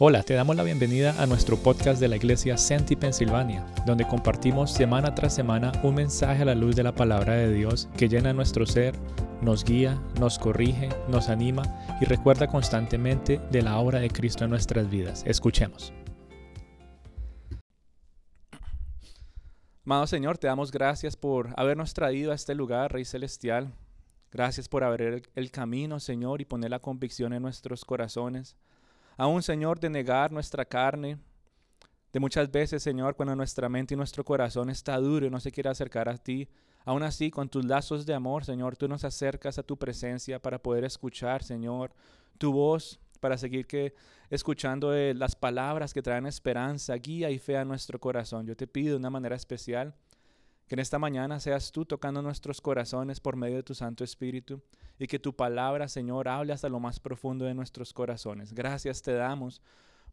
Hola, 0.00 0.24
te 0.24 0.34
damos 0.34 0.56
la 0.56 0.64
bienvenida 0.64 1.14
a 1.22 1.26
nuestro 1.26 1.56
podcast 1.56 2.00
de 2.00 2.08
la 2.08 2.16
iglesia 2.16 2.58
Senti 2.58 2.96
Pensilvania, 2.96 3.64
donde 3.86 4.04
compartimos 4.04 4.72
semana 4.72 5.14
tras 5.14 5.36
semana 5.36 5.70
un 5.84 5.94
mensaje 5.94 6.42
a 6.42 6.46
la 6.46 6.56
luz 6.56 6.74
de 6.74 6.82
la 6.82 6.96
palabra 6.96 7.34
de 7.34 7.52
Dios 7.52 7.88
que 7.96 8.08
llena 8.08 8.32
nuestro 8.32 8.66
ser, 8.66 8.96
nos 9.40 9.62
guía, 9.62 10.02
nos 10.18 10.40
corrige, 10.40 10.88
nos 11.06 11.28
anima 11.28 11.62
y 12.00 12.06
recuerda 12.06 12.48
constantemente 12.48 13.40
de 13.52 13.62
la 13.62 13.78
obra 13.78 14.00
de 14.00 14.10
Cristo 14.10 14.42
en 14.42 14.50
nuestras 14.50 14.90
vidas. 14.90 15.22
Escuchemos. 15.28 15.92
Amado 19.86 20.08
Señor, 20.08 20.38
te 20.38 20.48
damos 20.48 20.72
gracias 20.72 21.14
por 21.14 21.50
habernos 21.56 21.94
traído 21.94 22.32
a 22.32 22.34
este 22.34 22.56
lugar, 22.56 22.92
Rey 22.92 23.04
Celestial. 23.04 23.72
Gracias 24.32 24.68
por 24.68 24.82
abrir 24.82 25.30
el 25.36 25.52
camino, 25.52 26.00
Señor, 26.00 26.40
y 26.40 26.46
poner 26.46 26.70
la 26.70 26.80
convicción 26.80 27.32
en 27.32 27.42
nuestros 27.42 27.84
corazones 27.84 28.56
Aún, 29.16 29.42
Señor, 29.42 29.78
de 29.78 29.90
negar 29.90 30.32
nuestra 30.32 30.64
carne, 30.64 31.18
de 32.12 32.20
muchas 32.20 32.50
veces, 32.50 32.82
Señor, 32.82 33.16
cuando 33.16 33.34
nuestra 33.34 33.68
mente 33.68 33.94
y 33.94 33.96
nuestro 33.96 34.24
corazón 34.24 34.70
está 34.70 34.96
duro 34.98 35.26
y 35.26 35.30
no 35.30 35.40
se 35.40 35.50
quiere 35.50 35.70
acercar 35.70 36.08
a 36.08 36.16
ti, 36.16 36.48
aún 36.84 37.02
así, 37.02 37.30
con 37.30 37.48
tus 37.48 37.64
lazos 37.64 38.06
de 38.06 38.14
amor, 38.14 38.44
Señor, 38.44 38.76
tú 38.76 38.88
nos 38.88 39.04
acercas 39.04 39.58
a 39.58 39.62
tu 39.62 39.76
presencia 39.76 40.40
para 40.40 40.62
poder 40.62 40.84
escuchar, 40.84 41.42
Señor, 41.42 41.92
tu 42.38 42.52
voz, 42.52 43.00
para 43.20 43.38
seguir 43.38 43.66
que 43.66 43.94
escuchando 44.30 44.94
eh, 44.94 45.14
las 45.14 45.34
palabras 45.34 45.94
que 45.94 46.02
traen 46.02 46.26
esperanza, 46.26 46.94
guía 46.96 47.30
y 47.30 47.38
fe 47.38 47.56
a 47.56 47.64
nuestro 47.64 47.98
corazón. 47.98 48.46
Yo 48.46 48.56
te 48.56 48.66
pido 48.66 48.90
de 48.92 48.98
una 48.98 49.10
manera 49.10 49.34
especial 49.34 49.94
que 50.66 50.74
en 50.74 50.78
esta 50.78 50.98
mañana 50.98 51.40
seas 51.40 51.72
tú 51.72 51.84
tocando 51.84 52.22
nuestros 52.22 52.60
corazones 52.60 53.20
por 53.20 53.36
medio 53.36 53.56
de 53.56 53.62
tu 53.62 53.74
Santo 53.74 54.04
Espíritu 54.04 54.62
y 54.98 55.06
que 55.06 55.18
tu 55.18 55.34
palabra, 55.34 55.88
Señor, 55.88 56.28
hable 56.28 56.52
hasta 56.52 56.68
lo 56.68 56.80
más 56.80 57.00
profundo 57.00 57.44
de 57.44 57.54
nuestros 57.54 57.92
corazones. 57.92 58.52
Gracias 58.52 59.02
te 59.02 59.12
damos 59.12 59.60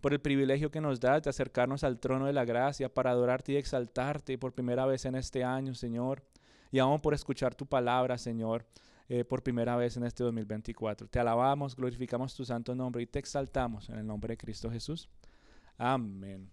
por 0.02 0.14
el 0.14 0.20
privilegio 0.20 0.72
que 0.72 0.82
nos 0.82 1.00
das 1.00 1.22
de 1.24 1.30
acercarnos 1.30 1.84
al 1.84 2.00
trono 2.00 2.26
de 2.26 2.34
la 2.34 2.44
gracia 2.44 2.94
para 2.94 3.12
adorarte 3.12 3.54
y 3.54 3.58
exaltarte 3.58 4.38
por 4.38 4.54
primera 4.54 4.86
vez 4.86 5.06
en 5.06 5.16
este 5.16 5.44
año, 5.44 5.76
Señor, 5.76 6.24
y 6.72 6.80
aún 6.80 7.00
por 7.00 7.14
escuchar 7.14 7.54
tu 7.54 7.68
palabra, 7.68 8.18
Señor, 8.18 8.66
eh, 9.08 9.24
por 9.24 9.44
primera 9.44 9.76
vez 9.76 9.98
en 9.98 10.04
este 10.04 10.24
2024. 10.24 11.08
Te 11.08 11.20
alabamos, 11.20 11.76
glorificamos 11.76 12.34
tu 12.34 12.46
santo 12.46 12.74
nombre 12.74 13.04
y 13.04 13.08
te 13.08 13.20
exaltamos 13.20 13.90
en 13.90 14.00
el 14.00 14.08
nombre 14.08 14.34
de 14.34 14.38
Cristo 14.38 14.72
Jesús. 14.72 15.08
Amén. 15.78 16.50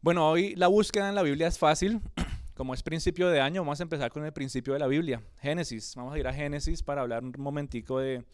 Bueno, 0.00 0.28
hoy 0.28 0.54
la 0.54 0.68
búsqueda 0.68 1.08
en 1.08 1.14
la 1.14 1.22
Biblia 1.22 1.46
es 1.46 1.58
fácil. 1.58 2.00
Como 2.58 2.74
es 2.74 2.82
principio 2.82 3.28
de 3.28 3.40
año, 3.40 3.60
vamos 3.60 3.78
a 3.78 3.84
empezar 3.84 4.10
con 4.10 4.24
el 4.24 4.32
principio 4.32 4.72
de 4.72 4.80
la 4.80 4.88
Biblia, 4.88 5.22
Génesis. 5.40 5.94
Vamos 5.94 6.12
a 6.12 6.18
ir 6.18 6.26
a 6.26 6.34
Génesis 6.34 6.82
para 6.82 7.02
hablar 7.02 7.22
un 7.22 7.32
momentico 7.38 8.00
de, 8.00 8.24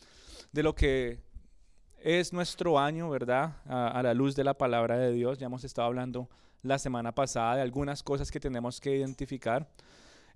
lo 0.55 0.75
que 0.75 1.19
es 2.03 2.33
nuestro 2.33 2.78
año, 2.78 3.11
¿verdad? 3.11 3.56
A, 3.67 4.02
la 4.02 4.14
luz 4.14 4.34
de 4.34 4.42
la 4.42 4.55
palabra 4.55 4.97
de 4.97 5.12
Dios. 5.12 5.36
Ya 5.36 5.45
hemos 5.45 5.62
estado 5.62 5.89
hablando 5.89 6.30
la 6.62 6.78
semana 6.78 7.14
pasada 7.14 7.56
de 7.56 7.61
algunas 7.61 8.02
cosas 8.02 8.30
que 8.30 8.41
tenemos 8.41 8.80
que 8.80 8.97
identificar. 8.97 9.69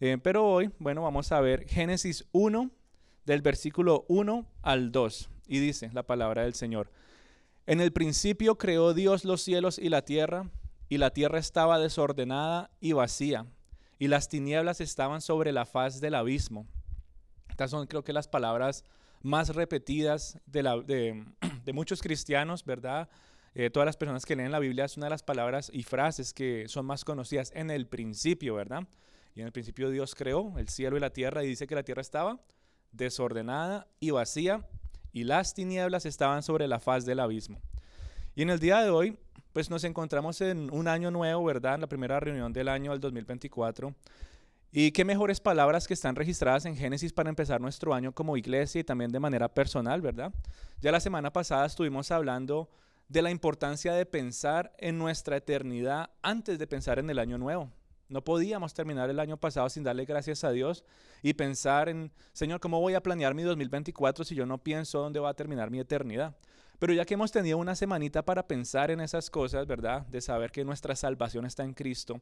Eh, 0.01 0.19
pero 0.23 0.45
hoy, 0.47 0.71
bueno, 0.79 1.01
vamos 1.01 1.33
a 1.33 1.41
ver 1.41 1.67
Génesis 1.67 2.27
1, 2.33 2.71
del 3.25 3.41
versículo 3.41 4.05
1 4.09 4.45
al 4.61 4.93
2. 4.93 5.31
Y 5.47 5.61
dice 5.61 5.89
la 5.95 6.03
palabra 6.03 6.43
del 6.43 6.53
Señor. 6.53 6.91
En 7.65 7.81
el 7.81 7.95
principio 7.95 8.59
creó 8.59 8.93
Dios 8.93 9.25
los 9.25 9.41
cielos 9.41 9.79
y 9.79 9.89
la 9.89 10.03
tierra, 10.03 10.51
y 10.91 10.99
la 10.99 11.09
tierra 11.09 11.39
estaba 11.39 11.79
desordenada 11.79 12.71
y 12.81 12.93
vacía 12.93 13.47
y 13.99 14.09
las 14.09 14.29
tinieblas 14.29 14.81
estaban 14.81 15.21
sobre 15.21 15.53
la 15.53 15.67
faz 15.67 16.01
del 16.01 16.15
abismo. 16.15 16.67
Estas 17.49 17.71
son 17.71 17.87
creo 17.87 18.05
que 18.05 18.13
las 18.13 18.29
palabras 18.29 18.85
más 19.23 19.55
repetidas 19.55 20.39
de, 20.47 21.25
muchos 21.73 22.01
cristianos, 22.01 22.65
¿verdad? 22.65 23.09
Eh, 23.55 23.71
todas 23.71 23.87
las 23.87 23.97
personas 23.97 24.25
que 24.25 24.37
leen 24.37 24.53
la 24.53 24.61
Biblia 24.61 24.85
es 24.85 24.97
una 24.97 25.07
de 25.07 25.11
las 25.11 25.23
palabras 25.23 25.71
y 25.73 25.83
frases 25.83 26.33
que 26.33 26.69
son 26.69 26.87
más 26.87 27.05
conocidas 27.05 27.51
en 27.55 27.71
el 27.71 27.87
principio, 27.87 28.55
¿verdad? 28.55 28.87
Y 29.35 29.41
en 29.41 29.47
el 29.47 29.53
principio 29.53 29.91
Dios 29.91 30.15
creó 30.15 30.57
el 30.59 30.69
cielo 30.69 30.97
y 30.97 31.01
la 31.01 31.11
tierra 31.11 31.43
y 31.43 31.49
dice 31.49 31.67
que 31.67 31.75
la 31.75 31.83
tierra 31.83 32.03
estaba 32.03 32.41
desordenada 32.93 33.87
y 34.01 34.11
vacía 34.11 34.67
y 35.13 35.25
las 35.25 35.55
tinieblas 35.55 36.07
estaban 36.07 36.43
sobre 36.43 36.69
la 36.69 36.79
faz 36.79 37.05
del 37.05 37.21
abismo. 37.21 37.61
Y 38.35 38.43
en 38.43 38.51
el 38.51 38.61
día 38.61 38.81
de 38.81 38.91
hoy 38.91 39.19
pues 39.59 39.71
nos 39.71 39.83
encontramos 39.83 40.41
en 40.41 40.73
un 40.73 40.87
año 40.87 41.11
nuevo, 41.11 41.43
¿verdad? 41.43 41.75
En 41.75 41.81
la 41.81 41.89
primera 41.89 42.21
reunión 42.21 42.53
del 42.53 42.69
año 42.69 42.93
del 42.93 43.01
2024. 43.01 43.93
Y 44.71 44.93
qué 44.93 45.05
mejores 45.05 45.41
palabras 45.41 45.89
que 45.89 45.95
están 45.95 46.15
registradas 46.15 46.65
en 46.65 46.77
Génesis 46.77 47.13
para 47.13 47.29
empezar 47.29 47.61
nuestro 47.61 47.93
año 47.93 48.13
como 48.13 48.37
iglesia 48.37 48.81
y 48.81 48.85
también 48.85 49.11
de 49.11 49.19
manera 49.19 49.49
personal, 49.53 50.01
¿verdad? 50.01 50.33
Ya 50.81 50.93
la 50.93 51.01
semana 51.01 51.33
pasada 51.33 51.67
estuvimos 51.67 52.13
hablando 52.13 52.71
de 53.09 53.21
la 53.21 53.33
importancia 53.33 53.95
de 53.95 54.07
pensar 54.07 54.73
en 54.79 54.97
nuestra 54.97 55.39
eternidad 55.39 56.11
antes 56.23 56.57
de 56.61 56.67
pensar 56.69 57.01
en 57.01 57.11
el 57.11 57.19
año 57.19 57.37
nuevo. 57.37 57.69
No 58.09 58.23
podíamos 58.23 58.75
terminar 58.75 59.11
el 59.11 59.19
año 59.19 59.39
pasado 59.39 59.69
sin 59.71 59.83
darle 59.83 60.05
gracias 60.05 60.45
a 60.45 60.53
Dios 60.53 60.85
y 61.21 61.35
pensar 61.35 61.89
en, 61.89 62.13
Señor, 62.33 62.61
¿cómo 62.61 62.81
voy 62.81 62.95
a 62.95 63.03
planear 63.03 63.35
mi 63.35 63.43
2024 63.43 64.25
si 64.25 64.37
yo 64.37 64.47
no 64.47 64.59
pienso 64.59 65.01
dónde 65.01 65.19
va 65.19 65.31
a 65.31 65.35
terminar 65.35 65.69
mi 65.69 65.81
eternidad? 65.81 66.37
Pero 66.79 66.93
ya 66.93 67.05
que 67.05 67.15
hemos 67.15 67.33
tenido 67.33 67.59
una 67.59 67.75
semanita 67.75 68.25
para 68.25 68.47
pensar 68.47 68.91
en 68.91 69.01
esas 69.01 69.31
cosas, 69.31 69.67
¿verdad? 69.67 70.07
De 70.07 70.21
saber 70.21 70.53
que 70.53 70.65
nuestra 70.65 70.95
salvación 70.95 71.45
está 71.45 71.65
en 71.65 71.75
Cristo, 71.75 72.21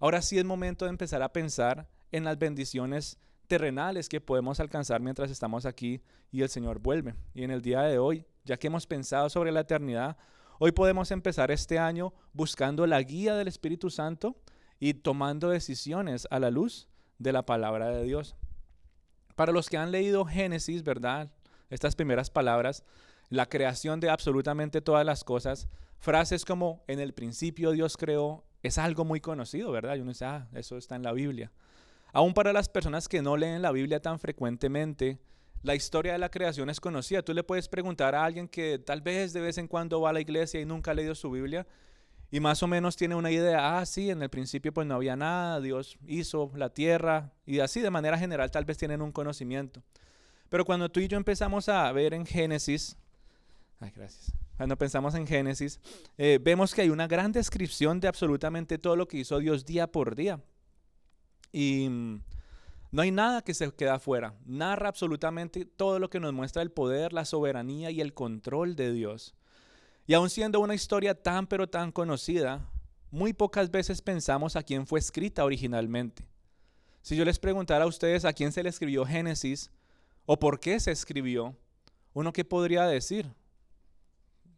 ahora 0.00 0.22
sí 0.22 0.38
es 0.38 0.44
momento 0.44 0.84
de 0.84 0.90
empezar 0.90 1.22
a 1.22 1.32
pensar 1.32 1.88
en 2.10 2.24
las 2.24 2.38
bendiciones 2.38 3.18
terrenales 3.46 4.08
que 4.08 4.20
podemos 4.20 4.60
alcanzar 4.60 5.00
mientras 5.00 5.30
estamos 5.30 5.66
aquí 5.66 6.02
y 6.30 6.42
el 6.42 6.48
Señor 6.48 6.78
vuelve. 6.78 7.14
Y 7.34 7.44
en 7.44 7.50
el 7.50 7.62
día 7.62 7.82
de 7.82 7.98
hoy, 7.98 8.24
ya 8.44 8.56
que 8.56 8.68
hemos 8.68 8.86
pensado 8.86 9.28
sobre 9.30 9.52
la 9.52 9.60
eternidad, 9.60 10.16
hoy 10.58 10.72
podemos 10.72 11.10
empezar 11.10 11.50
este 11.50 11.78
año 11.78 12.12
buscando 12.32 12.86
la 12.86 13.02
guía 13.02 13.36
del 13.36 13.48
Espíritu 13.48 13.90
Santo 13.90 14.36
y 14.80 14.94
tomando 14.94 15.50
decisiones 15.50 16.26
a 16.30 16.40
la 16.40 16.50
luz 16.50 16.88
de 17.18 17.32
la 17.32 17.46
palabra 17.46 17.90
de 17.90 18.02
Dios. 18.04 18.34
Para 19.36 19.52
los 19.52 19.68
que 19.68 19.76
han 19.76 19.92
leído 19.92 20.24
Génesis, 20.24 20.82
¿verdad? 20.82 21.30
Estas 21.70 21.94
primeras 21.94 22.30
palabras, 22.30 22.84
la 23.32 23.48
creación 23.48 23.98
de 23.98 24.10
absolutamente 24.10 24.82
todas 24.82 25.06
las 25.06 25.24
cosas, 25.24 25.66
frases 25.96 26.44
como 26.44 26.84
en 26.86 27.00
el 27.00 27.14
principio 27.14 27.70
Dios 27.70 27.96
creó, 27.96 28.44
es 28.62 28.76
algo 28.76 29.06
muy 29.06 29.20
conocido, 29.20 29.72
¿verdad? 29.72 29.96
Y 29.96 30.00
uno 30.00 30.10
dice, 30.10 30.26
ah, 30.26 30.48
eso 30.52 30.76
está 30.76 30.96
en 30.96 31.02
la 31.02 31.12
Biblia. 31.12 31.50
Aún 32.12 32.34
para 32.34 32.52
las 32.52 32.68
personas 32.68 33.08
que 33.08 33.22
no 33.22 33.38
leen 33.38 33.62
la 33.62 33.72
Biblia 33.72 34.02
tan 34.02 34.18
frecuentemente, 34.18 35.18
la 35.62 35.74
historia 35.74 36.12
de 36.12 36.18
la 36.18 36.28
creación 36.28 36.68
es 36.68 36.78
conocida. 36.78 37.22
Tú 37.22 37.32
le 37.32 37.42
puedes 37.42 37.70
preguntar 37.70 38.14
a 38.14 38.22
alguien 38.22 38.48
que 38.48 38.78
tal 38.78 39.00
vez 39.00 39.32
de 39.32 39.40
vez 39.40 39.56
en 39.56 39.66
cuando 39.66 40.02
va 40.02 40.10
a 40.10 40.12
la 40.12 40.20
iglesia 40.20 40.60
y 40.60 40.66
nunca 40.66 40.90
ha 40.90 40.94
leído 40.94 41.14
su 41.14 41.30
Biblia 41.30 41.66
y 42.30 42.38
más 42.38 42.62
o 42.62 42.66
menos 42.66 42.96
tiene 42.96 43.14
una 43.14 43.30
idea, 43.30 43.78
ah, 43.78 43.86
sí, 43.86 44.10
en 44.10 44.22
el 44.22 44.28
principio 44.28 44.74
pues 44.74 44.86
no 44.86 44.94
había 44.94 45.16
nada, 45.16 45.58
Dios 45.62 45.96
hizo 46.06 46.52
la 46.54 46.68
tierra 46.68 47.32
y 47.46 47.60
así 47.60 47.80
de 47.80 47.90
manera 47.90 48.18
general 48.18 48.50
tal 48.50 48.66
vez 48.66 48.76
tienen 48.76 49.00
un 49.00 49.10
conocimiento. 49.10 49.82
Pero 50.50 50.66
cuando 50.66 50.90
tú 50.90 51.00
y 51.00 51.08
yo 51.08 51.16
empezamos 51.16 51.70
a 51.70 51.90
ver 51.92 52.12
en 52.12 52.26
Génesis 52.26 52.98
gracias. 53.90 54.32
Cuando 54.56 54.76
pensamos 54.76 55.14
en 55.14 55.26
Génesis, 55.26 55.80
eh, 56.16 56.38
vemos 56.40 56.74
que 56.74 56.82
hay 56.82 56.90
una 56.90 57.08
gran 57.08 57.32
descripción 57.32 57.98
de 57.98 58.06
absolutamente 58.06 58.78
todo 58.78 58.94
lo 58.94 59.08
que 59.08 59.16
hizo 59.16 59.38
Dios 59.40 59.64
día 59.64 59.90
por 59.90 60.14
día. 60.14 60.40
Y 61.50 61.88
mm, 61.88 62.22
no 62.92 63.02
hay 63.02 63.10
nada 63.10 63.42
que 63.42 63.54
se 63.54 63.72
queda 63.72 63.94
afuera. 63.94 64.34
Narra 64.44 64.88
absolutamente 64.88 65.64
todo 65.64 65.98
lo 65.98 66.10
que 66.10 66.20
nos 66.20 66.32
muestra 66.32 66.62
el 66.62 66.70
poder, 66.70 67.12
la 67.12 67.24
soberanía 67.24 67.90
y 67.90 68.00
el 68.00 68.14
control 68.14 68.76
de 68.76 68.92
Dios. 68.92 69.34
Y 70.06 70.14
aun 70.14 70.30
siendo 70.30 70.60
una 70.60 70.74
historia 70.74 71.14
tan 71.14 71.46
pero 71.46 71.68
tan 71.68 71.90
conocida, 71.90 72.68
muy 73.10 73.32
pocas 73.32 73.70
veces 73.70 74.02
pensamos 74.02 74.56
a 74.56 74.62
quién 74.62 74.86
fue 74.86 74.98
escrita 74.98 75.44
originalmente. 75.44 76.26
Si 77.02 77.16
yo 77.16 77.24
les 77.24 77.38
preguntara 77.38 77.84
a 77.84 77.88
ustedes 77.88 78.24
a 78.24 78.32
quién 78.32 78.52
se 78.52 78.62
le 78.62 78.68
escribió 78.68 79.04
Génesis 79.04 79.70
o 80.24 80.38
por 80.38 80.60
qué 80.60 80.78
se 80.78 80.92
escribió, 80.92 81.56
¿uno 82.14 82.32
qué 82.32 82.44
podría 82.44 82.86
decir? 82.86 83.32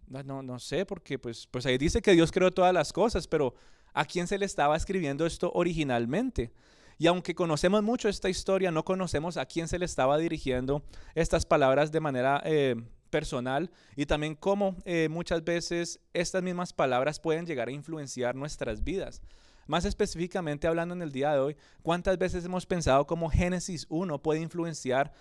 No, 0.06 0.42
no 0.42 0.58
sé, 0.58 0.86
porque 0.86 1.18
pues, 1.18 1.46
pues 1.50 1.66
ahí 1.66 1.78
dice 1.78 2.02
que 2.02 2.12
Dios 2.12 2.30
creó 2.30 2.50
todas 2.50 2.72
las 2.74 2.92
cosas, 2.92 3.26
pero 3.26 3.54
¿a 3.92 4.04
quién 4.04 4.26
se 4.26 4.38
le 4.38 4.46
estaba 4.46 4.76
escribiendo 4.76 5.26
esto 5.26 5.50
originalmente? 5.54 6.52
Y 6.98 7.06
aunque 7.06 7.34
conocemos 7.34 7.82
mucho 7.82 8.08
esta 8.08 8.28
historia, 8.28 8.70
no 8.70 8.84
conocemos 8.84 9.36
a 9.36 9.46
quién 9.46 9.66
se 9.66 9.78
le 9.78 9.84
estaba 9.84 10.18
dirigiendo 10.18 10.84
estas 11.14 11.44
palabras 11.44 11.90
de 11.90 12.00
manera 12.00 12.40
eh, 12.44 12.76
personal 13.10 13.70
y 13.96 14.06
también 14.06 14.34
cómo 14.34 14.76
eh, 14.84 15.08
muchas 15.08 15.42
veces 15.42 16.00
estas 16.12 16.42
mismas 16.42 16.72
palabras 16.72 17.18
pueden 17.18 17.46
llegar 17.46 17.68
a 17.68 17.72
influenciar 17.72 18.34
nuestras 18.34 18.84
vidas. 18.84 19.22
Más 19.66 19.84
específicamente 19.84 20.66
hablando 20.66 20.94
en 20.94 21.02
el 21.02 21.10
día 21.10 21.32
de 21.32 21.38
hoy, 21.38 21.56
¿cuántas 21.82 22.18
veces 22.18 22.44
hemos 22.44 22.66
pensado 22.66 23.06
cómo 23.06 23.30
Génesis 23.30 23.86
1 23.88 24.22
puede 24.22 24.40
influenciar 24.40 25.12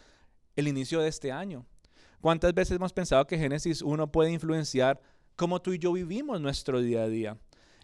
el 0.56 0.68
inicio 0.68 1.00
de 1.00 1.10
este 1.10 1.31
año? 1.31 1.66
¿Cuántas 2.24 2.54
veces 2.54 2.78
hemos 2.78 2.94
pensado 2.94 3.28
que 3.28 3.38
Génesis 3.38 3.81
1 3.81 4.10
puede 4.10 4.31
influenciar 4.31 5.02
cómo 5.36 5.62
tú 5.62 5.74
y 5.74 5.78
yo 5.78 5.92
vivimos 5.92 6.40
nuestro 6.40 6.80
día 6.80 7.02
a 7.02 7.10
día? 7.10 7.38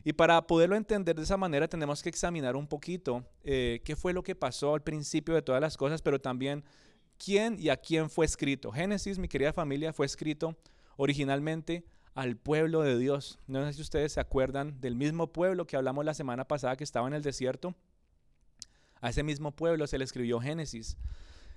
Y 0.05 0.13
para 0.13 0.41
poderlo 0.47 0.77
entender 0.77 1.17
de 1.17 1.23
esa 1.23 1.35
manera 1.35 1.67
tenemos 1.67 2.01
que 2.01 2.07
examinar 2.07 2.55
un 2.55 2.65
poquito 2.65 3.25
eh, 3.43 3.81
qué 3.83 3.97
fue 3.97 4.13
lo 4.13 4.23
que 4.23 4.35
pasó 4.35 4.75
al 4.75 4.81
principio 4.81 5.35
de 5.35 5.41
todas 5.41 5.59
las 5.59 5.75
cosas, 5.75 6.01
pero 6.01 6.21
también 6.21 6.63
quién 7.17 7.59
y 7.59 7.67
a 7.67 7.75
quién 7.75 8.09
fue 8.09 8.25
escrito. 8.25 8.71
Génesis, 8.71 9.19
mi 9.19 9.27
querida 9.27 9.51
familia, 9.51 9.91
fue 9.91 10.05
escrito 10.05 10.55
originalmente 10.95 11.83
al 12.13 12.37
pueblo 12.37 12.81
de 12.81 12.97
Dios. 12.97 13.39
No 13.45 13.65
sé 13.65 13.73
si 13.73 13.81
ustedes 13.81 14.13
se 14.13 14.21
acuerdan 14.21 14.79
del 14.79 14.95
mismo 14.95 15.33
pueblo 15.33 15.67
que 15.67 15.75
hablamos 15.75 16.05
la 16.05 16.13
semana 16.13 16.47
pasada 16.47 16.77
que 16.77 16.85
estaba 16.85 17.09
en 17.09 17.13
el 17.13 17.23
desierto. 17.23 17.75
A 19.01 19.09
ese 19.09 19.21
mismo 19.21 19.51
pueblo 19.51 19.85
se 19.85 19.97
le 19.97 20.05
escribió 20.05 20.39
Génesis. 20.39 20.95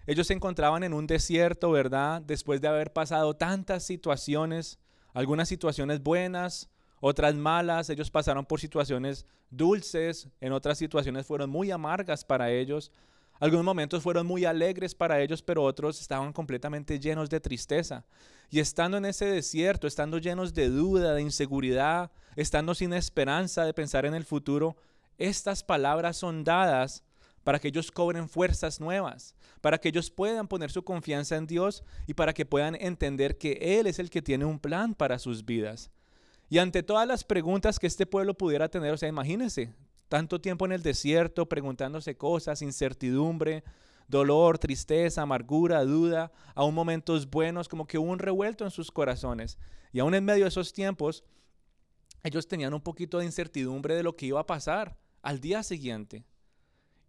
Ellos 0.07 0.27
se 0.27 0.35
encontraban 0.35 0.83
en 0.83 0.95
un 0.95 1.07
desierto, 1.07 1.71
¿verdad? 1.71 2.23
Después 2.23 2.61
de 2.61 2.69
haber 2.69 2.93
pasado 2.93 3.35
tantas 3.35 3.85
situaciones, 3.85 4.79
algunas 5.15 5.49
situaciones 5.49 6.03
buenas, 6.03 6.71
otras 7.01 7.35
malas. 7.35 7.91
Ellos 7.91 8.11
pasaron 8.11 8.47
por 8.47 8.61
situaciones 8.61 9.27
dulces, 9.51 10.29
en 10.41 10.53
otras 10.53 10.79
situaciones 10.79 11.27
fueron 11.27 11.51
muy 11.51 11.71
amargas 11.71 12.25
para 12.25 12.51
ellos. 12.51 12.91
Algunos 13.39 13.65
momentos 13.65 14.03
fueron 14.03 14.27
muy 14.27 14.45
alegres 14.45 14.95
para 14.95 15.21
ellos, 15.21 15.43
pero 15.43 15.65
otros 15.65 16.01
estaban 16.01 16.33
completamente 16.33 17.01
llenos 17.01 17.29
de 17.29 17.41
tristeza. 17.41 18.05
Y 18.51 18.61
estando 18.61 18.97
en 18.97 19.05
ese 19.05 19.25
desierto, 19.25 19.87
estando 19.87 20.19
llenos 20.19 20.55
de 20.55 20.69
duda, 20.69 21.15
de 21.15 21.23
inseguridad, 21.23 22.13
estando 22.37 22.75
sin 22.75 22.93
esperanza 22.93 23.65
de 23.65 23.75
pensar 23.75 24.07
en 24.07 24.15
el 24.15 24.25
futuro, 24.25 24.77
estas 25.19 25.65
palabras 25.65 26.17
son 26.17 26.45
dadas 26.45 27.03
para 27.45 27.59
que 27.59 27.69
ellos 27.69 27.91
cobren 27.91 28.29
fuerzas 28.29 28.81
nuevas, 28.81 29.35
para 29.61 29.79
que 29.79 29.89
ellos 29.89 30.11
puedan 30.11 30.49
poner 30.49 30.71
su 30.71 30.85
confianza 30.85 31.37
en 31.37 31.47
Dios 31.47 31.85
y 32.07 32.15
para 32.15 32.33
que 32.33 32.47
puedan 32.47 32.75
entender 32.77 33.39
que 33.39 33.59
Él 33.79 33.87
es 33.87 33.99
el 33.99 34.11
que 34.11 34.23
tiene 34.23 34.45
un 34.45 34.59
plan 34.59 34.95
para 34.95 35.19
sus 35.19 35.45
vidas. 35.45 35.91
Y 36.49 36.59
ante 36.59 36.83
todas 36.83 37.09
las 37.09 37.25
preguntas 37.25 37.79
que 37.79 37.87
este 37.87 38.07
pueblo 38.07 38.35
pudiera 38.35 38.69
tener, 38.69 38.93
o 38.93 38.97
sea, 38.97 39.09
imagínense, 39.09 39.73
tanto 40.09 40.41
tiempo 40.41 40.67
en 40.67 40.73
el 40.73 40.83
desierto 40.83 41.49
preguntándose 41.49 42.17
cosas, 42.17 42.61
incertidumbre, 42.61 43.65
dolor, 44.09 44.59
tristeza, 44.59 45.23
amargura, 45.23 45.85
duda, 45.85 46.31
aún 46.55 46.75
momentos 46.75 47.31
buenos, 47.31 47.69
como 47.69 47.87
que 47.87 47.99
hubo 47.99 48.11
un 48.11 48.19
revuelto 48.19 48.65
en 48.65 48.71
sus 48.71 48.91
corazones. 48.91 49.57
Y 49.91 50.01
aún 50.01 50.15
en 50.15 50.25
medio 50.25 50.45
de 50.45 50.49
esos 50.49 50.73
tiempos, 50.73 51.25
ellos 52.23 52.47
tenían 52.47 52.75
un 52.75 52.83
poquito 52.83 53.19
de 53.19 53.25
incertidumbre 53.25 53.95
de 53.95 54.03
lo 54.03 54.15
que 54.15 54.27
iba 54.27 54.41
a 54.41 54.47
pasar 54.47 54.99
al 55.23 55.41
día 55.41 55.63
siguiente. 55.63 56.25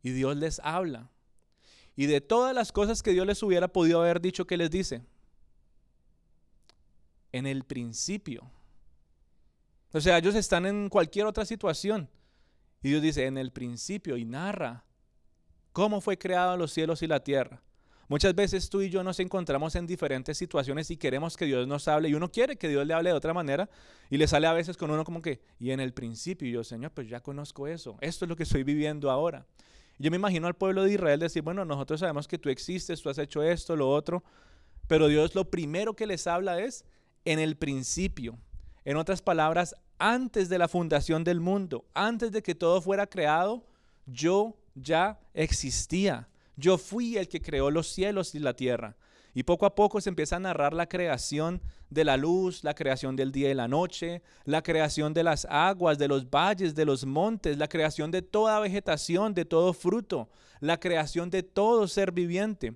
Y 0.04 0.12
Dios 0.12 0.38
les 0.38 0.60
habla. 0.60 1.10
Y 1.96 2.06
de 2.06 2.22
todas 2.22 2.54
las 2.54 2.72
cosas 2.72 3.02
que 3.02 3.12
Dios 3.12 3.26
les 3.26 3.42
hubiera 3.42 3.68
podido 3.68 4.02
haber 4.02 4.22
dicho, 4.22 4.46
¿qué 4.46 4.58
les 4.58 4.70
dice? 4.70 5.02
En 7.32 7.48
el 7.48 7.64
principio. 7.64 8.52
O 9.94 10.02
sea, 10.02 10.18
ellos 10.18 10.36
están 10.36 10.66
en 10.66 10.90
cualquier 10.90 11.26
otra 11.26 11.46
situación. 11.46 12.10
Y 12.82 12.90
Dios 12.90 13.02
dice, 13.02 13.26
en 13.26 13.38
el 13.38 13.52
principio, 13.52 14.18
y 14.18 14.26
narra 14.26 14.84
cómo 15.72 16.02
fue 16.02 16.18
creado 16.18 16.58
los 16.58 16.74
cielos 16.74 17.02
y 17.02 17.08
la 17.08 17.24
tierra. 17.24 17.62
Muchas 18.10 18.36
veces 18.36 18.70
tú 18.70 18.82
y 18.82 18.90
yo 18.90 19.04
nos 19.04 19.20
encontramos 19.20 19.76
en 19.76 19.88
diferentes 19.88 20.38
situaciones 20.38 20.92
y 20.92 20.98
queremos 20.98 21.38
que 21.38 21.46
Dios 21.46 21.68
nos 21.68 21.88
hable 21.88 22.10
y 22.10 22.14
uno 22.14 22.32
quiere 22.32 22.58
que 22.58 22.68
Dios 22.68 22.86
le 22.86 22.94
hable 22.94 23.10
de 23.10 23.16
otra 23.16 23.34
manera 23.34 23.70
y 24.10 24.18
le 24.18 24.28
sale 24.28 24.46
a 24.46 24.54
veces 24.54 24.76
con 24.78 24.92
uno 24.92 25.04
como 25.04 25.22
que, 25.22 25.42
y 25.58 25.72
en 25.72 25.80
el 25.80 25.94
principio, 25.94 26.48
y 26.48 26.52
yo, 26.52 26.64
Señor, 26.64 26.92
pues 26.92 27.08
ya 27.08 27.22
conozco 27.22 27.66
eso, 27.66 27.98
esto 28.02 28.26
es 28.26 28.30
lo 28.30 28.36
que 28.36 28.44
estoy 28.44 28.64
viviendo 28.64 29.10
ahora. 29.10 29.48
Yo 30.00 30.12
me 30.12 30.18
imagino 30.18 30.48
al 30.48 30.56
pueblo 30.56 30.84
de 30.84 30.94
Israel 30.94 31.19
decir, 31.19 31.44
bueno, 31.44 31.66
nosotros 31.66 32.00
sabemos 32.00 32.28
que 32.28 32.38
tú 32.38 32.50
existes, 32.50 33.01
tú 33.01 33.10
has 33.10 33.18
hecho 33.18 33.44
esto, 33.44 33.75
lo 33.75 33.90
otro, 33.90 34.24
pero 34.88 35.07
Dios 35.07 35.36
lo 35.36 35.50
primero 35.50 35.95
que 35.95 36.07
les 36.07 36.28
habla 36.28 36.60
es 36.60 36.86
en 37.25 37.40
el 37.40 37.56
principio. 37.56 38.38
En 38.86 38.98
otras 38.98 39.22
palabras, 39.22 39.75
antes 39.98 40.50
de 40.50 40.57
la 40.57 40.68
fundación 40.68 41.24
del 41.24 41.40
mundo, 41.40 41.86
antes 41.94 42.31
de 42.31 42.44
que 42.44 42.56
todo 42.56 42.81
fuera 42.81 43.07
creado, 43.07 43.66
yo 44.06 44.57
ya 44.75 45.19
existía. 45.34 46.28
Yo 46.56 46.78
fui 46.78 47.18
el 47.18 47.30
que 47.30 47.42
creó 47.42 47.72
los 47.72 47.88
cielos 47.88 48.36
y 48.36 48.40
la 48.40 48.56
tierra. 48.56 48.98
Y 49.33 49.44
poco 49.44 49.65
a 49.65 49.74
poco 49.74 50.00
se 50.00 50.09
empieza 50.09 50.35
a 50.35 50.39
narrar 50.39 50.74
la 50.74 50.88
creación 50.88 51.62
de 51.89 52.06
la 52.06 52.18
luz, 52.18 52.63
la 52.63 52.75
creación 52.75 53.15
del 53.15 53.31
día 53.31 53.50
y 53.50 53.56
la 53.56 53.68
noche, 53.68 54.21
la 54.45 54.62
creación 54.62 55.13
de 55.13 55.24
las 55.24 55.45
aguas, 55.50 55.97
de 55.97 56.07
los 56.07 56.30
valles, 56.30 56.75
de 56.75 56.85
los 56.85 57.06
montes, 57.06 57.57
la 57.57 57.68
creación 57.68 58.12
de 58.12 58.21
toda 58.21 58.59
vegetación, 58.59 59.33
de 59.33 59.45
todo 59.45 59.74
fruto, 59.74 60.30
la 60.59 60.80
creación 60.80 61.31
de 61.31 61.41
todo 61.41 61.88
ser 61.88 62.12
viviente. 62.12 62.75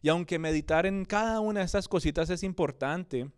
Y 0.00 0.08
aunque 0.08 0.38
meditar 0.38 0.86
en 0.86 1.04
cada 1.04 1.40
una 1.40 1.60
de 1.60 1.66
estas 1.66 1.88
cositas 1.88 2.30
es 2.30 2.44
importante, 2.44 3.28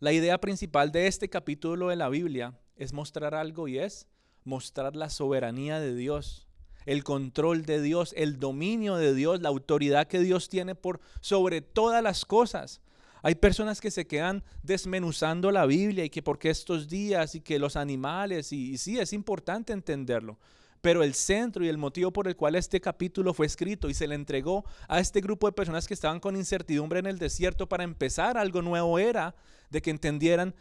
la 0.00 0.12
idea 0.12 0.38
principal 0.38 0.90
de 0.90 1.06
este 1.06 1.28
capítulo 1.28 1.88
de 1.88 1.96
la 1.96 2.08
Biblia 2.08 2.58
es 2.76 2.94
mostrar 2.94 3.34
algo 3.34 3.68
y 3.68 3.78
es 3.78 4.06
mostrar 4.44 4.96
la 4.96 5.10
soberanía 5.10 5.80
de 5.80 5.94
Dios 5.94 6.45
el 6.86 7.04
control 7.04 7.66
de 7.66 7.82
Dios, 7.82 8.14
el 8.16 8.38
dominio 8.38 8.96
de 8.96 9.14
Dios, 9.14 9.42
la 9.42 9.48
autoridad 9.48 10.06
que 10.06 10.20
Dios 10.20 10.48
tiene 10.48 10.74
por 10.74 11.00
sobre 11.20 11.60
todas 11.60 12.02
las 12.02 12.24
cosas. 12.24 12.80
Hay 13.22 13.34
personas 13.34 13.80
que 13.80 13.90
se 13.90 14.06
quedan 14.06 14.44
desmenuzando 14.62 15.50
la 15.50 15.66
Biblia 15.66 16.04
y 16.04 16.10
que 16.10 16.22
porque 16.22 16.48
estos 16.48 16.88
días 16.88 17.34
y 17.34 17.40
que 17.40 17.58
los 17.58 17.74
animales, 17.74 18.52
y, 18.52 18.70
y 18.70 18.78
sí, 18.78 18.98
es 19.00 19.12
importante 19.12 19.72
entenderlo. 19.72 20.38
Pero 20.80 21.02
el 21.02 21.14
centro 21.14 21.64
y 21.64 21.68
el 21.68 21.78
motivo 21.78 22.12
por 22.12 22.28
el 22.28 22.36
cual 22.36 22.54
este 22.54 22.80
capítulo 22.80 23.34
fue 23.34 23.46
escrito 23.46 23.90
y 23.90 23.94
se 23.94 24.06
le 24.06 24.14
entregó 24.14 24.64
a 24.86 25.00
este 25.00 25.20
grupo 25.20 25.48
de 25.48 25.52
personas 25.52 25.88
que 25.88 25.94
estaban 25.94 26.20
con 26.20 26.36
incertidumbre 26.36 27.00
en 27.00 27.06
el 27.06 27.18
desierto 27.18 27.68
para 27.68 27.82
empezar 27.82 28.38
algo 28.38 28.62
nuevo 28.62 28.96
era 28.98 29.34
de 29.70 29.82
que 29.82 29.90
entendieran 29.90 30.54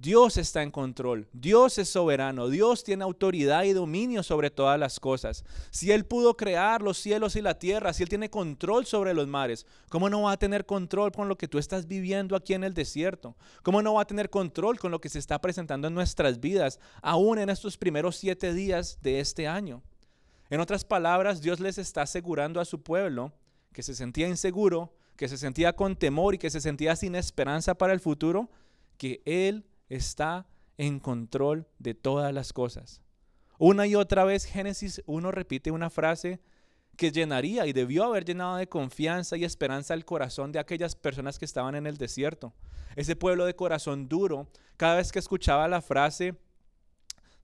Dios 0.00 0.36
está 0.36 0.62
en 0.62 0.70
control, 0.70 1.26
Dios 1.32 1.76
es 1.76 1.88
soberano, 1.88 2.48
Dios 2.48 2.84
tiene 2.84 3.02
autoridad 3.02 3.64
y 3.64 3.72
dominio 3.72 4.22
sobre 4.22 4.48
todas 4.48 4.78
las 4.78 5.00
cosas. 5.00 5.44
Si 5.72 5.90
Él 5.90 6.06
pudo 6.06 6.36
crear 6.36 6.82
los 6.82 6.98
cielos 6.98 7.34
y 7.34 7.42
la 7.42 7.58
tierra, 7.58 7.92
si 7.92 8.04
Él 8.04 8.08
tiene 8.08 8.30
control 8.30 8.86
sobre 8.86 9.12
los 9.12 9.26
mares, 9.26 9.66
¿cómo 9.88 10.08
no 10.08 10.22
va 10.22 10.32
a 10.32 10.36
tener 10.38 10.66
control 10.66 11.10
con 11.10 11.28
lo 11.28 11.36
que 11.36 11.48
tú 11.48 11.58
estás 11.58 11.88
viviendo 11.88 12.36
aquí 12.36 12.54
en 12.54 12.62
el 12.62 12.74
desierto? 12.74 13.36
¿Cómo 13.64 13.82
no 13.82 13.94
va 13.94 14.02
a 14.02 14.06
tener 14.06 14.30
control 14.30 14.78
con 14.78 14.92
lo 14.92 15.00
que 15.00 15.08
se 15.08 15.18
está 15.18 15.40
presentando 15.40 15.88
en 15.88 15.94
nuestras 15.94 16.38
vidas, 16.38 16.78
aún 17.02 17.40
en 17.40 17.50
estos 17.50 17.76
primeros 17.76 18.16
siete 18.16 18.54
días 18.54 19.00
de 19.02 19.18
este 19.18 19.48
año? 19.48 19.82
En 20.48 20.60
otras 20.60 20.84
palabras, 20.84 21.40
Dios 21.42 21.58
les 21.58 21.76
está 21.76 22.02
asegurando 22.02 22.60
a 22.60 22.64
su 22.64 22.84
pueblo 22.84 23.32
que 23.72 23.82
se 23.82 23.96
sentía 23.96 24.28
inseguro, 24.28 24.94
que 25.16 25.28
se 25.28 25.36
sentía 25.36 25.74
con 25.74 25.96
temor 25.96 26.36
y 26.36 26.38
que 26.38 26.50
se 26.50 26.60
sentía 26.60 26.94
sin 26.94 27.16
esperanza 27.16 27.74
para 27.74 27.92
el 27.92 27.98
futuro, 27.98 28.48
que 28.96 29.22
Él 29.24 29.64
está 29.88 30.46
en 30.76 31.00
control 31.00 31.66
de 31.78 31.94
todas 31.94 32.32
las 32.32 32.52
cosas. 32.52 33.02
Una 33.58 33.86
y 33.86 33.94
otra 33.96 34.24
vez 34.24 34.44
Génesis 34.44 35.02
1 35.06 35.32
repite 35.32 35.70
una 35.70 35.90
frase 35.90 36.40
que 36.96 37.12
llenaría 37.12 37.66
y 37.66 37.72
debió 37.72 38.04
haber 38.04 38.24
llenado 38.24 38.56
de 38.56 38.68
confianza 38.68 39.36
y 39.36 39.44
esperanza 39.44 39.94
el 39.94 40.04
corazón 40.04 40.52
de 40.52 40.58
aquellas 40.58 40.96
personas 40.96 41.38
que 41.38 41.44
estaban 41.44 41.74
en 41.74 41.86
el 41.86 41.96
desierto. 41.96 42.52
Ese 42.96 43.16
pueblo 43.16 43.46
de 43.46 43.54
corazón 43.54 44.08
duro, 44.08 44.48
cada 44.76 44.96
vez 44.96 45.12
que 45.12 45.20
escuchaba 45.20 45.68
la 45.68 45.80
frase, 45.80 46.34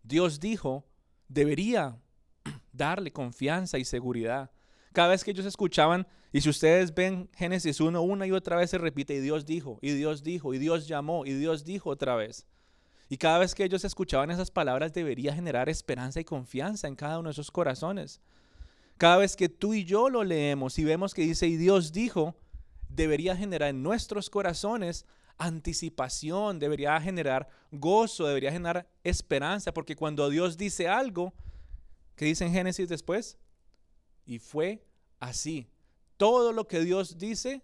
Dios 0.03 0.41
dijo, 0.41 0.85
debería 1.29 1.97
darle 2.73 3.13
confianza 3.13 3.79
y 3.79 3.85
seguridad. 3.85 4.51
Cada 4.95 5.09
vez 5.09 5.25
que 5.25 5.33
ellos 5.33 5.45
escuchaban, 5.45 6.07
y 6.33 6.41
si 6.41 6.49
ustedes 6.49 6.95
ven 6.95 7.29
Génesis 7.35 7.81
1, 7.81 8.01
una 8.01 8.29
y 8.29 8.31
otra 8.31 8.57
vez 8.57 8.71
se 8.71 8.79
repite, 8.79 9.13
y 9.13 9.19
Dios 9.19 9.45
dijo, 9.45 9.81
y 9.83 9.91
Dios 9.91 10.23
dijo, 10.23 10.55
y 10.55 10.59
Dios 10.59 10.87
llamó, 10.87 11.27
y 11.27 11.33
Dios 11.33 11.65
dijo 11.65 11.91
otra 11.91 12.15
vez. 12.15 12.47
Y 13.09 13.17
cada 13.17 13.39
vez 13.41 13.57
que 13.57 13.65
ellos 13.65 13.85
escuchaban 13.85 14.31
esas 14.31 14.53
palabras 14.53 14.93
debería 14.93 15.35
generar 15.35 15.69
esperanza 15.69 16.21
y 16.21 16.25
confianza 16.25 16.87
en 16.87 16.95
cada 16.95 17.19
uno 17.19 17.29
de 17.29 17.33
esos 17.33 17.51
corazones. 17.51 18.21
Cada 18.97 19.17
vez 19.17 19.35
que 19.35 19.49
tú 19.49 19.75
y 19.75 19.85
yo 19.85 20.09
lo 20.11 20.23
leemos 20.23 20.79
y 20.79 20.85
vemos 20.85 21.13
que 21.13 21.23
dice, 21.23 21.49
y 21.49 21.57
Dios 21.57 21.91
dijo, 21.91 22.37
debería 22.89 23.37
generar 23.37 23.71
en 23.71 23.83
nuestros 23.83 24.31
corazones 24.31 25.07
anticipación, 25.39 26.61
debería 26.61 27.01
generar 27.01 27.49
gozo, 27.73 28.29
debería 28.29 28.53
generar 28.53 28.87
esperanza, 29.03 29.75
porque 29.75 29.97
cuando 29.97 30.31
Dios 30.31 30.57
dice 30.57 30.87
algo, 30.87 31.35
¿qué 32.15 32.27
dice 32.27 32.45
en 32.45 32.53
Génesis 32.53 32.89
después? 32.89 33.39
Y 34.27 34.39
fue 34.39 34.85
así. 35.21 35.69
Todo 36.17 36.53
lo 36.53 36.67
que 36.67 36.81
Dios 36.81 37.19
dice 37.19 37.63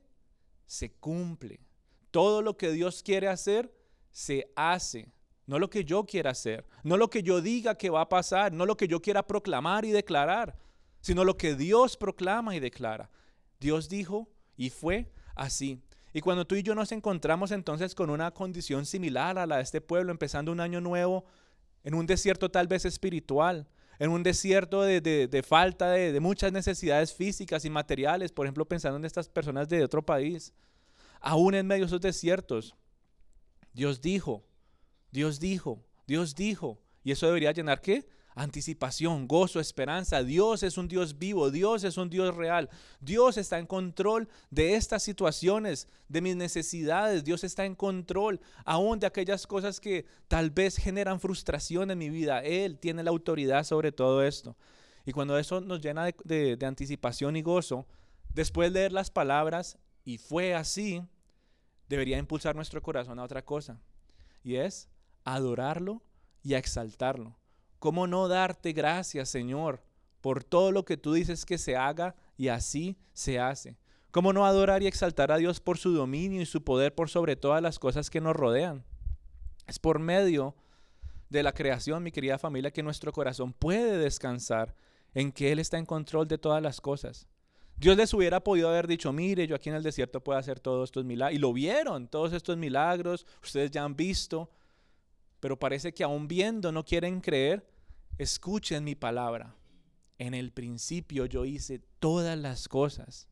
se 0.66 0.90
cumple. 0.92 1.60
Todo 2.10 2.42
lo 2.42 2.56
que 2.56 2.72
Dios 2.72 3.02
quiere 3.02 3.28
hacer 3.28 3.72
se 4.10 4.52
hace. 4.56 5.12
No 5.46 5.58
lo 5.58 5.68
que 5.68 5.84
yo 5.84 6.04
quiera 6.06 6.30
hacer, 6.30 6.64
no 6.84 6.96
lo 6.96 7.10
que 7.10 7.24
yo 7.24 7.40
diga 7.40 7.74
que 7.74 7.90
va 7.90 8.02
a 8.02 8.08
pasar, 8.08 8.52
no 8.52 8.66
lo 8.66 8.76
que 8.76 8.86
yo 8.86 9.02
quiera 9.02 9.26
proclamar 9.26 9.84
y 9.84 9.90
declarar, 9.90 10.56
sino 11.00 11.24
lo 11.24 11.36
que 11.36 11.56
Dios 11.56 11.96
proclama 11.96 12.54
y 12.54 12.60
declara. 12.60 13.10
Dios 13.58 13.88
dijo 13.88 14.28
y 14.56 14.70
fue 14.70 15.10
así. 15.34 15.82
Y 16.12 16.20
cuando 16.20 16.46
tú 16.46 16.54
y 16.54 16.62
yo 16.62 16.76
nos 16.76 16.92
encontramos 16.92 17.50
entonces 17.50 17.96
con 17.96 18.10
una 18.10 18.30
condición 18.30 18.86
similar 18.86 19.38
a 19.38 19.46
la 19.46 19.56
de 19.56 19.62
este 19.62 19.80
pueblo, 19.80 20.12
empezando 20.12 20.52
un 20.52 20.60
año 20.60 20.80
nuevo 20.80 21.24
en 21.82 21.94
un 21.94 22.06
desierto 22.06 22.50
tal 22.50 22.68
vez 22.68 22.84
espiritual, 22.84 23.68
en 24.00 24.10
un 24.10 24.22
desierto 24.22 24.80
de, 24.82 25.44
falta 25.46 25.90
de, 25.90 26.18
muchas 26.20 26.50
necesidades 26.52 27.12
físicas 27.12 27.66
y 27.66 27.70
materiales, 27.70 28.32
por 28.32 28.46
ejemplo, 28.46 28.64
pensando 28.64 28.96
en 28.96 29.04
estas 29.04 29.28
personas 29.28 29.68
de 29.68 29.84
otro 29.84 30.04
país, 30.04 30.54
aún 31.20 31.54
en 31.54 31.66
medio 31.66 31.82
de 31.82 31.88
esos 31.88 32.00
desiertos, 32.00 32.74
Dios 33.74 34.00
dijo, 34.00 34.42
Dios 35.12 35.38
dijo, 35.38 35.84
Dios 36.06 36.34
dijo, 36.34 36.80
y 37.04 37.12
eso 37.12 37.26
debería 37.26 37.52
llenar 37.52 37.82
qué? 37.82 38.08
Anticipación, 38.34 39.26
gozo, 39.26 39.60
esperanza. 39.60 40.22
Dios 40.22 40.62
es 40.62 40.78
un 40.78 40.88
Dios 40.88 41.18
vivo, 41.18 41.50
Dios 41.50 41.84
es 41.84 41.96
un 41.96 42.10
Dios 42.10 42.34
real. 42.34 42.68
Dios 43.00 43.36
está 43.36 43.58
en 43.58 43.66
control 43.66 44.28
de 44.50 44.74
estas 44.74 45.02
situaciones, 45.02 45.88
de 46.08 46.20
mis 46.20 46.36
necesidades. 46.36 47.24
Dios 47.24 47.44
está 47.44 47.64
en 47.64 47.74
control 47.74 48.40
aún 48.64 48.98
de 48.98 49.06
aquellas 49.06 49.46
cosas 49.46 49.80
que 49.80 50.06
tal 50.28 50.50
vez 50.50 50.76
generan 50.76 51.20
frustración 51.20 51.90
en 51.90 51.98
mi 51.98 52.10
vida. 52.10 52.42
Él 52.42 52.78
tiene 52.78 53.02
la 53.02 53.10
autoridad 53.10 53.64
sobre 53.64 53.92
todo 53.92 54.22
esto. 54.22 54.56
Y 55.04 55.12
cuando 55.12 55.38
eso 55.38 55.60
nos 55.60 55.80
llena 55.80 56.10
de, 56.24 56.58
anticipación 56.62 57.36
y 57.36 57.42
gozo, 57.42 57.86
después 58.32 58.72
de 58.72 58.80
leer 58.80 58.92
las 58.92 59.10
palabras, 59.10 59.78
y 60.04 60.18
fue 60.18 60.54
así, 60.54 61.02
debería 61.88 62.18
impulsar 62.18 62.54
nuestro 62.54 62.82
corazón 62.82 63.18
a 63.18 63.24
otra 63.24 63.44
cosa. 63.44 63.80
Y 64.42 64.56
es 64.56 64.88
adorarlo 65.24 66.02
y 66.42 66.54
exaltarlo. 66.54 67.39
¿Cómo 67.80 68.06
no 68.06 68.28
darte 68.28 68.72
gracias, 68.72 69.30
Señor, 69.30 69.82
por 70.20 70.44
todo 70.44 70.70
lo 70.70 70.84
que 70.84 70.98
tú 70.98 71.14
dices 71.14 71.46
que 71.46 71.56
se 71.56 71.76
haga 71.76 72.14
y 72.36 72.48
así 72.48 72.98
se 73.14 73.40
hace? 73.40 73.78
¿Cómo 74.10 74.34
no 74.34 74.44
adorar 74.44 74.82
y 74.82 74.86
exaltar 74.86 75.32
a 75.32 75.38
Dios 75.38 75.60
por 75.60 75.78
su 75.78 75.92
dominio 75.92 76.42
y 76.42 76.46
su 76.46 76.62
poder 76.62 76.94
por 76.94 77.08
sobre 77.08 77.36
todas 77.36 77.62
las 77.62 77.78
cosas 77.78 78.10
que 78.10 78.20
nos 78.20 78.36
rodean? 78.36 78.84
Es 79.66 79.78
por 79.78 79.98
medio 79.98 80.54
de 81.30 81.42
la 81.42 81.52
creación, 81.52 82.02
mi 82.02 82.12
querida 82.12 82.38
familia, 82.38 82.70
que 82.70 82.82
nuestro 82.82 83.12
corazón 83.12 83.54
puede 83.54 83.96
descansar 83.96 84.74
en 85.14 85.32
que 85.32 85.50
Él 85.50 85.58
está 85.58 85.78
en 85.78 85.86
control 85.86 86.28
de 86.28 86.36
todas 86.36 86.62
las 86.62 86.82
cosas. 86.82 87.28
Dios 87.78 87.96
les 87.96 88.12
hubiera 88.12 88.40
podido 88.44 88.68
haber 88.68 88.86
dicho, 88.86 89.10
mire, 89.10 89.46
yo 89.46 89.56
aquí 89.56 89.70
en 89.70 89.76
el 89.76 89.82
desierto 89.82 90.22
puedo 90.22 90.38
hacer 90.38 90.60
todos 90.60 90.90
estos 90.90 91.06
milagros. 91.06 91.34
Y 91.34 91.40
lo 91.40 91.54
vieron, 91.54 92.08
todos 92.08 92.34
estos 92.34 92.58
milagros, 92.58 93.26
ustedes 93.42 93.70
ya 93.70 93.84
han 93.84 93.96
visto 93.96 94.50
pero 95.40 95.58
parece 95.58 95.92
que 95.92 96.04
aún 96.04 96.28
viendo 96.28 96.70
no 96.70 96.84
quieren 96.84 97.20
creer, 97.20 97.66
escuchen 98.18 98.84
mi 98.84 98.94
palabra. 98.94 99.56
En 100.18 100.34
el 100.34 100.52
principio 100.52 101.24
yo 101.24 101.46
hice 101.46 101.80
todas 101.98 102.38
las 102.38 102.68
cosas 102.68 103.28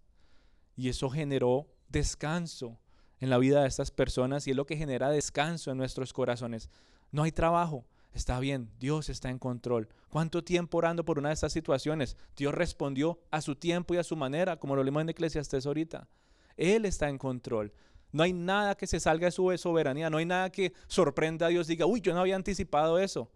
y 0.74 0.88
eso 0.88 1.10
generó 1.10 1.68
descanso 1.88 2.80
en 3.20 3.30
la 3.30 3.38
vida 3.38 3.62
de 3.62 3.68
estas 3.68 3.90
personas 3.90 4.46
y 4.46 4.50
es 4.50 4.56
lo 4.56 4.66
que 4.66 4.76
genera 4.76 5.10
descanso 5.10 5.70
en 5.70 5.76
nuestros 5.76 6.12
corazones. 6.12 6.70
No 7.10 7.24
hay 7.24 7.32
trabajo, 7.32 7.84
está 8.14 8.40
bien, 8.40 8.70
Dios 8.78 9.10
está 9.10 9.28
en 9.28 9.38
control. 9.38 9.88
¿Cuánto 10.08 10.42
tiempo 10.42 10.78
orando 10.78 11.04
por 11.04 11.18
una 11.18 11.28
de 11.28 11.34
estas 11.34 11.52
situaciones? 11.52 12.16
Dios 12.36 12.54
respondió 12.54 13.20
a 13.30 13.42
su 13.42 13.54
tiempo 13.56 13.94
y 13.94 13.98
a 13.98 14.04
su 14.04 14.16
manera, 14.16 14.58
como 14.58 14.76
lo 14.76 14.82
leemos 14.82 15.02
en 15.02 15.10
Eclesiastes 15.10 15.66
ahorita. 15.66 16.08
Él 16.56 16.84
está 16.84 17.08
en 17.08 17.18
control. 17.18 17.72
No 18.12 18.22
hay 18.22 18.32
nada 18.32 18.74
que 18.76 18.86
se 18.86 19.00
salga 19.00 19.26
de 19.26 19.30
su 19.30 19.52
soberanía, 19.58 20.10
no 20.10 20.18
hay 20.18 20.24
nada 20.24 20.50
que 20.50 20.72
sorprenda 20.86 21.46
a 21.46 21.48
Dios, 21.50 21.66
diga, 21.66 21.86
uy, 21.86 22.00
yo 22.00 22.14
no 22.14 22.20
había 22.20 22.36
anticipado 22.36 22.98
eso. 22.98 23.30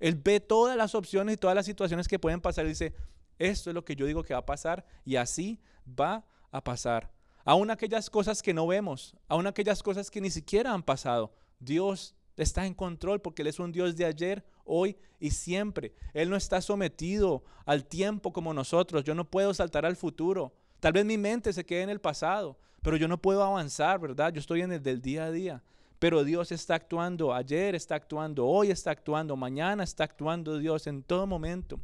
Él 0.00 0.20
ve 0.22 0.40
todas 0.40 0.76
las 0.76 0.94
opciones 0.94 1.34
y 1.34 1.36
todas 1.36 1.54
las 1.54 1.66
situaciones 1.66 2.08
que 2.08 2.18
pueden 2.18 2.40
pasar 2.40 2.66
y 2.66 2.70
dice, 2.70 2.94
esto 3.38 3.70
es 3.70 3.74
lo 3.74 3.84
que 3.84 3.96
yo 3.96 4.06
digo 4.06 4.22
que 4.22 4.34
va 4.34 4.40
a 4.40 4.46
pasar 4.46 4.84
y 5.04 5.16
así 5.16 5.60
va 5.88 6.24
a 6.50 6.62
pasar. 6.62 7.12
Aún 7.44 7.70
aquellas 7.70 8.08
cosas 8.08 8.42
que 8.42 8.54
no 8.54 8.66
vemos, 8.66 9.14
aún 9.28 9.46
aquellas 9.46 9.82
cosas 9.82 10.10
que 10.10 10.20
ni 10.20 10.30
siquiera 10.30 10.72
han 10.72 10.82
pasado, 10.82 11.34
Dios 11.58 12.14
está 12.36 12.66
en 12.66 12.74
control 12.74 13.20
porque 13.20 13.42
Él 13.42 13.48
es 13.48 13.58
un 13.58 13.72
Dios 13.72 13.96
de 13.96 14.06
ayer, 14.06 14.44
hoy 14.64 14.96
y 15.20 15.30
siempre. 15.30 15.94
Él 16.12 16.30
no 16.30 16.36
está 16.36 16.60
sometido 16.60 17.44
al 17.66 17.84
tiempo 17.84 18.32
como 18.32 18.54
nosotros. 18.54 19.04
Yo 19.04 19.14
no 19.14 19.30
puedo 19.30 19.54
saltar 19.54 19.86
al 19.86 19.96
futuro. 19.96 20.54
Tal 20.80 20.92
vez 20.92 21.04
mi 21.04 21.18
mente 21.18 21.52
se 21.52 21.64
quede 21.64 21.82
en 21.82 21.90
el 21.90 22.00
pasado, 22.00 22.58
pero 22.84 22.98
yo 22.98 23.08
no 23.08 23.16
puedo 23.16 23.42
avanzar, 23.42 23.98
¿verdad? 23.98 24.30
Yo 24.30 24.40
estoy 24.40 24.60
en 24.60 24.70
el 24.70 24.82
del 24.82 25.00
día 25.00 25.24
a 25.24 25.30
día. 25.30 25.62
Pero 25.98 26.22
Dios 26.22 26.52
está 26.52 26.74
actuando, 26.74 27.32
ayer 27.32 27.74
está 27.74 27.94
actuando, 27.94 28.46
hoy 28.46 28.70
está 28.70 28.90
actuando, 28.90 29.36
mañana 29.36 29.82
está 29.82 30.04
actuando 30.04 30.58
Dios 30.58 30.86
en 30.86 31.02
todo 31.02 31.26
momento. 31.26 31.80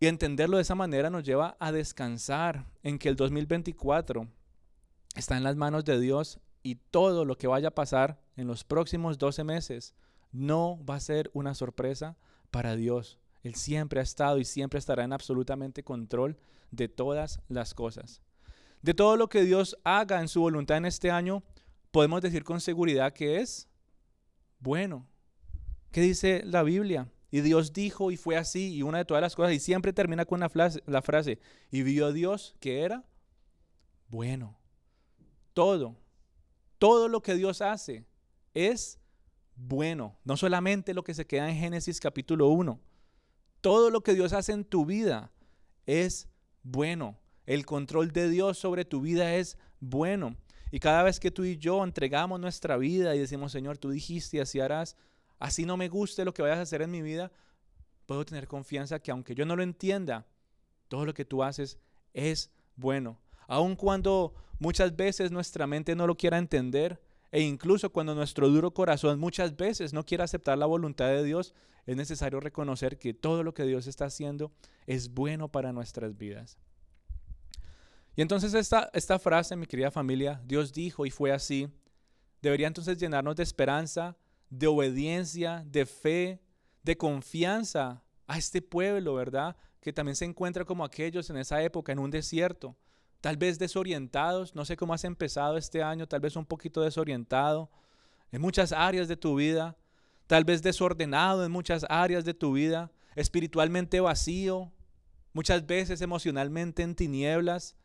Y 0.00 0.06
entenderlo 0.06 0.56
de 0.56 0.62
esa 0.62 0.74
manera 0.74 1.10
nos 1.10 1.24
lleva 1.24 1.58
a 1.60 1.72
descansar 1.72 2.64
en 2.82 2.98
que 2.98 3.10
el 3.10 3.16
2024 3.16 4.26
está 5.14 5.36
en 5.36 5.44
las 5.44 5.56
manos 5.56 5.84
de 5.84 6.00
Dios 6.00 6.40
y 6.62 6.76
todo 6.76 7.26
lo 7.26 7.36
que 7.36 7.46
vaya 7.46 7.68
a 7.68 7.74
pasar 7.74 8.22
en 8.36 8.46
los 8.46 8.64
próximos 8.64 9.18
12 9.18 9.44
meses 9.44 9.94
no 10.32 10.82
va 10.86 10.94
a 10.94 11.00
ser 11.00 11.30
una 11.34 11.54
sorpresa 11.54 12.16
para 12.50 12.76
Dios. 12.76 13.18
Él 13.42 13.56
siempre 13.56 14.00
ha 14.00 14.04
estado 14.04 14.38
y 14.38 14.46
siempre 14.46 14.78
estará 14.78 15.04
en 15.04 15.12
absolutamente 15.12 15.84
control 15.84 16.38
de 16.70 16.88
todas 16.88 17.40
las 17.48 17.74
cosas. 17.74 18.22
De 18.84 18.92
todo 18.92 19.16
lo 19.16 19.30
que 19.30 19.44
Dios 19.44 19.78
haga 19.82 20.20
en 20.20 20.28
su 20.28 20.42
voluntad 20.42 20.76
en 20.76 20.84
este 20.84 21.10
año, 21.10 21.42
podemos 21.90 22.20
decir 22.20 22.44
con 22.44 22.60
seguridad 22.60 23.14
que 23.14 23.40
es 23.40 23.66
bueno. 24.58 25.08
¿Qué 25.90 26.02
dice 26.02 26.42
la 26.44 26.62
Biblia? 26.62 27.10
Y 27.30 27.40
Dios 27.40 27.72
dijo 27.72 28.10
y 28.10 28.18
fue 28.18 28.36
así, 28.36 28.74
y 28.74 28.82
una 28.82 28.98
de 28.98 29.06
todas 29.06 29.22
las 29.22 29.34
cosas, 29.34 29.54
y 29.54 29.58
siempre 29.58 29.94
termina 29.94 30.26
con 30.26 30.38
la 30.38 30.50
frase, 30.50 30.82
la 30.84 31.00
frase 31.00 31.38
y 31.70 31.82
vio 31.82 32.12
Dios 32.12 32.56
que 32.60 32.82
era 32.82 33.06
bueno. 34.08 34.54
Todo, 35.54 35.96
todo 36.76 37.08
lo 37.08 37.22
que 37.22 37.36
Dios 37.36 37.62
hace 37.62 38.04
es 38.52 38.98
bueno. 39.56 40.18
No 40.24 40.36
solamente 40.36 40.92
lo 40.92 41.04
que 41.04 41.14
se 41.14 41.26
queda 41.26 41.48
en 41.48 41.56
Génesis 41.56 42.00
capítulo 42.00 42.48
1. 42.48 42.78
Todo 43.62 43.88
lo 43.88 44.02
que 44.02 44.12
Dios 44.12 44.34
hace 44.34 44.52
en 44.52 44.62
tu 44.62 44.84
vida 44.84 45.32
es 45.86 46.28
bueno. 46.62 47.18
El 47.46 47.66
control 47.66 48.12
de 48.12 48.28
Dios 48.28 48.58
sobre 48.58 48.84
tu 48.84 49.00
vida 49.00 49.34
es 49.34 49.58
bueno. 49.80 50.36
Y 50.70 50.80
cada 50.80 51.02
vez 51.02 51.20
que 51.20 51.30
tú 51.30 51.44
y 51.44 51.56
yo 51.56 51.84
entregamos 51.84 52.40
nuestra 52.40 52.76
vida 52.76 53.14
y 53.14 53.18
decimos, 53.18 53.52
Señor, 53.52 53.78
tú 53.78 53.90
dijiste 53.90 54.40
así 54.40 54.60
harás, 54.60 54.96
así 55.38 55.64
no 55.64 55.76
me 55.76 55.88
guste 55.88 56.24
lo 56.24 56.34
que 56.34 56.42
vayas 56.42 56.58
a 56.58 56.62
hacer 56.62 56.82
en 56.82 56.90
mi 56.90 57.02
vida, 57.02 57.30
puedo 58.06 58.24
tener 58.24 58.48
confianza 58.48 58.98
que 58.98 59.10
aunque 59.10 59.34
yo 59.34 59.46
no 59.46 59.56
lo 59.56 59.62
entienda, 59.62 60.26
todo 60.88 61.04
lo 61.04 61.14
que 61.14 61.24
tú 61.24 61.42
haces 61.42 61.78
es 62.12 62.50
bueno. 62.76 63.20
Aun 63.46 63.76
cuando 63.76 64.34
muchas 64.58 64.96
veces 64.96 65.30
nuestra 65.30 65.66
mente 65.66 65.94
no 65.94 66.06
lo 66.06 66.16
quiera 66.16 66.38
entender, 66.38 67.00
e 67.30 67.40
incluso 67.40 67.90
cuando 67.90 68.14
nuestro 68.14 68.48
duro 68.48 68.72
corazón 68.72 69.18
muchas 69.18 69.56
veces 69.56 69.92
no 69.92 70.04
quiera 70.04 70.24
aceptar 70.24 70.56
la 70.56 70.66
voluntad 70.66 71.08
de 71.08 71.24
Dios, 71.24 71.54
es 71.86 71.96
necesario 71.96 72.40
reconocer 72.40 72.98
que 72.98 73.12
todo 73.12 73.42
lo 73.42 73.54
que 73.54 73.64
Dios 73.64 73.86
está 73.86 74.06
haciendo 74.06 74.52
es 74.86 75.12
bueno 75.12 75.48
para 75.48 75.72
nuestras 75.72 76.16
vidas. 76.16 76.58
Y 78.16 78.22
entonces 78.22 78.54
esta, 78.54 78.90
esta 78.92 79.18
frase, 79.18 79.56
mi 79.56 79.66
querida 79.66 79.90
familia, 79.90 80.40
Dios 80.44 80.72
dijo 80.72 81.04
y 81.04 81.10
fue 81.10 81.32
así, 81.32 81.68
debería 82.40 82.66
entonces 82.66 82.98
llenarnos 82.98 83.36
de 83.36 83.42
esperanza, 83.42 84.16
de 84.50 84.66
obediencia, 84.66 85.64
de 85.66 85.84
fe, 85.84 86.40
de 86.82 86.96
confianza 86.96 88.02
a 88.26 88.38
este 88.38 88.62
pueblo, 88.62 89.14
¿verdad? 89.14 89.56
Que 89.80 89.92
también 89.92 90.16
se 90.16 90.24
encuentra 90.24 90.64
como 90.64 90.84
aquellos 90.84 91.28
en 91.30 91.38
esa 91.38 91.62
época 91.62 91.92
en 91.92 91.98
un 91.98 92.10
desierto, 92.10 92.76
tal 93.20 93.36
vez 93.36 93.58
desorientados, 93.58 94.54
no 94.54 94.64
sé 94.64 94.76
cómo 94.76 94.94
has 94.94 95.04
empezado 95.04 95.56
este 95.56 95.82
año, 95.82 96.06
tal 96.06 96.20
vez 96.20 96.36
un 96.36 96.44
poquito 96.44 96.82
desorientado 96.82 97.70
en 98.30 98.40
muchas 98.40 98.72
áreas 98.72 99.08
de 99.08 99.16
tu 99.16 99.36
vida, 99.36 99.76
tal 100.26 100.44
vez 100.44 100.62
desordenado 100.62 101.44
en 101.44 101.50
muchas 101.50 101.86
áreas 101.88 102.24
de 102.24 102.34
tu 102.34 102.52
vida, 102.52 102.92
espiritualmente 103.16 104.00
vacío, 104.00 104.72
muchas 105.32 105.66
veces 105.66 106.00
emocionalmente 106.00 106.82
en 106.82 106.94
tinieblas, 106.94 107.76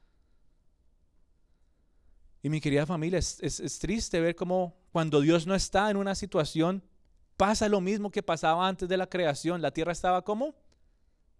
y 2.41 2.49
mi 2.49 2.61
querida 2.61 2.85
familia, 2.85 3.19
es, 3.19 3.79
triste 3.79 4.19
ver 4.21 4.35
cómo 4.35 4.75
cuando 4.91 5.21
Dios 5.21 5.45
no 5.45 5.55
está 5.55 5.89
en 5.89 5.97
una 5.97 6.15
situación, 6.15 6.81
pasa 7.35 7.67
lo 7.67 7.81
mismo 7.81 8.11
que 8.11 8.23
pasaba 8.23 8.67
antes 8.67 8.87
de 8.87 8.97
la 8.97 9.07
creación. 9.07 9.61
La 9.61 9.71
tierra 9.71 9.91
estaba 9.91 10.23
como 10.23 10.55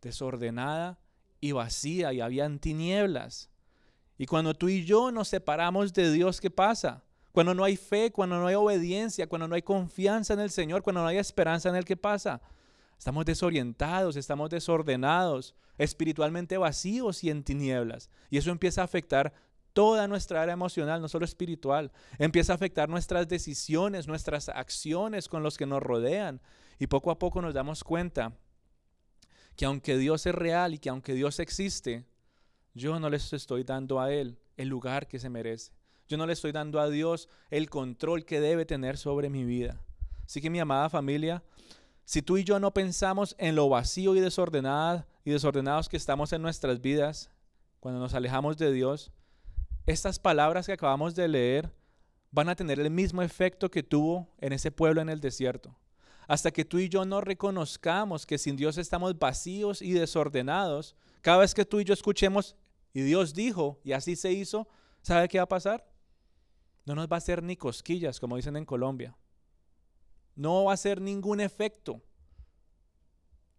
desordenada 0.01 0.99
y 1.39 1.53
vacía 1.53 2.11
y 2.11 2.19
había 2.19 2.49
tinieblas. 2.59 3.49
Y 4.17 4.25
cuando 4.25 4.53
tú 4.53 4.67
y 4.67 4.83
yo 4.83 5.11
nos 5.11 5.29
separamos 5.29 5.93
de 5.93 6.11
Dios, 6.11 6.41
¿qué 6.41 6.51
pasa? 6.51 7.03
Cuando 7.31 7.53
no 7.53 7.63
hay 7.63 7.77
fe, 7.77 8.11
cuando 8.11 8.37
no 8.37 8.47
hay 8.47 8.55
obediencia, 8.55 9.27
cuando 9.27 9.47
no 9.47 9.55
hay 9.55 9.61
confianza 9.61 10.33
en 10.33 10.41
el 10.41 10.49
Señor, 10.49 10.83
cuando 10.83 11.01
no 11.01 11.07
hay 11.07 11.17
esperanza 11.17 11.69
en 11.69 11.77
Él, 11.77 11.85
¿qué 11.85 11.95
pasa? 11.95 12.41
Estamos 12.97 13.23
desorientados, 13.23 14.17
estamos 14.17 14.49
desordenados, 14.49 15.55
espiritualmente 15.77 16.57
vacíos 16.57 17.23
y 17.23 17.29
en 17.29 17.45
tinieblas. 17.45 18.09
Y 18.29 18.37
eso 18.37 18.51
empieza 18.51 18.81
a 18.81 18.83
afectar 18.83 19.33
toda 19.73 20.07
nuestra 20.07 20.41
área 20.41 20.53
emocional, 20.53 21.01
no 21.01 21.07
solo 21.07 21.25
espiritual. 21.25 21.91
Empieza 22.17 22.53
a 22.53 22.55
afectar 22.55 22.89
nuestras 22.89 23.27
decisiones, 23.27 24.07
nuestras 24.07 24.49
acciones 24.49 25.27
con 25.27 25.43
los 25.43 25.57
que 25.57 25.65
nos 25.65 25.81
rodean. 25.81 26.41
Y 26.79 26.87
poco 26.87 27.11
a 27.11 27.19
poco 27.19 27.41
nos 27.41 27.53
damos 27.53 27.83
cuenta 27.83 28.33
que 29.55 29.65
aunque 29.65 29.97
Dios 29.97 30.25
es 30.25 30.35
real 30.35 30.73
y 30.73 30.79
que 30.79 30.89
aunque 30.89 31.13
Dios 31.13 31.39
existe, 31.39 32.05
yo 32.73 32.99
no 32.99 33.09
les 33.09 33.33
estoy 33.33 33.63
dando 33.63 33.99
a 33.99 34.11
Él 34.13 34.39
el 34.57 34.69
lugar 34.69 35.07
que 35.07 35.19
se 35.19 35.29
merece. 35.29 35.71
Yo 36.07 36.17
no 36.17 36.25
le 36.25 36.33
estoy 36.33 36.51
dando 36.51 36.79
a 36.79 36.89
Dios 36.89 37.29
el 37.49 37.69
control 37.69 38.25
que 38.25 38.39
debe 38.39 38.65
tener 38.65 38.97
sobre 38.97 39.29
mi 39.29 39.43
vida. 39.43 39.79
Así 40.25 40.41
que 40.41 40.49
mi 40.49 40.59
amada 40.59 40.89
familia, 40.89 41.43
si 42.05 42.21
tú 42.21 42.37
y 42.37 42.43
yo 42.43 42.59
no 42.59 42.73
pensamos 42.73 43.35
en 43.37 43.55
lo 43.55 43.69
vacío 43.69 44.15
y 44.15 44.19
desordenado 44.19 45.05
y 45.23 45.31
desordenados 45.31 45.89
que 45.89 45.97
estamos 45.97 46.33
en 46.33 46.41
nuestras 46.41 46.81
vidas, 46.81 47.29
cuando 47.79 47.99
nos 47.99 48.13
alejamos 48.13 48.57
de 48.57 48.71
Dios, 48.71 49.11
estas 49.85 50.19
palabras 50.19 50.65
que 50.65 50.73
acabamos 50.73 51.15
de 51.15 51.27
leer 51.27 51.73
van 52.31 52.49
a 52.49 52.55
tener 52.55 52.79
el 52.79 52.91
mismo 52.91 53.21
efecto 53.21 53.71
que 53.71 53.83
tuvo 53.83 54.29
en 54.39 54.53
ese 54.53 54.71
pueblo 54.71 55.01
en 55.01 55.09
el 55.09 55.19
desierto. 55.19 55.75
hasta 56.27 56.51
que 56.51 56.63
tú 56.63 56.77
y 56.77 56.89
yo 56.89 57.05
no 57.05 57.21
reconozcamos 57.21 58.27
que 58.27 58.37
sin 58.37 58.55
Dios 58.55 58.77
estamos 58.77 59.17
vacíos 59.17 59.81
y 59.81 59.93
desordenados, 59.93 60.95
cada 61.21 61.39
vez 61.39 61.55
que 61.55 61.65
tú 61.65 61.79
y 61.79 61.85
yo 61.85 61.93
escuchemos 61.95 62.55
y 62.93 63.01
Dios 63.01 63.33
dijo 63.33 63.79
y 63.83 63.93
así 63.93 64.15
se 64.15 64.31
hizo, 64.31 64.67
¿sabe 65.01 65.27
qué 65.27 65.39
va 65.39 65.45
a 65.45 65.49
pasar? 65.49 65.89
No 66.85 66.93
nos 66.93 67.07
va 67.07 67.15
a 67.15 67.17
hacer 67.17 67.41
ni 67.41 67.55
cosquillas, 67.55 68.19
como 68.19 68.35
dicen 68.35 68.55
en 68.55 68.65
Colombia. 68.65 69.17
No 70.35 70.65
va 70.65 70.71
a 70.71 70.73
hacer 70.75 71.01
ningún 71.01 71.41
efecto. 71.41 72.01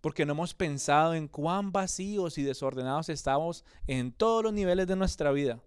Porque 0.01 0.25
no 0.25 0.33
hemos 0.33 0.55
pensado 0.55 1.15
en 1.15 1.29
cuán 1.29 1.73
vacíos 1.73 2.39
y 2.39 2.43
desordenados 2.43 3.09
estamos 3.09 3.65
en 3.87 4.13
todos 4.13 4.45
los 4.45 4.53
niveles 4.53 4.87
de 4.87 4.97
nuestra 4.97 5.33
vida. 5.33 5.61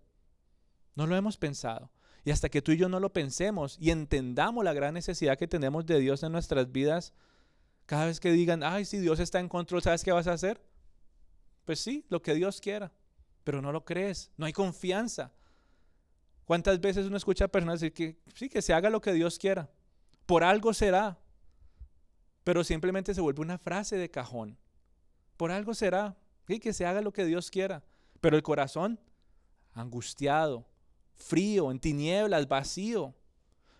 No 0.95 1.07
lo 1.07 1.15
hemos 1.15 1.37
pensado. 1.37 1.91
Y 2.25 2.31
hasta 2.31 2.49
que 2.49 2.61
tú 2.61 2.71
y 2.71 2.77
yo 2.77 2.87
no 2.87 2.99
lo 2.99 3.11
pensemos 3.11 3.77
y 3.79 3.91
entendamos 3.91 4.63
la 4.63 4.73
gran 4.73 4.93
necesidad 4.93 5.37
que 5.37 5.47
tenemos 5.47 5.85
de 5.85 5.99
Dios 5.99 6.23
en 6.23 6.31
nuestras 6.31 6.71
vidas, 6.71 7.13
cada 7.85 8.05
vez 8.05 8.19
que 8.19 8.31
digan, 8.31 8.63
ay, 8.63 8.85
si 8.85 8.99
Dios 8.99 9.19
está 9.19 9.39
en 9.39 9.49
control, 9.49 9.81
¿sabes 9.81 10.03
qué 10.03 10.11
vas 10.11 10.27
a 10.27 10.33
hacer? 10.33 10.61
Pues 11.65 11.79
sí, 11.79 12.05
lo 12.09 12.21
que 12.21 12.33
Dios 12.33 12.61
quiera, 12.61 12.93
pero 13.43 13.61
no 13.61 13.71
lo 13.71 13.83
crees, 13.83 14.31
no 14.37 14.45
hay 14.45 14.53
confianza. 14.53 15.33
¿Cuántas 16.45 16.79
veces 16.79 17.05
uno 17.05 17.17
escucha 17.17 17.45
a 17.45 17.49
personas 17.49 17.79
decir 17.79 17.93
que 17.93 18.17
sí, 18.35 18.49
que 18.49 18.61
se 18.61 18.73
haga 18.73 18.89
lo 18.89 19.01
que 19.01 19.13
Dios 19.13 19.37
quiera? 19.37 19.69
Por 20.25 20.43
algo 20.43 20.73
será, 20.73 21.17
pero 22.43 22.63
simplemente 22.63 23.13
se 23.13 23.21
vuelve 23.21 23.41
una 23.41 23.57
frase 23.57 23.97
de 23.97 24.09
cajón. 24.09 24.57
Por 25.37 25.51
algo 25.51 25.73
será, 25.73 26.17
sí, 26.47 26.59
que 26.59 26.73
se 26.73 26.85
haga 26.85 27.01
lo 27.01 27.11
que 27.11 27.25
Dios 27.25 27.49
quiera, 27.49 27.83
pero 28.21 28.37
el 28.37 28.43
corazón 28.43 28.99
angustiado, 29.73 30.65
frío, 31.23 31.71
en 31.71 31.79
tinieblas, 31.79 32.47
vacío. 32.47 33.15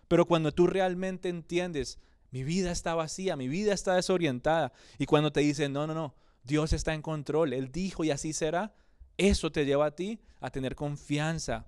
Pero 0.08 0.26
cuando 0.26 0.52
tú 0.52 0.66
realmente 0.66 1.28
entiendes, 1.28 1.98
mi 2.30 2.42
vida 2.44 2.72
está 2.72 2.94
vacía, 2.94 3.36
mi 3.36 3.48
vida 3.48 3.72
está 3.72 3.94
desorientada, 3.94 4.72
y 4.98 5.06
cuando 5.06 5.32
te 5.32 5.40
dicen, 5.40 5.72
no, 5.72 5.86
no, 5.86 5.94
no, 5.94 6.14
Dios 6.42 6.72
está 6.72 6.92
en 6.92 7.02
control, 7.02 7.52
Él 7.52 7.70
dijo 7.70 8.04
y 8.04 8.10
así 8.10 8.32
será, 8.32 8.74
eso 9.16 9.52
te 9.52 9.64
lleva 9.64 9.86
a 9.86 9.94
ti 9.94 10.20
a 10.40 10.50
tener 10.50 10.74
confianza, 10.74 11.66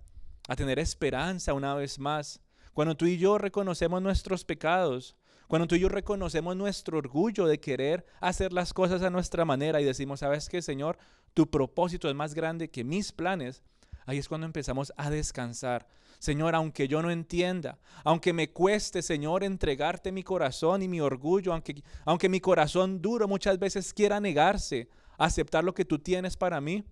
a 0.49 0.57
tener 0.57 0.79
esperanza 0.79 1.55
una 1.55 1.75
vez 1.75 1.99
más. 1.99 2.41
Cuando 2.75 2.97
tú 2.97 3.07
y 3.07 3.17
yo 3.17 3.39
reconocemos 3.39 4.03
nuestros 4.03 4.45
pecados, 4.45 5.17
cuando 5.47 5.69
tú 5.69 5.77
y 5.77 5.81
yo 5.81 5.89
reconocemos 5.89 6.57
nuestro 6.57 6.99
orgullo 6.99 7.47
de 7.47 7.61
querer 7.61 8.05
hacer 8.21 8.53
las 8.53 8.75
cosas 8.75 9.03
a 9.03 9.11
nuestra 9.11 9.45
manera 9.45 9.81
y 9.81 9.85
decimos, 9.85 10.21
¿sabes 10.21 10.49
qué, 10.49 10.61
Señor? 10.61 10.99
Tu 11.33 11.49
propósito 11.49 12.09
es 12.09 12.15
más 12.17 12.35
grande 12.35 12.69
que 12.69 12.83
mis 12.83 13.13
planes 13.13 13.63
Ahí 14.07 14.19
es 14.19 14.29
cuando 14.29 14.47
empezamos 14.47 14.93
a 14.97 15.11
descansar. 15.11 15.87
Señor, 16.19 16.55
aunque 16.55 16.89
yo 16.89 17.03
no 17.03 17.11
entienda, 17.11 17.79
aunque 18.05 18.33
me 18.33 18.51
cueste, 18.51 19.03
Señor, 19.03 19.45
entregarte 19.45 20.13
mi 20.13 20.23
corazón 20.23 20.81
y 20.83 20.89
mi 20.89 21.01
orgullo, 21.01 21.53
aunque, 21.53 21.83
aunque 22.05 22.29
mi 22.29 22.41
corazón 22.41 23.03
duro 23.03 23.29
muchas 23.29 23.59
veces 23.59 23.93
quiera 23.93 24.19
negarse 24.21 24.89
a 25.19 25.27
aceptar 25.27 25.65
lo 25.65 25.75
que 25.75 25.85
tú 25.85 25.99
tienes 25.99 26.37
para 26.37 26.61
mí, 26.61 26.85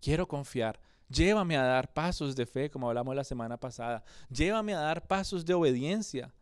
quiero 0.00 0.26
confiar. 0.26 0.80
Llévame 1.08 1.58
a 1.58 1.62
dar 1.62 1.92
pasos 1.92 2.34
de 2.34 2.46
fe, 2.46 2.70
como 2.70 2.88
hablamos 2.88 3.14
la 3.14 3.24
semana 3.24 3.58
pasada. 3.58 4.02
Llévame 4.30 4.74
a 4.74 4.80
dar 4.80 5.06
pasos 5.06 5.44
de 5.44 5.52
obediencia. 5.52 6.32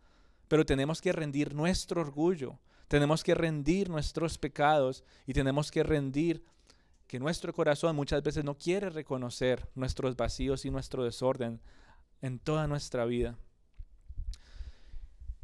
Pero 0.46 0.66
tenemos 0.66 1.00
que 1.00 1.12
rendir 1.12 1.54
nuestro 1.54 2.00
orgullo, 2.00 2.58
tenemos 2.88 3.22
que 3.22 3.36
rendir 3.36 3.88
nuestros 3.88 4.36
pecados 4.36 5.04
y 5.24 5.32
tenemos 5.32 5.70
que 5.70 5.84
rendir 5.84 6.44
que 7.10 7.18
nuestro 7.18 7.52
corazón 7.52 7.96
muchas 7.96 8.22
veces 8.22 8.44
no 8.44 8.56
quiere 8.56 8.88
reconocer 8.88 9.68
nuestros 9.74 10.14
vacíos 10.14 10.64
y 10.64 10.70
nuestro 10.70 11.02
desorden 11.02 11.60
en 12.22 12.38
toda 12.38 12.68
nuestra 12.68 13.04
vida. 13.04 13.36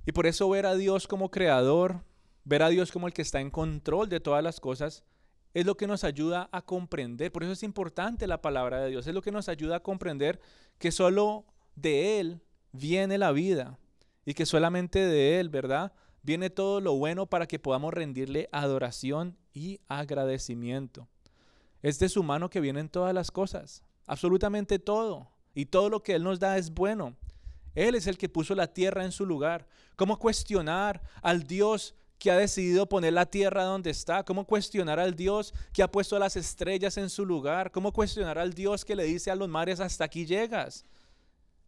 Y 0.06 0.12
por 0.12 0.26
eso 0.26 0.48
ver 0.48 0.64
a 0.64 0.76
Dios 0.76 1.08
como 1.08 1.32
creador, 1.32 2.04
ver 2.44 2.62
a 2.62 2.68
Dios 2.68 2.92
como 2.92 3.08
el 3.08 3.12
que 3.12 3.22
está 3.22 3.40
en 3.40 3.50
control 3.50 4.08
de 4.08 4.20
todas 4.20 4.44
las 4.44 4.60
cosas, 4.60 5.02
es 5.54 5.66
lo 5.66 5.76
que 5.76 5.88
nos 5.88 6.04
ayuda 6.04 6.48
a 6.52 6.62
comprender. 6.62 7.32
Por 7.32 7.42
eso 7.42 7.50
es 7.50 7.64
importante 7.64 8.28
la 8.28 8.40
palabra 8.40 8.80
de 8.80 8.90
Dios. 8.90 9.08
Es 9.08 9.14
lo 9.14 9.22
que 9.22 9.32
nos 9.32 9.48
ayuda 9.48 9.78
a 9.78 9.82
comprender 9.82 10.38
que 10.78 10.92
solo 10.92 11.46
de 11.74 12.20
Él 12.20 12.42
viene 12.70 13.18
la 13.18 13.32
vida 13.32 13.76
y 14.24 14.34
que 14.34 14.46
solamente 14.46 15.00
de 15.00 15.40
Él, 15.40 15.48
¿verdad? 15.48 15.92
Viene 16.22 16.48
todo 16.48 16.80
lo 16.80 16.94
bueno 16.94 17.26
para 17.26 17.48
que 17.48 17.58
podamos 17.58 17.92
rendirle 17.92 18.48
adoración 18.52 19.36
y 19.52 19.80
agradecimiento. 19.88 21.08
Es 21.82 21.98
de 21.98 22.08
su 22.08 22.22
mano 22.22 22.50
que 22.50 22.60
vienen 22.60 22.88
todas 22.88 23.14
las 23.14 23.30
cosas, 23.30 23.82
absolutamente 24.06 24.78
todo. 24.78 25.28
Y 25.54 25.66
todo 25.66 25.88
lo 25.88 26.02
que 26.02 26.14
Él 26.14 26.22
nos 26.22 26.38
da 26.38 26.58
es 26.58 26.72
bueno. 26.72 27.16
Él 27.74 27.94
es 27.94 28.06
el 28.06 28.18
que 28.18 28.28
puso 28.28 28.54
la 28.54 28.72
tierra 28.72 29.04
en 29.04 29.12
su 29.12 29.24
lugar. 29.24 29.66
¿Cómo 29.96 30.18
cuestionar 30.18 31.02
al 31.22 31.44
Dios 31.44 31.94
que 32.18 32.30
ha 32.30 32.36
decidido 32.36 32.88
poner 32.88 33.12
la 33.12 33.26
tierra 33.26 33.64
donde 33.64 33.90
está? 33.90 34.24
¿Cómo 34.24 34.46
cuestionar 34.46 34.98
al 34.98 35.14
Dios 35.14 35.54
que 35.72 35.82
ha 35.82 35.90
puesto 35.90 36.18
las 36.18 36.36
estrellas 36.36 36.96
en 36.96 37.10
su 37.10 37.24
lugar? 37.24 37.70
¿Cómo 37.70 37.92
cuestionar 37.92 38.38
al 38.38 38.52
Dios 38.52 38.84
que 38.84 38.96
le 38.96 39.04
dice 39.04 39.30
a 39.30 39.36
los 39.36 39.48
mares 39.48 39.80
hasta 39.80 40.04
aquí 40.04 40.26
llegas? 40.26 40.84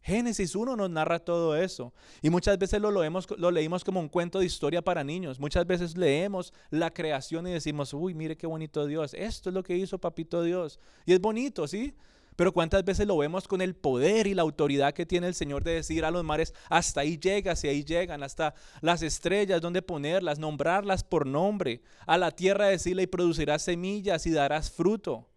Génesis 0.09 0.55
1 0.55 0.75
nos 0.75 0.89
narra 0.89 1.19
todo 1.19 1.55
eso. 1.55 1.93
Y 2.21 2.31
muchas 2.31 2.57
veces 2.57 2.81
lo, 2.81 2.89
lo 2.91 3.51
leímos 3.51 3.83
como 3.83 3.99
un 3.99 4.09
cuento 4.09 4.39
de 4.39 4.45
historia 4.45 4.81
para 4.81 5.03
niños. 5.03 5.39
Muchas 5.39 5.67
veces 5.67 5.95
leemos 5.95 6.51
la 6.71 6.91
creación 6.91 7.45
y 7.45 7.51
decimos, 7.51 7.93
uy, 7.93 8.15
mire 8.15 8.35
qué 8.35 8.47
bonito 8.47 8.87
Dios. 8.87 9.13
Esto 9.13 9.49
es 9.49 9.53
lo 9.53 9.63
que 9.63 9.77
hizo 9.77 9.99
Papito 9.99 10.41
Dios. 10.41 10.79
Y 11.05 11.13
es 11.13 11.21
bonito, 11.21 11.67
¿sí? 11.67 11.93
Pero 12.35 12.53
cuántas 12.53 12.83
veces 12.85 13.05
lo 13.05 13.17
vemos 13.17 13.47
con 13.47 13.61
el 13.61 13.75
poder 13.75 14.25
y 14.25 14.33
la 14.33 14.41
autoridad 14.41 14.93
que 14.93 15.05
tiene 15.05 15.27
el 15.27 15.35
Señor 15.35 15.63
de 15.63 15.73
decir 15.73 16.05
a 16.05 16.09
los 16.09 16.23
mares, 16.23 16.53
hasta 16.69 17.01
ahí 17.01 17.17
llegas 17.17 17.63
y 17.63 17.67
ahí 17.67 17.83
llegan, 17.83 18.23
hasta 18.23 18.55
las 18.81 19.01
estrellas, 19.03 19.61
donde 19.61 19.81
ponerlas, 19.81 20.39
nombrarlas 20.39 21.03
por 21.03 21.27
nombre, 21.27 21.81
a 22.07 22.17
la 22.17 22.31
tierra 22.31 22.67
decirle 22.67 23.03
y 23.03 23.07
producirás 23.07 23.63
semillas 23.63 24.25
y 24.25 24.31
darás 24.31 24.71
fruto. 24.71 25.27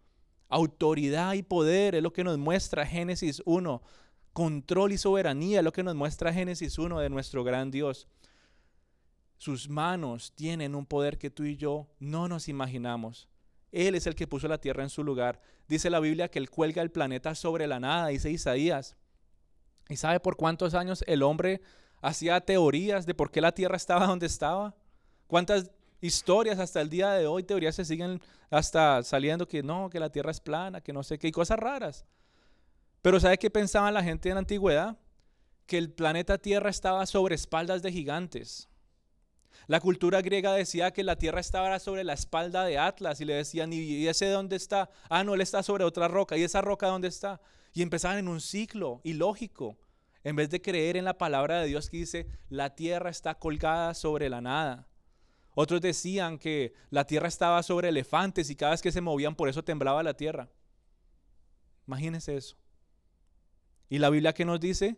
Autoridad 0.48 1.34
y 1.34 1.42
poder 1.42 1.96
es 1.96 2.02
lo 2.02 2.12
que 2.12 2.24
nos 2.24 2.38
muestra 2.38 2.86
Génesis 2.86 3.42
1 3.44 3.82
control 4.32 4.92
y 4.92 4.98
soberanía, 4.98 5.62
lo 5.62 5.72
que 5.72 5.82
nos 5.82 5.94
muestra 5.94 6.32
Génesis 6.32 6.78
1 6.78 7.00
de 7.00 7.10
nuestro 7.10 7.44
gran 7.44 7.70
Dios. 7.70 8.08
Sus 9.36 9.68
manos 9.68 10.32
tienen 10.34 10.74
un 10.74 10.86
poder 10.86 11.18
que 11.18 11.30
tú 11.30 11.44
y 11.44 11.56
yo 11.56 11.88
no 11.98 12.28
nos 12.28 12.48
imaginamos. 12.48 13.28
Él 13.72 13.94
es 13.94 14.06
el 14.06 14.14
que 14.14 14.26
puso 14.26 14.48
la 14.48 14.58
tierra 14.58 14.82
en 14.82 14.90
su 14.90 15.02
lugar. 15.02 15.40
Dice 15.66 15.90
la 15.90 16.00
Biblia 16.00 16.30
que 16.30 16.38
Él 16.38 16.50
cuelga 16.50 16.82
el 16.82 16.90
planeta 16.90 17.34
sobre 17.34 17.66
la 17.66 17.80
nada, 17.80 18.08
dice 18.08 18.30
Isaías. 18.30 18.96
¿Y 19.88 19.96
sabe 19.96 20.20
por 20.20 20.36
cuántos 20.36 20.74
años 20.74 21.02
el 21.06 21.22
hombre 21.22 21.60
hacía 22.00 22.40
teorías 22.40 23.06
de 23.06 23.14
por 23.14 23.30
qué 23.30 23.40
la 23.40 23.52
tierra 23.52 23.76
estaba 23.76 24.06
donde 24.06 24.26
estaba? 24.26 24.74
¿Cuántas 25.26 25.70
historias 26.00 26.58
hasta 26.58 26.80
el 26.80 26.90
día 26.90 27.12
de 27.12 27.26
hoy, 27.26 27.42
teorías 27.42 27.74
se 27.74 27.84
siguen 27.84 28.20
hasta 28.50 29.02
saliendo 29.02 29.48
que 29.48 29.62
no, 29.62 29.88
que 29.90 30.00
la 30.00 30.10
tierra 30.10 30.30
es 30.30 30.40
plana, 30.40 30.80
que 30.80 30.92
no 30.92 31.02
sé 31.02 31.18
qué, 31.18 31.28
y 31.28 31.32
cosas 31.32 31.58
raras? 31.58 32.04
Pero 33.02 33.18
¿sabe 33.18 33.36
qué 33.38 33.50
pensaba 33.50 33.90
la 33.90 34.02
gente 34.02 34.28
en 34.28 34.36
la 34.36 34.40
antigüedad? 34.40 34.96
Que 35.66 35.76
el 35.76 35.90
planeta 35.90 36.38
Tierra 36.38 36.70
estaba 36.70 37.04
sobre 37.06 37.34
espaldas 37.34 37.82
de 37.82 37.92
gigantes. 37.92 38.68
La 39.66 39.80
cultura 39.80 40.22
griega 40.22 40.52
decía 40.54 40.92
que 40.92 41.04
la 41.04 41.16
Tierra 41.16 41.40
estaba 41.40 41.78
sobre 41.78 42.04
la 42.04 42.12
espalda 42.12 42.64
de 42.64 42.78
Atlas 42.78 43.20
y 43.20 43.24
le 43.24 43.34
decían, 43.34 43.72
¿y 43.72 44.06
ese 44.06 44.28
dónde 44.30 44.56
está? 44.56 44.90
Ah, 45.08 45.24
no, 45.24 45.34
él 45.34 45.40
está 45.40 45.62
sobre 45.62 45.84
otra 45.84 46.08
roca. 46.08 46.36
¿Y 46.36 46.42
esa 46.42 46.60
roca 46.60 46.86
dónde 46.86 47.08
está? 47.08 47.40
Y 47.72 47.82
empezaban 47.82 48.18
en 48.18 48.28
un 48.28 48.40
ciclo 48.40 49.00
ilógico, 49.02 49.78
en 50.24 50.36
vez 50.36 50.50
de 50.50 50.62
creer 50.62 50.96
en 50.96 51.04
la 51.04 51.18
palabra 51.18 51.60
de 51.60 51.66
Dios 51.66 51.90
que 51.90 51.96
dice, 51.98 52.26
la 52.48 52.74
Tierra 52.74 53.10
está 53.10 53.34
colgada 53.34 53.94
sobre 53.94 54.28
la 54.28 54.40
nada. 54.40 54.86
Otros 55.54 55.80
decían 55.80 56.38
que 56.38 56.72
la 56.90 57.04
Tierra 57.04 57.28
estaba 57.28 57.62
sobre 57.62 57.88
elefantes 57.88 58.48
y 58.48 58.56
cada 58.56 58.72
vez 58.72 58.82
que 58.82 58.92
se 58.92 59.00
movían 59.00 59.34
por 59.34 59.48
eso 59.48 59.64
temblaba 59.64 60.02
la 60.02 60.14
Tierra. 60.14 60.48
Imagínense 61.86 62.36
eso. 62.36 62.61
Y 63.92 63.98
la 63.98 64.08
Biblia 64.08 64.32
que 64.32 64.46
nos 64.46 64.58
dice, 64.58 64.96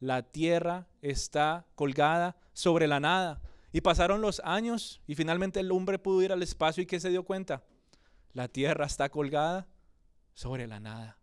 la 0.00 0.22
tierra 0.22 0.86
está 1.00 1.64
colgada 1.76 2.36
sobre 2.52 2.86
la 2.86 3.00
nada. 3.00 3.40
Y 3.72 3.80
pasaron 3.80 4.20
los 4.20 4.42
años 4.44 5.00
y 5.06 5.14
finalmente 5.14 5.60
el 5.60 5.72
hombre 5.72 5.98
pudo 5.98 6.20
ir 6.20 6.30
al 6.30 6.42
espacio 6.42 6.82
y 6.82 6.86
¿qué 6.86 7.00
se 7.00 7.08
dio 7.08 7.22
cuenta? 7.22 7.64
La 8.34 8.48
tierra 8.48 8.84
está 8.84 9.08
colgada 9.08 9.66
sobre 10.34 10.66
la 10.66 10.78
nada. 10.78 11.16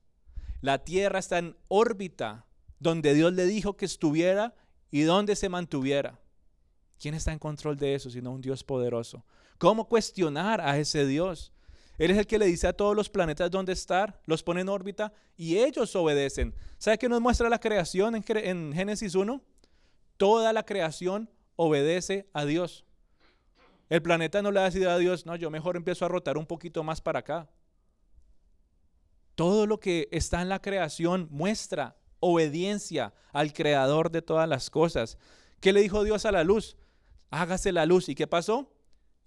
La 0.61 0.83
tierra 0.83 1.19
está 1.19 1.37
en 1.37 1.55
órbita 1.67 2.47
donde 2.79 3.13
Dios 3.13 3.33
le 3.33 3.45
dijo 3.45 3.77
que 3.77 3.85
estuviera 3.85 4.55
y 4.89 5.01
donde 5.01 5.35
se 5.35 5.47
mantuviera. 5.47 6.19
¿Quién 6.99 7.13
está 7.13 7.31
en 7.31 7.37
control 7.37 7.77
de 7.77 7.93
eso 7.93 8.09
sino 8.09 8.31
un 8.31 8.41
Dios 8.41 8.63
poderoso? 8.63 9.23
¿Cómo 9.59 9.87
cuestionar 9.87 10.59
a 10.59 10.79
ese 10.79 11.05
Dios? 11.05 11.53
Él 12.01 12.09
es 12.09 12.17
el 12.17 12.25
que 12.25 12.39
le 12.39 12.47
dice 12.47 12.65
a 12.65 12.73
todos 12.73 12.95
los 12.95 13.09
planetas 13.09 13.51
dónde 13.51 13.73
estar, 13.73 14.19
los 14.25 14.41
pone 14.41 14.61
en 14.61 14.69
órbita 14.69 15.13
y 15.37 15.59
ellos 15.59 15.95
obedecen. 15.95 16.55
¿Sabe 16.79 16.97
qué 16.97 17.07
nos 17.07 17.21
muestra 17.21 17.47
la 17.47 17.59
creación 17.59 18.15
en, 18.15 18.73
Génesis 18.73 19.13
1? 19.13 19.39
Toda 20.17 20.51
la 20.51 20.65
creación 20.65 21.29
obedece 21.55 22.27
a 22.33 22.45
Dios. 22.45 22.85
El 23.87 24.01
planeta 24.01 24.41
no 24.41 24.49
le 24.49 24.61
ha 24.61 24.63
decidido 24.63 24.89
a 24.89 24.97
Dios, 24.97 25.27
no, 25.27 25.35
yo 25.35 25.51
mejor 25.51 25.75
empiezo 25.75 26.03
a 26.03 26.07
rotar 26.07 26.39
un 26.39 26.47
poquito 26.47 26.83
más 26.83 27.01
para 27.01 27.19
acá. 27.19 27.47
Todo 29.35 29.67
lo 29.67 29.79
que 29.79 30.09
está 30.11 30.41
en 30.41 30.49
la 30.49 30.59
creación 30.59 31.27
muestra 31.29 31.97
obediencia 32.19 33.13
al 33.31 33.53
creador 33.53 34.09
de 34.09 34.23
todas 34.23 34.49
las 34.49 34.71
cosas. 34.71 35.19
¿Qué 35.59 35.71
le 35.71 35.81
dijo 35.81 36.03
Dios 36.03 36.25
a 36.25 36.31
la 36.31 36.43
luz? 36.43 36.75
hágase 37.29 37.71
la 37.71 37.85
luz. 37.85 38.09
¿Y 38.09 38.15
qué 38.15 38.25
pasó? 38.25 38.73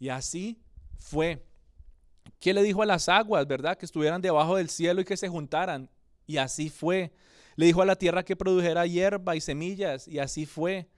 Y 0.01 0.09
así 0.09 0.61
fue. 0.99 1.54
¿Qué 2.45 2.53
le 2.53 2.63
dijo 2.63 2.83
a 2.83 2.87
las 2.87 3.09
aguas, 3.09 3.47
verdad? 3.47 3.79
Que 3.79 3.87
estuvieran 3.87 4.21
debajo 4.21 4.57
del 4.57 4.69
cielo 4.69 5.01
y 5.01 5.07
que 5.07 5.17
se 5.17 5.31
juntaran. 5.31 5.89
Y 6.27 6.37
así 6.37 6.69
fue. 6.69 7.11
Le 7.57 7.65
dijo 7.65 7.81
a 7.81 7.87
la 7.87 7.97
tierra 7.97 8.23
que 8.23 8.37
produjera 8.37 8.85
hierba 8.85 9.35
y 9.35 9.41
semillas. 9.41 10.07
Y 10.07 10.19
así 10.19 10.45
fue. 10.45 10.91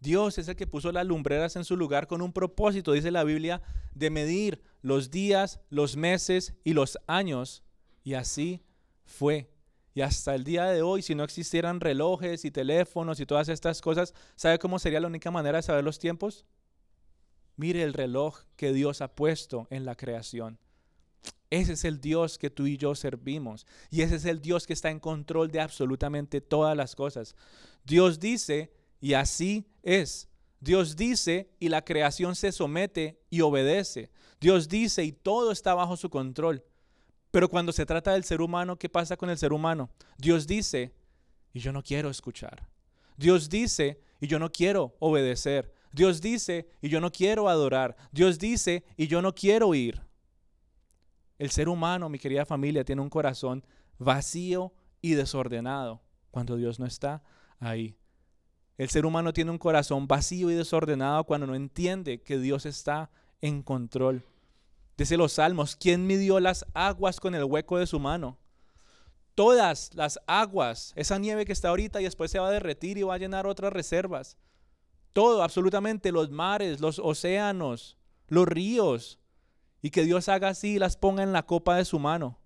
Dios 0.00 0.38
es 0.38 0.48
el 0.48 0.56
que 0.56 0.66
puso 0.66 0.90
las 0.90 1.04
lumbreras 1.04 1.56
en 1.56 1.66
su 1.66 1.76
lugar 1.76 2.06
con 2.06 2.22
un 2.22 2.32
propósito, 2.32 2.92
dice 2.92 3.10
la 3.10 3.22
Biblia, 3.22 3.60
de 3.92 4.08
medir 4.08 4.62
los 4.80 5.10
días, 5.10 5.60
los 5.68 5.98
meses 5.98 6.54
y 6.64 6.72
los 6.72 6.98
años. 7.06 7.62
Y 8.02 8.14
así 8.14 8.62
fue. 9.04 9.50
Y 9.92 10.00
hasta 10.00 10.34
el 10.34 10.42
día 10.42 10.64
de 10.64 10.80
hoy, 10.80 11.02
si 11.02 11.14
no 11.14 11.22
existieran 11.22 11.80
relojes 11.80 12.46
y 12.46 12.50
teléfonos 12.50 13.20
y 13.20 13.26
todas 13.26 13.50
estas 13.50 13.82
cosas, 13.82 14.14
¿sabe 14.36 14.58
cómo 14.58 14.78
sería 14.78 15.00
la 15.00 15.08
única 15.08 15.30
manera 15.30 15.58
de 15.58 15.64
saber 15.64 15.84
los 15.84 15.98
tiempos? 15.98 16.46
Mire 17.56 17.82
el 17.82 17.92
reloj 17.92 18.38
que 18.56 18.72
Dios 18.72 19.02
ha 19.02 19.14
puesto 19.14 19.66
en 19.68 19.84
la 19.84 19.94
creación. 19.94 20.58
Ese 21.50 21.72
es 21.72 21.84
el 21.84 22.00
Dios 22.00 22.38
que 22.38 22.50
tú 22.50 22.66
y 22.66 22.76
yo 22.76 22.94
servimos. 22.94 23.66
Y 23.90 24.02
ese 24.02 24.16
es 24.16 24.24
el 24.24 24.40
Dios 24.40 24.66
que 24.66 24.74
está 24.74 24.90
en 24.90 25.00
control 25.00 25.50
de 25.50 25.60
absolutamente 25.60 26.40
todas 26.40 26.76
las 26.76 26.94
cosas. 26.94 27.34
Dios 27.84 28.20
dice, 28.20 28.72
y 29.00 29.14
así 29.14 29.66
es. 29.82 30.28
Dios 30.60 30.96
dice 30.96 31.50
y 31.60 31.68
la 31.68 31.84
creación 31.84 32.34
se 32.34 32.52
somete 32.52 33.20
y 33.30 33.40
obedece. 33.40 34.10
Dios 34.40 34.68
dice 34.68 35.04
y 35.04 35.12
todo 35.12 35.52
está 35.52 35.74
bajo 35.74 35.96
su 35.96 36.10
control. 36.10 36.64
Pero 37.30 37.48
cuando 37.48 37.72
se 37.72 37.86
trata 37.86 38.12
del 38.12 38.24
ser 38.24 38.40
humano, 38.40 38.78
¿qué 38.78 38.88
pasa 38.88 39.16
con 39.16 39.30
el 39.30 39.38
ser 39.38 39.52
humano? 39.52 39.90
Dios 40.16 40.46
dice 40.46 40.92
y 41.52 41.60
yo 41.60 41.72
no 41.72 41.82
quiero 41.82 42.10
escuchar. 42.10 42.68
Dios 43.16 43.48
dice 43.48 44.00
y 44.20 44.26
yo 44.26 44.38
no 44.38 44.50
quiero 44.50 44.96
obedecer. 44.98 45.72
Dios 45.92 46.20
dice 46.20 46.68
y 46.82 46.88
yo 46.88 47.00
no 47.00 47.12
quiero 47.12 47.48
adorar. 47.48 47.96
Dios 48.12 48.38
dice 48.38 48.84
y 48.96 49.06
yo 49.06 49.22
no 49.22 49.34
quiero 49.34 49.74
ir. 49.74 50.07
El 51.38 51.50
ser 51.50 51.68
humano, 51.68 52.08
mi 52.08 52.18
querida 52.18 52.44
familia, 52.44 52.84
tiene 52.84 53.02
un 53.02 53.10
corazón 53.10 53.64
vacío 53.98 54.72
y 55.00 55.14
desordenado 55.14 56.02
cuando 56.30 56.56
Dios 56.56 56.78
no 56.80 56.86
está 56.86 57.22
ahí. 57.60 57.96
El 58.76 58.88
ser 58.90 59.06
humano 59.06 59.32
tiene 59.32 59.50
un 59.50 59.58
corazón 59.58 60.06
vacío 60.06 60.50
y 60.50 60.54
desordenado 60.54 61.24
cuando 61.24 61.46
no 61.46 61.54
entiende 61.54 62.22
que 62.22 62.38
Dios 62.38 62.66
está 62.66 63.10
en 63.40 63.62
control. 63.62 64.24
Dice 64.96 65.16
los 65.16 65.32
salmos, 65.32 65.76
¿quién 65.76 66.06
midió 66.06 66.40
las 66.40 66.66
aguas 66.74 67.20
con 67.20 67.34
el 67.34 67.44
hueco 67.44 67.78
de 67.78 67.86
su 67.86 68.00
mano? 68.00 68.38
Todas 69.34 69.94
las 69.94 70.18
aguas, 70.26 70.92
esa 70.96 71.18
nieve 71.18 71.44
que 71.44 71.52
está 71.52 71.68
ahorita 71.68 72.00
y 72.00 72.04
después 72.04 72.30
se 72.32 72.40
va 72.40 72.48
a 72.48 72.52
derretir 72.52 72.98
y 72.98 73.04
va 73.04 73.14
a 73.14 73.18
llenar 73.18 73.46
otras 73.46 73.72
reservas. 73.72 74.36
Todo, 75.12 75.42
absolutamente, 75.42 76.10
los 76.10 76.30
mares, 76.30 76.80
los 76.80 76.98
océanos, 76.98 77.96
los 78.26 78.46
ríos, 78.46 79.20
y 79.82 79.90
que 79.90 80.04
Dios 80.04 80.28
haga 80.28 80.48
así 80.48 80.74
y 80.74 80.78
las 80.78 80.96
ponga 80.96 81.22
en 81.22 81.32
la 81.32 81.46
copa 81.46 81.76
de 81.76 81.84
su 81.84 81.98
mano. 81.98 82.38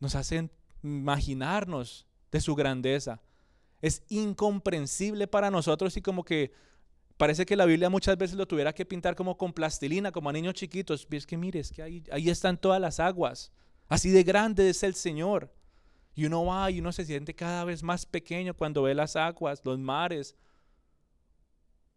Nos 0.00 0.14
hacen 0.14 0.50
imaginarnos 0.82 2.06
de 2.30 2.40
su 2.40 2.54
grandeza. 2.54 3.20
Es 3.80 4.02
incomprensible 4.08 5.26
para 5.26 5.50
nosotros 5.50 5.96
y 5.96 6.02
como 6.02 6.24
que 6.24 6.52
parece 7.16 7.46
que 7.46 7.56
la 7.56 7.66
Biblia 7.66 7.90
muchas 7.90 8.16
veces 8.18 8.36
lo 8.36 8.46
tuviera 8.46 8.72
que 8.72 8.84
pintar 8.84 9.14
como 9.14 9.36
con 9.36 9.52
plastilina, 9.52 10.12
como 10.12 10.30
a 10.30 10.32
niños 10.32 10.54
chiquitos. 10.54 11.06
Es 11.10 11.26
que 11.26 11.36
mire, 11.36 11.60
es 11.60 11.72
que 11.72 11.82
ahí, 11.82 12.04
ahí 12.10 12.28
están 12.30 12.58
todas 12.58 12.80
las 12.80 13.00
aguas. 13.00 13.52
Así 13.88 14.10
de 14.10 14.22
grande 14.22 14.68
es 14.68 14.82
el 14.82 14.94
Señor. 14.94 15.52
Y 16.14 16.26
uno 16.26 16.44
va 16.44 16.70
y 16.70 16.80
uno 16.80 16.92
se 16.92 17.04
siente 17.04 17.34
cada 17.34 17.64
vez 17.64 17.82
más 17.82 18.04
pequeño 18.04 18.54
cuando 18.54 18.82
ve 18.82 18.94
las 18.94 19.14
aguas, 19.14 19.60
los 19.64 19.78
mares, 19.78 20.36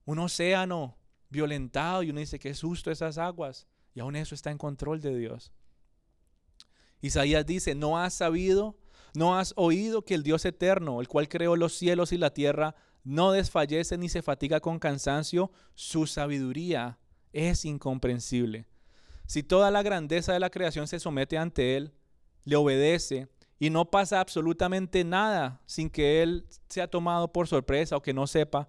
un 0.06 0.20
océano 0.20 0.96
violentado 1.30 2.04
y 2.04 2.12
uno 2.12 2.20
dice, 2.20 2.38
qué 2.38 2.54
susto 2.54 2.92
esas 2.92 3.18
aguas. 3.18 3.68
Y 3.94 4.00
aún 4.00 4.16
eso 4.16 4.36
está 4.36 4.52
en 4.52 4.58
control 4.58 5.02
de 5.02 5.16
Dios. 5.18 5.52
Isaías 7.02 7.46
dice, 7.46 7.76
no 7.76 7.98
has 7.98 8.14
sabido, 8.14 8.78
no 9.14 9.38
has 9.38 9.54
oído 9.58 10.04
que 10.06 10.14
el 10.14 10.24
Dios 10.24 10.46
eterno, 10.46 11.02
el 11.02 11.08
cual 11.08 11.28
creó 11.28 11.56
los 11.56 11.74
cielos 11.74 12.12
y 12.12 12.18
la 12.18 12.34
tierra, 12.34 12.76
no 13.04 13.32
desfallece 13.32 13.98
ni 13.98 14.10
se 14.10 14.22
fatiga 14.22 14.60
con 14.60 14.80
cansancio, 14.80 15.52
su 15.74 16.06
sabiduría 16.06 17.00
es 17.34 17.66
incomprensible. 17.66 18.68
Si 19.26 19.44
toda 19.44 19.72
la 19.72 19.82
grandeza 19.82 20.34
de 20.34 20.40
la 20.40 20.50
creación 20.50 20.88
se 20.88 21.00
somete 21.00 21.38
ante 21.38 21.78
Él, 21.78 21.94
le 22.44 22.56
obedece 22.56 23.30
y 23.60 23.70
no 23.70 23.90
pasa 23.90 24.20
absolutamente 24.20 25.04
nada 25.04 25.62
sin 25.66 25.90
que 25.90 26.22
Él 26.22 26.46
sea 26.68 26.88
tomado 26.88 27.32
por 27.32 27.48
sorpresa 27.48 27.96
o 27.96 28.02
que 28.02 28.14
no 28.14 28.28
sepa, 28.28 28.68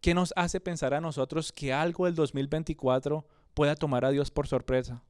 ¿qué 0.00 0.14
nos 0.14 0.32
hace 0.36 0.60
pensar 0.60 0.94
a 0.94 1.00
nosotros 1.00 1.52
que 1.52 1.72
algo 1.72 2.06
del 2.06 2.14
2024 2.14 3.26
pueda 3.54 3.74
tomar 3.74 4.04
a 4.04 4.10
Dios 4.10 4.30
por 4.30 4.46
sorpresa? 4.46 5.02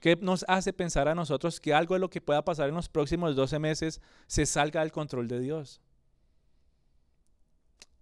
¿Qué 0.00 0.16
nos 0.16 0.44
hace 0.48 0.72
pensar 0.72 1.08
a 1.08 1.14
nosotros 1.14 1.58
que 1.58 1.72
algo 1.72 1.94
de 1.94 2.00
lo 2.00 2.10
que 2.10 2.20
pueda 2.20 2.44
pasar 2.44 2.68
en 2.68 2.74
los 2.74 2.88
próximos 2.88 3.34
12 3.34 3.58
meses 3.58 4.00
se 4.26 4.46
salga 4.46 4.80
del 4.80 4.92
control 4.92 5.26
de 5.26 5.40
Dios? 5.40 5.80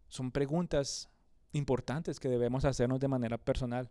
Son 0.09 0.30
preguntas 0.30 1.09
importantes 1.52 2.18
que 2.18 2.28
debemos 2.28 2.64
hacernos 2.64 3.00
de 3.00 3.09
manera 3.09 3.38
personal. 3.38 3.90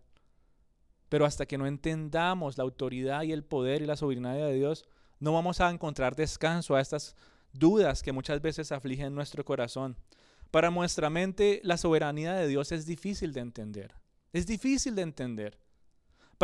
Pero 1.10 1.26
hasta 1.26 1.46
que 1.46 1.58
no 1.58 1.66
entendamos 1.66 2.58
la 2.58 2.64
autoridad 2.64 3.24
y 3.24 3.32
el 3.32 3.44
poder 3.44 3.82
y 3.82 3.86
la 3.86 3.96
soberanía 3.96 4.46
de 4.46 4.54
Dios, 4.54 4.86
no 5.20 5.34
vamos 5.34 5.62
a 5.62 5.70
encontrar 5.70 6.16
descanso 6.16 6.76
a 6.76 6.82
estas 6.82 7.16
dudas 7.54 8.04
que 8.04 8.12
muchas 8.12 8.42
veces 8.42 8.72
afligen 8.72 9.16
nuestro 9.16 9.46
corazón. 9.46 9.96
Para 10.52 10.70
nuestra 10.70 11.10
mente, 11.10 11.62
la 11.64 11.78
soberanía 11.78 12.34
de 12.34 12.48
Dios 12.48 12.72
es 12.72 12.86
difícil 12.86 13.32
de 13.32 13.42
entender. 13.42 13.96
Es 14.34 14.46
difícil 14.46 14.96
de 14.96 15.04
entender. 15.04 15.63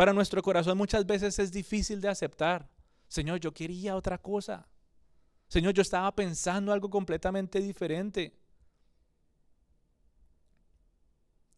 Para 0.00 0.14
nuestro 0.14 0.40
corazón 0.40 0.78
muchas 0.78 1.04
veces 1.04 1.38
es 1.38 1.52
difícil 1.52 2.00
de 2.00 2.08
aceptar. 2.08 2.66
Señor, 3.06 3.38
yo 3.38 3.52
quería 3.52 3.96
otra 3.96 4.16
cosa. 4.16 4.66
Señor, 5.46 5.74
yo 5.74 5.82
estaba 5.82 6.10
pensando 6.14 6.72
algo 6.72 6.88
completamente 6.88 7.60
diferente. 7.60 8.34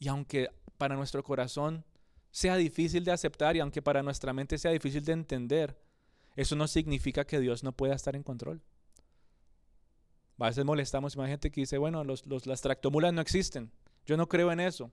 Y 0.01 0.09
aunque 0.09 0.51
para 0.77 0.97
nuestro 0.97 1.23
corazón 1.23 1.85
sea 2.33 2.57
difícil 2.57 3.05
de 3.05 3.13
aceptar 3.13 3.55
y 3.55 3.61
aunque 3.61 3.81
para 3.81 4.03
nuestra 4.03 4.33
mente 4.33 4.59
sea 4.59 4.73
difícil 4.73 5.05
de 5.05 5.13
entender, 5.13 5.81
eso 6.35 6.57
no 6.57 6.67
significa 6.67 7.25
que 7.25 7.39
Dios 7.39 7.63
no 7.63 7.71
pueda 7.71 7.95
estar 7.95 8.17
en 8.17 8.25
control. 8.25 8.61
A 10.39 10.47
veces 10.47 10.65
molestamos, 10.65 11.15
imagínate 11.15 11.53
que 11.53 11.61
dice, 11.61 11.79
bueno, 11.79 12.03
los, 12.03 12.27
las 12.27 12.61
tractomulas 12.61 13.13
no 13.13 13.21
existen. 13.21 13.71
Yo 14.05 14.17
no 14.17 14.29
creo 14.29 14.51
en 14.51 14.59
eso. 14.59 14.91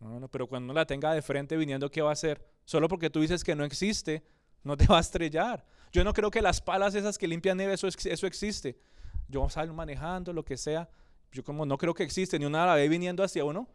No, 0.00 0.18
no, 0.18 0.28
pero 0.28 0.46
cuando 0.46 0.72
la 0.72 0.86
tenga 0.86 1.12
de 1.12 1.22
frente 1.22 1.56
viniendo, 1.56 1.90
¿qué 1.90 2.00
va 2.00 2.10
a 2.10 2.14
hacer? 2.14 2.44
Solo 2.64 2.88
porque 2.88 3.10
tú 3.10 3.20
dices 3.20 3.44
que 3.44 3.54
no 3.54 3.64
existe, 3.64 4.24
no 4.64 4.76
te 4.76 4.86
va 4.88 4.96
a 4.96 5.00
estrellar. 5.00 5.64
Yo 5.92 6.04
no 6.04 6.12
creo 6.12 6.30
que 6.30 6.40
las 6.40 6.60
palas 6.60 6.94
esas 6.94 7.18
que 7.18 7.28
limpian 7.28 7.56
nieve, 7.56 7.74
eso, 7.74 7.86
eso 7.86 8.26
existe. 8.26 8.80
Yo 9.28 9.48
salgo 9.48 9.74
manejando, 9.74 10.32
lo 10.32 10.44
que 10.44 10.56
sea. 10.56 10.88
Yo 11.32 11.44
como 11.44 11.66
no 11.66 11.78
creo 11.78 11.94
que 11.94 12.02
existe, 12.02 12.38
ni 12.38 12.46
una 12.46 12.74
ve 12.74 12.88
viniendo 12.88 13.22
hacia 13.22 13.44
uno. 13.44 13.68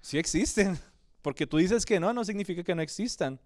Sí 0.00 0.18
existen. 0.18 0.78
Porque 1.22 1.46
tú 1.46 1.58
dices 1.58 1.84
que 1.84 2.00
no, 2.00 2.12
no 2.12 2.24
significa 2.24 2.62
que 2.62 2.74
no 2.74 2.82
existan. 2.82 3.38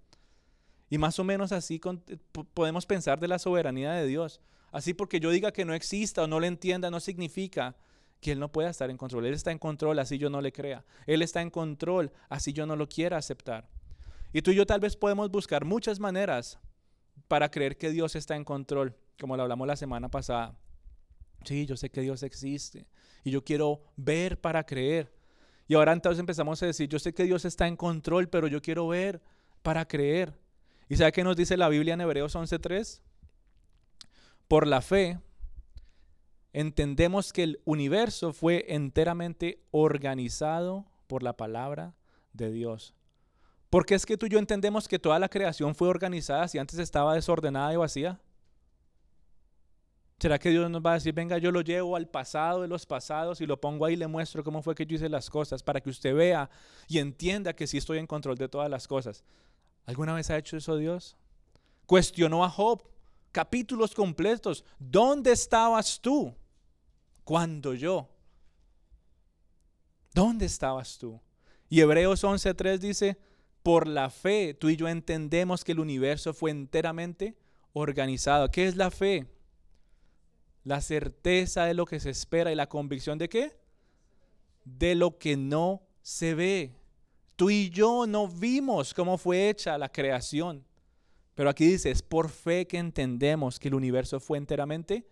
Y 0.88 0.98
más 0.98 1.18
o 1.18 1.24
menos 1.24 1.52
así 1.52 1.80
eh, 2.08 2.18
podemos 2.52 2.86
pensar 2.86 3.18
de 3.18 3.26
la 3.26 3.38
soberanía 3.38 3.92
de 3.92 4.06
Dios. 4.06 4.40
Así 4.70 4.94
porque 4.94 5.20
yo 5.20 5.30
diga 5.30 5.52
que 5.52 5.64
no 5.64 5.74
exista 5.74 6.22
o 6.22 6.26
no 6.26 6.38
le 6.38 6.46
entienda, 6.46 6.90
no 6.90 7.00
significa 7.00 7.76
que 8.22 8.32
Él 8.32 8.38
no 8.38 8.50
pueda 8.52 8.70
estar 8.70 8.88
en 8.88 8.96
control. 8.96 9.26
Él 9.26 9.34
está 9.34 9.50
en 9.50 9.58
control, 9.58 9.98
así 9.98 10.16
yo 10.16 10.30
no 10.30 10.40
le 10.40 10.52
crea. 10.52 10.84
Él 11.06 11.22
está 11.22 11.42
en 11.42 11.50
control, 11.50 12.12
así 12.28 12.52
yo 12.52 12.64
no 12.66 12.76
lo 12.76 12.88
quiera 12.88 13.18
aceptar. 13.18 13.68
Y 14.32 14.42
tú 14.42 14.52
y 14.52 14.54
yo 14.54 14.64
tal 14.64 14.78
vez 14.78 14.96
podemos 14.96 15.28
buscar 15.30 15.64
muchas 15.64 15.98
maneras 15.98 16.58
para 17.26 17.50
creer 17.50 17.76
que 17.76 17.90
Dios 17.90 18.14
está 18.14 18.36
en 18.36 18.44
control, 18.44 18.96
como 19.20 19.36
lo 19.36 19.42
hablamos 19.42 19.66
la 19.66 19.74
semana 19.74 20.08
pasada. 20.08 20.56
Sí, 21.44 21.66
yo 21.66 21.76
sé 21.76 21.90
que 21.90 22.00
Dios 22.00 22.22
existe 22.22 22.86
y 23.24 23.32
yo 23.32 23.42
quiero 23.42 23.82
ver 23.96 24.40
para 24.40 24.64
creer. 24.64 25.12
Y 25.66 25.74
ahora 25.74 25.92
entonces 25.92 26.20
empezamos 26.20 26.62
a 26.62 26.66
decir, 26.66 26.88
yo 26.88 27.00
sé 27.00 27.12
que 27.12 27.24
Dios 27.24 27.44
está 27.44 27.66
en 27.66 27.76
control, 27.76 28.28
pero 28.28 28.46
yo 28.46 28.62
quiero 28.62 28.86
ver 28.86 29.20
para 29.62 29.86
creer. 29.86 30.38
¿Y 30.88 30.96
sabe 30.96 31.10
qué 31.10 31.24
nos 31.24 31.36
dice 31.36 31.56
la 31.56 31.68
Biblia 31.68 31.94
en 31.94 32.02
Hebreos 32.02 32.36
11:3? 32.36 33.00
Por 34.46 34.68
la 34.68 34.80
fe, 34.80 35.18
entendemos 36.52 37.32
que 37.32 37.42
el 37.42 37.60
universo 37.64 38.32
fue 38.32 38.66
enteramente 38.68 39.62
organizado 39.70 40.86
por 41.06 41.22
la 41.22 41.36
palabra 41.36 41.94
de 42.32 42.50
Dios. 42.50 42.94
Porque 43.70 43.94
es 43.94 44.04
que 44.04 44.18
tú 44.18 44.26
y 44.26 44.30
yo 44.30 44.38
entendemos 44.38 44.86
que 44.86 44.98
toda 44.98 45.18
la 45.18 45.28
creación 45.28 45.74
fue 45.74 45.88
organizada 45.88 46.46
si 46.48 46.58
antes 46.58 46.78
estaba 46.78 47.14
desordenada 47.14 47.72
y 47.72 47.76
vacía. 47.76 48.20
¿Será 50.18 50.38
que 50.38 50.50
Dios 50.50 50.70
nos 50.70 50.82
va 50.82 50.92
a 50.92 50.94
decir, 50.94 51.14
venga, 51.14 51.38
yo 51.38 51.50
lo 51.50 51.62
llevo 51.62 51.96
al 51.96 52.06
pasado 52.06 52.62
de 52.62 52.68
los 52.68 52.86
pasados 52.86 53.40
y 53.40 53.46
lo 53.46 53.60
pongo 53.60 53.86
ahí 53.86 53.94
y 53.94 53.96
le 53.96 54.06
muestro 54.06 54.44
cómo 54.44 54.62
fue 54.62 54.74
que 54.74 54.86
yo 54.86 54.96
hice 54.96 55.08
las 55.08 55.28
cosas 55.28 55.62
para 55.62 55.80
que 55.80 55.90
usted 55.90 56.14
vea 56.14 56.48
y 56.86 56.98
entienda 56.98 57.54
que 57.54 57.66
sí 57.66 57.78
estoy 57.78 57.98
en 57.98 58.06
control 58.06 58.36
de 58.36 58.48
todas 58.48 58.70
las 58.70 58.86
cosas? 58.86 59.24
¿Alguna 59.84 60.12
vez 60.14 60.30
ha 60.30 60.38
hecho 60.38 60.56
eso 60.56 60.76
Dios? 60.76 61.16
Cuestionó 61.86 62.44
a 62.44 62.50
Job 62.50 62.84
capítulos 63.32 63.94
completos. 63.94 64.64
¿Dónde 64.78 65.32
estabas 65.32 66.00
tú? 66.00 66.36
Cuando 67.32 67.72
yo. 67.72 68.10
¿Dónde 70.12 70.44
estabas 70.44 70.98
tú? 70.98 71.18
Y 71.70 71.80
Hebreos 71.80 72.22
11.3 72.24 72.76
dice, 72.76 73.16
por 73.62 73.88
la 73.88 74.10
fe 74.10 74.52
tú 74.52 74.68
y 74.68 74.76
yo 74.76 74.86
entendemos 74.86 75.64
que 75.64 75.72
el 75.72 75.80
universo 75.80 76.34
fue 76.34 76.50
enteramente 76.50 77.34
organizado. 77.72 78.50
¿Qué 78.50 78.66
es 78.66 78.76
la 78.76 78.90
fe? 78.90 79.26
La 80.62 80.82
certeza 80.82 81.64
de 81.64 81.72
lo 81.72 81.86
que 81.86 82.00
se 82.00 82.10
espera 82.10 82.52
y 82.52 82.54
la 82.54 82.68
convicción 82.68 83.16
de 83.16 83.30
qué? 83.30 83.56
De 84.66 84.94
lo 84.94 85.16
que 85.16 85.38
no 85.38 85.80
se 86.02 86.34
ve. 86.34 86.76
Tú 87.36 87.48
y 87.48 87.70
yo 87.70 88.06
no 88.06 88.28
vimos 88.28 88.92
cómo 88.92 89.16
fue 89.16 89.48
hecha 89.48 89.78
la 89.78 89.88
creación. 89.88 90.66
Pero 91.34 91.48
aquí 91.48 91.64
dice, 91.64 91.90
es 91.90 92.02
por 92.02 92.28
fe 92.28 92.66
que 92.66 92.76
entendemos 92.76 93.58
que 93.58 93.68
el 93.68 93.74
universo 93.74 94.20
fue 94.20 94.36
enteramente 94.36 95.08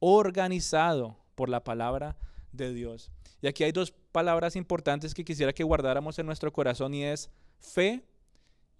organizado 0.00 1.19
por 1.40 1.48
la 1.48 1.64
palabra 1.64 2.18
de 2.52 2.74
Dios. 2.74 3.10
Y 3.40 3.46
aquí 3.46 3.64
hay 3.64 3.72
dos 3.72 3.94
palabras 4.12 4.56
importantes 4.56 5.14
que 5.14 5.24
quisiera 5.24 5.54
que 5.54 5.64
guardáramos 5.64 6.18
en 6.18 6.26
nuestro 6.26 6.52
corazón 6.52 6.92
y 6.92 7.02
es 7.02 7.30
fe 7.58 8.04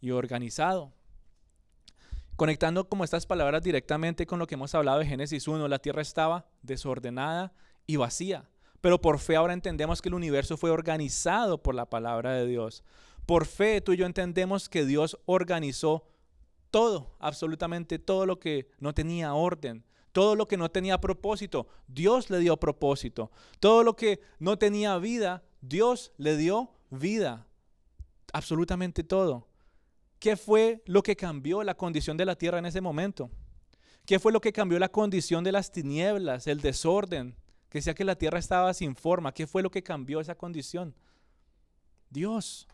y 0.02 0.10
organizado. 0.10 0.92
Conectando 2.36 2.86
como 2.86 3.02
estas 3.02 3.24
palabras 3.24 3.62
directamente 3.62 4.26
con 4.26 4.38
lo 4.38 4.46
que 4.46 4.56
hemos 4.56 4.74
hablado 4.74 4.98
de 4.98 5.06
Génesis 5.06 5.48
1, 5.48 5.68
la 5.68 5.78
tierra 5.78 6.02
estaba 6.02 6.50
desordenada 6.60 7.54
y 7.86 7.96
vacía. 7.96 8.50
Pero 8.82 9.00
por 9.00 9.18
fe 9.20 9.36
ahora 9.36 9.54
entendemos 9.54 10.02
que 10.02 10.10
el 10.10 10.14
universo 10.14 10.58
fue 10.58 10.70
organizado 10.70 11.62
por 11.62 11.74
la 11.74 11.88
palabra 11.88 12.34
de 12.34 12.46
Dios. 12.46 12.84
Por 13.24 13.46
fe 13.46 13.80
tú 13.80 13.94
y 13.94 13.96
yo 13.96 14.04
entendemos 14.04 14.68
que 14.68 14.84
Dios 14.84 15.18
organizó 15.24 16.04
todo, 16.70 17.16
absolutamente 17.20 17.98
todo 17.98 18.26
lo 18.26 18.38
que 18.38 18.68
no 18.80 18.92
tenía 18.92 19.32
orden, 19.32 19.82
todo 20.12 20.34
lo 20.34 20.46
que 20.48 20.56
no 20.56 20.70
tenía 20.70 21.00
propósito, 21.00 21.68
Dios 21.86 22.30
le 22.30 22.38
dio 22.38 22.56
propósito. 22.56 23.30
Todo 23.60 23.84
lo 23.84 23.96
que 23.96 24.20
no 24.38 24.58
tenía 24.58 24.98
vida, 24.98 25.44
Dios 25.60 26.12
le 26.16 26.36
dio 26.36 26.70
vida. 26.90 27.46
Absolutamente 28.32 29.04
todo. 29.04 29.46
¿Qué 30.18 30.36
fue 30.36 30.82
lo 30.86 31.02
que 31.02 31.16
cambió 31.16 31.62
la 31.62 31.76
condición 31.76 32.16
de 32.16 32.26
la 32.26 32.36
tierra 32.36 32.58
en 32.58 32.66
ese 32.66 32.80
momento? 32.80 33.30
¿Qué 34.04 34.18
fue 34.18 34.32
lo 34.32 34.40
que 34.40 34.52
cambió 34.52 34.78
la 34.78 34.90
condición 34.90 35.44
de 35.44 35.52
las 35.52 35.70
tinieblas, 35.70 36.46
el 36.46 36.60
desorden? 36.60 37.36
Que 37.68 37.78
decía 37.78 37.94
que 37.94 38.04
la 38.04 38.16
tierra 38.16 38.38
estaba 38.38 38.74
sin 38.74 38.96
forma. 38.96 39.32
¿Qué 39.32 39.46
fue 39.46 39.62
lo 39.62 39.70
que 39.70 39.82
cambió 39.82 40.20
esa 40.20 40.34
condición? 40.34 40.94
Dios. 42.10 42.66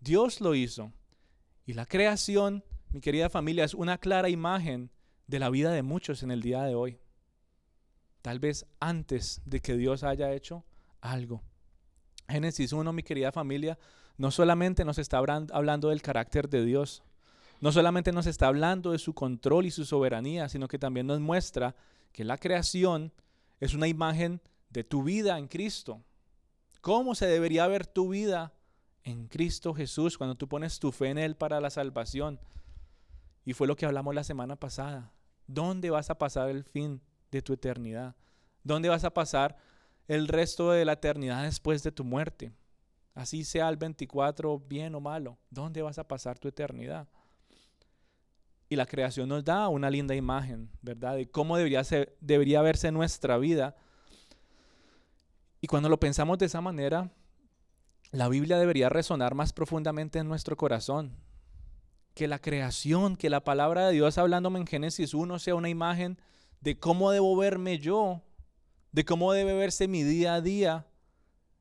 Dios 0.00 0.40
lo 0.40 0.54
hizo. 0.54 0.92
Y 1.66 1.74
la 1.74 1.84
creación, 1.84 2.64
mi 2.90 3.00
querida 3.00 3.28
familia, 3.28 3.64
es 3.64 3.74
una 3.74 3.98
clara 3.98 4.28
imagen 4.28 4.90
de 5.26 5.38
la 5.38 5.50
vida 5.50 5.72
de 5.72 5.82
muchos 5.82 6.22
en 6.22 6.30
el 6.30 6.42
día 6.42 6.62
de 6.62 6.74
hoy. 6.74 6.98
Tal 8.22 8.38
vez 8.38 8.66
antes 8.80 9.40
de 9.44 9.60
que 9.60 9.76
Dios 9.76 10.02
haya 10.02 10.32
hecho 10.32 10.64
algo. 11.00 11.42
Génesis 12.28 12.72
1, 12.72 12.92
mi 12.92 13.02
querida 13.02 13.32
familia, 13.32 13.78
no 14.16 14.30
solamente 14.30 14.84
nos 14.84 14.98
está 14.98 15.18
hablando 15.18 15.88
del 15.90 16.02
carácter 16.02 16.48
de 16.48 16.64
Dios, 16.64 17.02
no 17.60 17.72
solamente 17.72 18.12
nos 18.12 18.26
está 18.26 18.48
hablando 18.48 18.92
de 18.92 18.98
su 18.98 19.14
control 19.14 19.66
y 19.66 19.70
su 19.70 19.84
soberanía, 19.84 20.48
sino 20.48 20.68
que 20.68 20.78
también 20.78 21.06
nos 21.06 21.20
muestra 21.20 21.74
que 22.12 22.24
la 22.24 22.38
creación 22.38 23.12
es 23.60 23.74
una 23.74 23.88
imagen 23.88 24.40
de 24.70 24.84
tu 24.84 25.02
vida 25.02 25.38
en 25.38 25.48
Cristo. 25.48 26.02
¿Cómo 26.80 27.14
se 27.14 27.26
debería 27.26 27.66
ver 27.66 27.86
tu 27.86 28.10
vida 28.10 28.52
en 29.04 29.28
Cristo 29.28 29.74
Jesús 29.74 30.18
cuando 30.18 30.34
tú 30.34 30.48
pones 30.48 30.78
tu 30.78 30.92
fe 30.92 31.08
en 31.08 31.18
Él 31.18 31.36
para 31.36 31.60
la 31.60 31.70
salvación? 31.70 32.40
Y 33.44 33.52
fue 33.54 33.66
lo 33.66 33.76
que 33.76 33.86
hablamos 33.86 34.14
la 34.14 34.24
semana 34.24 34.56
pasada. 34.56 35.12
¿Dónde 35.46 35.90
vas 35.90 36.10
a 36.10 36.18
pasar 36.18 36.48
el 36.48 36.64
fin 36.64 37.00
de 37.30 37.42
tu 37.42 37.52
eternidad? 37.52 38.14
¿Dónde 38.62 38.88
vas 38.88 39.04
a 39.04 39.14
pasar 39.14 39.56
el 40.08 40.28
resto 40.28 40.70
de 40.72 40.84
la 40.84 40.94
eternidad 40.94 41.44
después 41.44 41.82
de 41.82 41.92
tu 41.92 42.04
muerte? 42.04 42.52
Así 43.14 43.44
sea 43.44 43.68
el 43.68 43.76
24, 43.76 44.58
bien 44.58 44.94
o 44.94 45.00
malo. 45.00 45.38
¿Dónde 45.50 45.82
vas 45.82 45.98
a 45.98 46.06
pasar 46.06 46.38
tu 46.38 46.48
eternidad? 46.48 47.08
Y 48.68 48.76
la 48.76 48.86
creación 48.86 49.28
nos 49.28 49.44
da 49.44 49.68
una 49.68 49.88
linda 49.88 50.14
imagen, 50.14 50.70
¿verdad? 50.82 51.16
De 51.16 51.30
cómo 51.30 51.56
debería, 51.56 51.82
debería 52.20 52.62
verse 52.62 52.90
nuestra 52.90 53.38
vida. 53.38 53.76
Y 55.60 55.66
cuando 55.68 55.88
lo 55.88 56.00
pensamos 56.00 56.38
de 56.38 56.46
esa 56.46 56.60
manera, 56.60 57.10
la 58.10 58.28
Biblia 58.28 58.58
debería 58.58 58.88
resonar 58.88 59.34
más 59.34 59.52
profundamente 59.52 60.18
en 60.18 60.28
nuestro 60.28 60.56
corazón 60.56 61.16
que 62.16 62.28
la 62.28 62.38
creación, 62.38 63.14
que 63.16 63.28
la 63.28 63.44
palabra 63.44 63.86
de 63.86 63.92
Dios 63.92 64.16
hablándome 64.16 64.58
en 64.58 64.66
Génesis 64.66 65.12
1 65.12 65.38
sea 65.38 65.54
una 65.54 65.68
imagen 65.68 66.18
de 66.62 66.78
cómo 66.78 67.10
debo 67.10 67.36
verme 67.36 67.78
yo, 67.78 68.22
de 68.90 69.04
cómo 69.04 69.34
debe 69.34 69.52
verse 69.52 69.86
mi 69.86 70.02
día 70.02 70.32
a 70.32 70.40
día, 70.40 70.86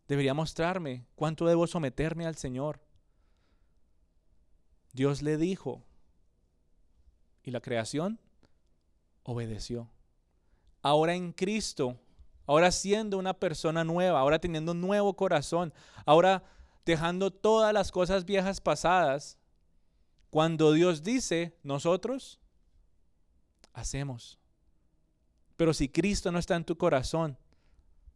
debería 0.08 0.34
mostrarme 0.34 1.06
cuánto 1.16 1.46
debo 1.46 1.68
someterme 1.68 2.26
al 2.26 2.38
Señor. 2.38 2.80
Dios 4.94 5.22
le 5.22 5.36
dijo 5.36 5.84
y 7.44 7.52
la 7.52 7.60
creación 7.60 8.18
obedeció. 9.24 9.90
Ahora 10.82 11.16
en 11.16 11.34
Cristo, 11.34 12.00
ahora 12.46 12.72
siendo 12.72 13.18
una 13.18 13.34
persona 13.34 13.84
nueva, 13.84 14.22
ahora 14.22 14.40
teniendo 14.40 14.72
un 14.72 14.80
nuevo 14.80 15.18
corazón, 15.18 15.74
ahora 16.06 16.46
dejando 16.86 17.30
todas 17.30 17.74
las 17.74 17.92
cosas 17.92 18.24
viejas 18.24 18.62
pasadas, 18.62 19.38
cuando 20.36 20.74
Dios 20.74 21.02
dice, 21.02 21.56
nosotros 21.64 22.42
hacemos. 23.72 24.38
Pero 25.56 25.74
si 25.74 25.88
Cristo 25.88 26.30
no 26.30 26.40
está 26.40 26.58
en 26.58 26.66
tu 26.66 26.78
corazón, 26.78 27.38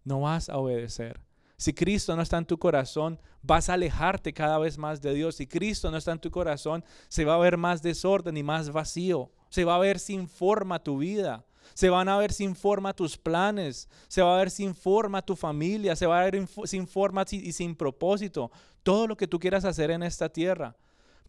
no 0.04 0.20
vas 0.20 0.50
a 0.50 0.58
obedecer. 0.58 1.22
Si 1.56 1.74
Cristo 1.74 2.18
no 2.18 2.22
está 2.22 2.38
en 2.38 2.46
tu 2.46 2.58
corazón, 2.60 3.22
vas 3.42 3.70
a 3.70 3.76
alejarte 3.76 4.34
cada 4.34 4.60
vez 4.60 4.78
más 4.78 5.02
de 5.02 5.14
Dios. 5.14 5.36
Si 5.36 5.48
Cristo 5.48 5.90
no 5.90 5.96
está 5.96 6.12
en 6.12 6.20
tu 6.20 6.30
corazón, 6.30 6.84
se 7.08 7.24
va 7.24 7.36
a 7.36 7.38
ver 7.38 7.56
más 7.56 7.82
desorden 7.82 8.36
y 8.36 8.44
más 8.44 8.70
vacío. 8.70 9.32
Se 9.48 9.64
va 9.64 9.76
a 9.76 9.80
ver 9.80 9.98
sin 9.98 10.28
forma 10.28 10.84
tu 10.84 10.98
vida. 10.98 11.46
Se 11.74 11.90
van 11.90 12.10
a 12.10 12.18
ver 12.18 12.34
sin 12.34 12.54
forma 12.54 12.94
tus 12.94 13.18
planes. 13.18 13.88
Se 14.10 14.22
va 14.22 14.36
a 14.36 14.40
ver 14.40 14.52
sin 14.52 14.76
forma 14.76 15.22
tu 15.22 15.38
familia. 15.38 15.96
Se 15.96 16.06
va 16.06 16.20
a 16.20 16.30
ver 16.30 16.46
sin 16.66 16.86
forma 16.86 17.24
y 17.32 17.54
sin 17.54 17.78
propósito. 17.78 18.52
Todo 18.84 19.08
lo 19.08 19.16
que 19.16 19.26
tú 19.26 19.40
quieras 19.40 19.64
hacer 19.64 19.90
en 19.90 20.04
esta 20.04 20.28
tierra. 20.28 20.76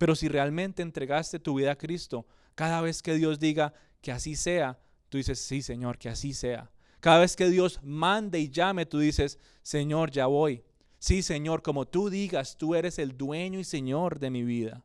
Pero 0.01 0.15
si 0.15 0.29
realmente 0.29 0.81
entregaste 0.81 1.39
tu 1.39 1.57
vida 1.57 1.73
a 1.73 1.77
Cristo, 1.77 2.27
cada 2.55 2.81
vez 2.81 3.03
que 3.03 3.13
Dios 3.13 3.39
diga 3.39 3.75
que 4.01 4.11
así 4.11 4.35
sea, 4.35 4.81
tú 5.11 5.19
dices, 5.19 5.39
sí, 5.39 5.61
Señor, 5.61 5.99
que 5.99 6.09
así 6.09 6.33
sea. 6.33 6.71
Cada 7.01 7.19
vez 7.19 7.37
que 7.37 7.51
Dios 7.51 7.81
mande 7.83 8.41
y 8.41 8.49
llame, 8.49 8.87
tú 8.87 8.99
dices, 8.99 9.39
Señor, 9.61 10.11
ya 10.11 10.25
voy. 10.25 10.65
Sí, 10.99 11.21
Señor, 11.21 11.61
como 11.61 11.87
tú 11.87 12.09
digas, 12.09 12.57
tú 12.57 12.75
eres 12.75 12.99
el 12.99 13.19
dueño 13.19 13.59
y 13.59 13.65
Señor 13.65 14.21
de 14.21 14.31
mi 14.31 14.43
vida. 14.43 14.83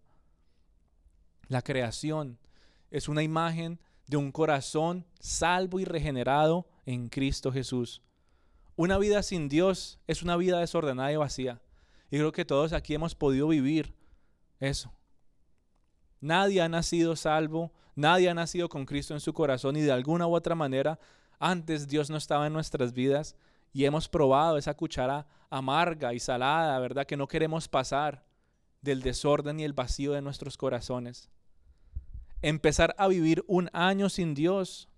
La 1.47 1.61
creación 1.61 2.37
es 2.91 3.07
una 3.07 3.23
imagen 3.23 3.79
de 4.07 4.17
un 4.17 4.33
corazón 4.33 5.05
salvo 5.21 5.79
y 5.79 5.85
regenerado 5.85 6.67
en 6.85 7.07
Cristo 7.07 7.53
Jesús. 7.53 8.01
Una 8.75 8.97
vida 8.97 9.23
sin 9.23 9.47
Dios 9.47 9.97
es 10.07 10.23
una 10.23 10.35
vida 10.35 10.59
desordenada 10.59 11.13
y 11.13 11.15
vacía. 11.15 11.61
Y 12.11 12.17
creo 12.17 12.33
que 12.33 12.43
todos 12.43 12.73
aquí 12.73 12.93
hemos 12.93 13.15
podido 13.15 13.47
vivir 13.47 13.93
eso. 14.59 14.91
Nadie 16.25 16.59
ha 16.59 16.67
nacido 16.67 17.15
salvo, 17.15 17.71
nadie 17.95 18.31
ha 18.31 18.33
nacido 18.33 18.67
con 18.67 18.83
Cristo 18.83 19.13
en 19.13 19.19
su 19.19 19.31
corazón 19.31 19.75
y 19.75 19.81
de 19.81 19.91
alguna 19.91 20.25
u 20.25 20.33
otra 20.33 20.55
manera 20.55 20.97
antes 21.37 21.87
Dios 21.87 22.09
no 22.09 22.17
estaba 22.17 22.47
en 22.47 22.53
nuestras 22.53 22.93
vidas 22.93 23.35
y 23.73 23.85
hemos 23.85 24.09
probado 24.09 24.57
esa 24.57 24.73
cuchara 24.73 25.27
amarga 25.51 26.15
y 26.15 26.19
salada, 26.19 26.79
¿verdad? 26.79 27.05
Que 27.05 27.15
no 27.15 27.27
queremos 27.27 27.67
pasar 27.67 28.25
del 28.81 29.03
desorden 29.03 29.59
y 29.59 29.65
el 29.65 29.73
vacío 29.73 30.13
de 30.13 30.23
nuestros 30.23 30.57
corazones. 30.57 31.29
Empezar 32.41 32.95
a 32.97 33.07
vivir 33.07 33.45
un 33.45 33.69
año 33.71 34.09
sin 34.09 34.33
Dios 34.33 34.89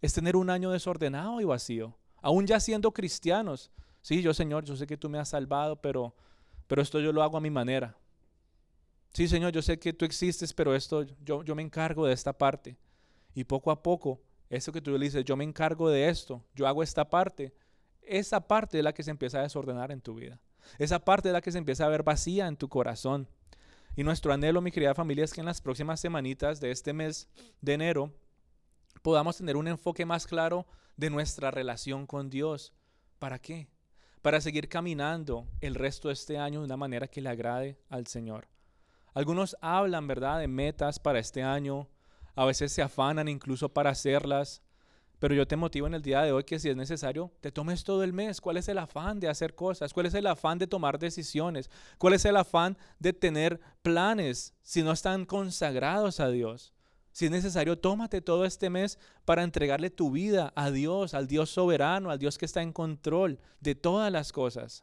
es 0.00 0.14
tener 0.14 0.34
un 0.36 0.48
año 0.48 0.70
desordenado 0.70 1.42
y 1.42 1.44
vacío, 1.44 1.94
aún 2.22 2.46
ya 2.46 2.58
siendo 2.58 2.92
cristianos. 2.92 3.70
Sí, 4.00 4.22
yo 4.22 4.32
Señor, 4.32 4.64
yo 4.64 4.76
sé 4.76 4.86
que 4.86 4.96
tú 4.96 5.10
me 5.10 5.18
has 5.18 5.28
salvado, 5.28 5.76
pero, 5.76 6.14
pero 6.68 6.80
esto 6.80 7.00
yo 7.00 7.12
lo 7.12 7.22
hago 7.22 7.36
a 7.36 7.42
mi 7.42 7.50
manera. 7.50 7.98
Sí, 9.12 9.28
Señor, 9.28 9.52
yo 9.52 9.60
sé 9.60 9.78
que 9.78 9.92
tú 9.92 10.04
existes, 10.04 10.54
pero 10.54 10.74
esto, 10.74 11.04
yo, 11.24 11.42
yo 11.42 11.54
me 11.54 11.62
encargo 11.62 12.06
de 12.06 12.14
esta 12.14 12.32
parte. 12.32 12.76
Y 13.34 13.44
poco 13.44 13.70
a 13.70 13.82
poco, 13.82 14.20
eso 14.48 14.72
que 14.72 14.80
tú 14.80 14.98
dices, 14.98 15.24
yo 15.24 15.36
me 15.36 15.44
encargo 15.44 15.88
de 15.88 16.08
esto, 16.08 16.44
yo 16.54 16.66
hago 16.66 16.82
esta 16.82 17.08
parte, 17.08 17.54
esa 18.02 18.46
parte 18.46 18.78
es 18.78 18.84
la 18.84 18.92
que 18.92 19.02
se 19.02 19.10
empieza 19.10 19.38
a 19.38 19.42
desordenar 19.42 19.92
en 19.92 20.00
tu 20.00 20.14
vida. 20.14 20.40
Esa 20.78 20.98
parte 20.98 21.28
es 21.28 21.32
la 21.32 21.40
que 21.40 21.52
se 21.52 21.58
empieza 21.58 21.84
a 21.84 21.88
ver 21.88 22.02
vacía 22.02 22.46
en 22.46 22.56
tu 22.56 22.68
corazón. 22.68 23.28
Y 23.96 24.04
nuestro 24.04 24.32
anhelo, 24.32 24.60
mi 24.60 24.70
querida 24.70 24.94
familia, 24.94 25.24
es 25.24 25.32
que 25.32 25.40
en 25.40 25.46
las 25.46 25.60
próximas 25.60 26.00
semanitas 26.00 26.60
de 26.60 26.70
este 26.70 26.92
mes 26.92 27.28
de 27.60 27.74
enero 27.74 28.12
podamos 29.02 29.36
tener 29.36 29.56
un 29.56 29.68
enfoque 29.68 30.06
más 30.06 30.26
claro 30.26 30.66
de 30.96 31.10
nuestra 31.10 31.50
relación 31.50 32.06
con 32.06 32.30
Dios. 32.30 32.72
¿Para 33.18 33.38
qué? 33.38 33.68
Para 34.22 34.40
seguir 34.40 34.68
caminando 34.68 35.46
el 35.60 35.74
resto 35.74 36.08
de 36.08 36.14
este 36.14 36.38
año 36.38 36.60
de 36.60 36.66
una 36.66 36.76
manera 36.76 37.08
que 37.08 37.20
le 37.20 37.28
agrade 37.28 37.78
al 37.88 38.06
Señor. 38.06 38.51
Algunos 39.14 39.56
hablan, 39.60 40.06
¿verdad?, 40.06 40.38
de 40.38 40.48
metas 40.48 40.98
para 40.98 41.18
este 41.18 41.42
año. 41.42 41.88
A 42.34 42.44
veces 42.44 42.72
se 42.72 42.82
afanan 42.82 43.28
incluso 43.28 43.68
para 43.68 43.90
hacerlas. 43.90 44.62
Pero 45.18 45.34
yo 45.34 45.46
te 45.46 45.54
motivo 45.54 45.86
en 45.86 45.94
el 45.94 46.02
día 46.02 46.22
de 46.22 46.32
hoy 46.32 46.42
que 46.42 46.58
si 46.58 46.68
es 46.68 46.76
necesario, 46.76 47.30
te 47.40 47.52
tomes 47.52 47.84
todo 47.84 48.02
el 48.02 48.12
mes. 48.12 48.40
¿Cuál 48.40 48.56
es 48.56 48.66
el 48.66 48.78
afán 48.78 49.20
de 49.20 49.28
hacer 49.28 49.54
cosas? 49.54 49.92
¿Cuál 49.92 50.06
es 50.06 50.14
el 50.14 50.26
afán 50.26 50.58
de 50.58 50.66
tomar 50.66 50.98
decisiones? 50.98 51.70
¿Cuál 51.98 52.14
es 52.14 52.24
el 52.24 52.36
afán 52.36 52.76
de 52.98 53.12
tener 53.12 53.60
planes 53.82 54.52
si 54.62 54.82
no 54.82 54.90
están 54.90 55.24
consagrados 55.24 56.18
a 56.18 56.28
Dios? 56.28 56.72
Si 57.12 57.26
es 57.26 57.30
necesario, 57.30 57.78
tómate 57.78 58.20
todo 58.20 58.44
este 58.44 58.68
mes 58.68 58.98
para 59.24 59.44
entregarle 59.44 59.90
tu 59.90 60.10
vida 60.10 60.52
a 60.56 60.72
Dios, 60.72 61.14
al 61.14 61.28
Dios 61.28 61.50
soberano, 61.50 62.10
al 62.10 62.18
Dios 62.18 62.36
que 62.36 62.46
está 62.46 62.62
en 62.62 62.72
control 62.72 63.38
de 63.60 63.76
todas 63.76 64.10
las 64.10 64.32
cosas. 64.32 64.82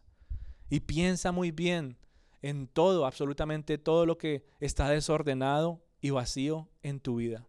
Y 0.70 0.80
piensa 0.82 1.34
muy 1.34 1.52
bien 1.52 1.98
en 2.41 2.67
todo, 2.67 3.06
absolutamente 3.06 3.78
todo 3.78 4.06
lo 4.06 4.17
que 4.17 4.45
está 4.60 4.89
desordenado 4.89 5.82
y 6.02 6.12
vacío 6.12 6.69
en 6.84 6.99
tu 6.99 7.17
vida. 7.17 7.47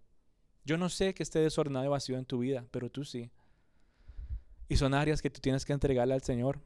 Yo 0.65 0.77
no 0.77 0.89
sé 0.89 1.15
que 1.15 1.23
esté 1.23 1.39
desordenado 1.41 1.85
y 1.85 1.89
vacío 1.89 2.19
en 2.19 2.25
tu 2.25 2.39
vida, 2.39 2.67
pero 2.71 2.91
tú 2.91 3.05
sí. 3.05 3.31
Y 4.69 4.77
son 4.77 4.95
áreas 4.95 5.23
que 5.23 5.31
tú 5.31 5.41
tienes 5.41 5.65
que 5.65 5.73
entregarle 5.73 6.15
al 6.15 6.23
Señor. 6.23 6.61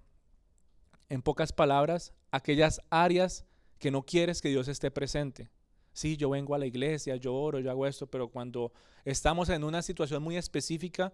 En 1.09 1.23
pocas 1.23 1.53
palabras, 1.53 2.13
aquellas 2.31 2.81
áreas 2.91 3.45
que 3.79 3.91
no 3.91 4.03
quieres 4.03 4.41
que 4.41 4.49
Dios 4.49 4.69
esté 4.69 4.91
presente. 4.91 5.51
Sí, 5.93 6.17
yo 6.17 6.31
vengo 6.31 6.55
a 6.55 6.59
la 6.59 6.67
iglesia, 6.67 7.17
yo 7.17 7.35
oro, 7.35 7.61
yo 7.61 7.71
hago 7.71 7.87
esto, 7.87 8.07
pero 8.09 8.29
cuando 8.29 8.73
estamos 9.05 9.49
en 9.49 9.63
una 9.63 9.81
situación 9.81 10.23
muy 10.23 10.37
específica, 10.37 11.13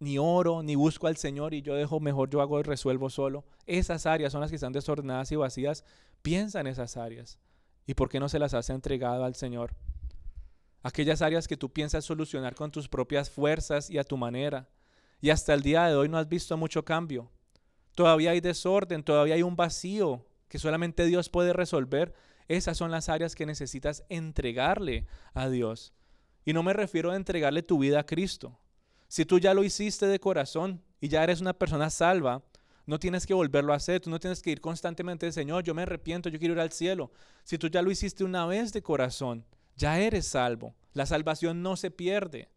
ni 0.00 0.18
oro, 0.18 0.64
ni 0.64 0.74
busco 0.74 1.06
al 1.06 1.16
Señor 1.16 1.54
y 1.54 1.62
yo 1.62 1.76
dejo 1.76 2.00
mejor, 2.00 2.28
yo 2.28 2.40
hago 2.40 2.58
y 2.58 2.64
resuelvo 2.64 3.08
solo. 3.08 3.44
Esas 3.66 4.04
áreas 4.04 4.32
son 4.32 4.40
las 4.40 4.50
que 4.50 4.56
están 4.56 4.72
desordenadas 4.72 5.30
y 5.30 5.36
vacías. 5.36 5.84
Piensa 6.22 6.60
en 6.60 6.68
esas 6.68 6.96
áreas. 6.96 7.38
¿Y 7.86 7.94
por 7.94 8.08
qué 8.08 8.20
no 8.20 8.28
se 8.28 8.38
las 8.38 8.54
has 8.54 8.70
entregado 8.70 9.24
al 9.24 9.34
Señor? 9.34 9.74
aquellas 10.82 11.22
áreas 11.22 11.48
que 11.48 11.56
tú 11.56 11.72
piensas 11.72 12.04
solucionar 12.04 12.54
con 12.54 12.70
tus 12.70 12.88
propias 12.88 13.30
fuerzas 13.30 13.88
y 13.90 13.98
a 13.98 14.04
tu 14.04 14.16
manera. 14.16 14.68
Y 15.20 15.30
hasta 15.30 15.54
el 15.54 15.62
día 15.62 15.86
de 15.86 15.94
hoy 15.94 16.08
no 16.08 16.18
has 16.18 16.28
visto 16.28 16.56
mucho 16.56 16.84
cambio. 16.84 17.30
Todavía 17.94 18.32
hay 18.32 18.40
desorden, 18.40 19.04
todavía 19.04 19.34
hay 19.34 19.42
un 19.42 19.56
vacío 19.56 20.26
que 20.48 20.58
solamente 20.58 21.06
Dios 21.06 21.28
puede 21.28 21.52
resolver. 21.52 22.14
Esas 22.48 22.76
son 22.76 22.90
las 22.90 23.08
áreas 23.08 23.34
que 23.34 23.46
necesitas 23.46 24.04
entregarle 24.08 25.06
a 25.34 25.48
Dios. 25.48 25.92
Y 26.44 26.52
no 26.52 26.62
me 26.62 26.72
refiero 26.72 27.12
a 27.12 27.16
entregarle 27.16 27.62
tu 27.62 27.78
vida 27.78 28.00
a 28.00 28.06
Cristo. 28.06 28.58
Si 29.06 29.24
tú 29.24 29.38
ya 29.38 29.54
lo 29.54 29.62
hiciste 29.62 30.06
de 30.06 30.18
corazón 30.18 30.82
y 31.00 31.08
ya 31.08 31.22
eres 31.22 31.40
una 31.40 31.52
persona 31.52 31.90
salva, 31.90 32.42
no 32.86 32.98
tienes 32.98 33.26
que 33.26 33.34
volverlo 33.34 33.72
a 33.72 33.76
hacer, 33.76 34.00
tú 34.00 34.10
no 34.10 34.18
tienes 34.18 34.42
que 34.42 34.50
ir 34.50 34.60
constantemente, 34.60 35.30
Señor, 35.32 35.62
yo 35.64 35.74
me 35.74 35.82
arrepiento, 35.82 36.28
yo 36.28 36.38
quiero 36.38 36.54
ir 36.54 36.60
al 36.60 36.72
cielo. 36.72 37.12
Si 37.44 37.58
tú 37.58 37.68
ya 37.68 37.82
lo 37.82 37.90
hiciste 37.90 38.24
una 38.24 38.46
vez 38.46 38.72
de 38.72 38.82
corazón, 38.82 39.44
ya 39.76 39.98
eres 39.98 40.26
salvo. 40.26 40.74
La 40.92 41.06
salvación 41.06 41.62
no 41.62 41.76
se 41.76 41.90
pierde. 41.90 42.48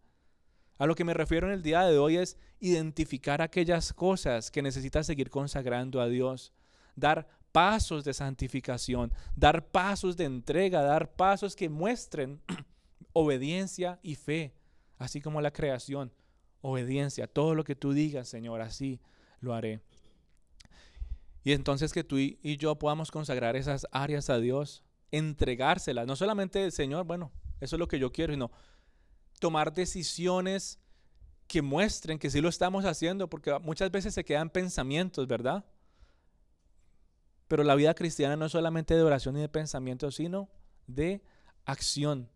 A 0.78 0.86
lo 0.86 0.96
que 0.96 1.06
me 1.06 1.14
refiero 1.14 1.48
en 1.48 1.54
el 1.54 1.62
día 1.62 1.84
de 1.84 1.98
hoy 1.98 2.18
es 2.18 2.38
identificar 2.60 3.42
aquellas 3.42 3.94
cosas 3.94 4.52
que 4.52 4.62
necesitas 4.62 5.06
seguir 5.06 5.30
consagrando 5.30 6.02
a 6.02 6.08
Dios, 6.08 6.52
dar 6.96 7.28
pasos 7.52 8.04
de 8.04 8.14
santificación, 8.14 9.14
dar 9.36 9.66
pasos 9.68 10.18
de 10.18 10.26
entrega, 10.26 10.82
dar 10.82 11.16
pasos 11.16 11.56
que 11.56 11.70
muestren 11.70 12.42
obediencia 13.14 14.00
y 14.04 14.16
fe, 14.16 14.54
así 14.98 15.22
como 15.22 15.40
la 15.40 15.52
creación, 15.52 16.12
obediencia, 16.60 17.28
todo 17.28 17.56
lo 17.56 17.64
que 17.64 17.76
tú 17.76 17.94
digas, 17.94 18.28
Señor, 18.28 18.60
así 18.60 19.00
lo 19.40 19.54
haré. 19.54 19.80
Y 21.46 21.54
entonces 21.54 21.94
que 21.94 22.04
tú 22.04 22.18
y 22.18 22.58
yo 22.58 22.76
podamos 22.80 23.12
consagrar 23.12 23.56
esas 23.56 23.86
áreas 23.92 24.32
a 24.32 24.40
Dios, 24.40 24.84
entregárselas. 25.12 26.08
No 26.08 26.16
solamente 26.16 26.72
Señor, 26.72 27.06
bueno, 27.06 27.32
eso 27.62 27.76
es 27.76 27.80
lo 27.80 27.88
que 27.88 28.00
yo 28.00 28.12
quiero, 28.12 28.34
sino 28.34 28.50
tomar 29.40 29.72
decisiones 29.72 30.80
que 31.46 31.62
muestren 31.62 32.18
que 32.18 32.32
sí 32.32 32.42
lo 32.42 32.50
estamos 32.50 32.84
haciendo, 32.84 33.30
porque 33.30 33.56
muchas 33.60 33.92
veces 33.92 34.16
se 34.16 34.26
quedan 34.26 34.50
pensamientos, 34.50 35.28
¿verdad? 35.28 35.64
Pero 37.48 37.64
la 37.64 37.76
vida 37.76 37.94
cristiana 37.94 38.36
no 38.36 38.48
es 38.48 38.52
solamente 38.52 38.96
de 38.96 39.04
oración 39.04 39.38
y 39.38 39.42
de 39.42 39.50
pensamiento, 39.50 40.10
sino 40.10 40.50
de 40.88 41.22
acción. 41.64 42.28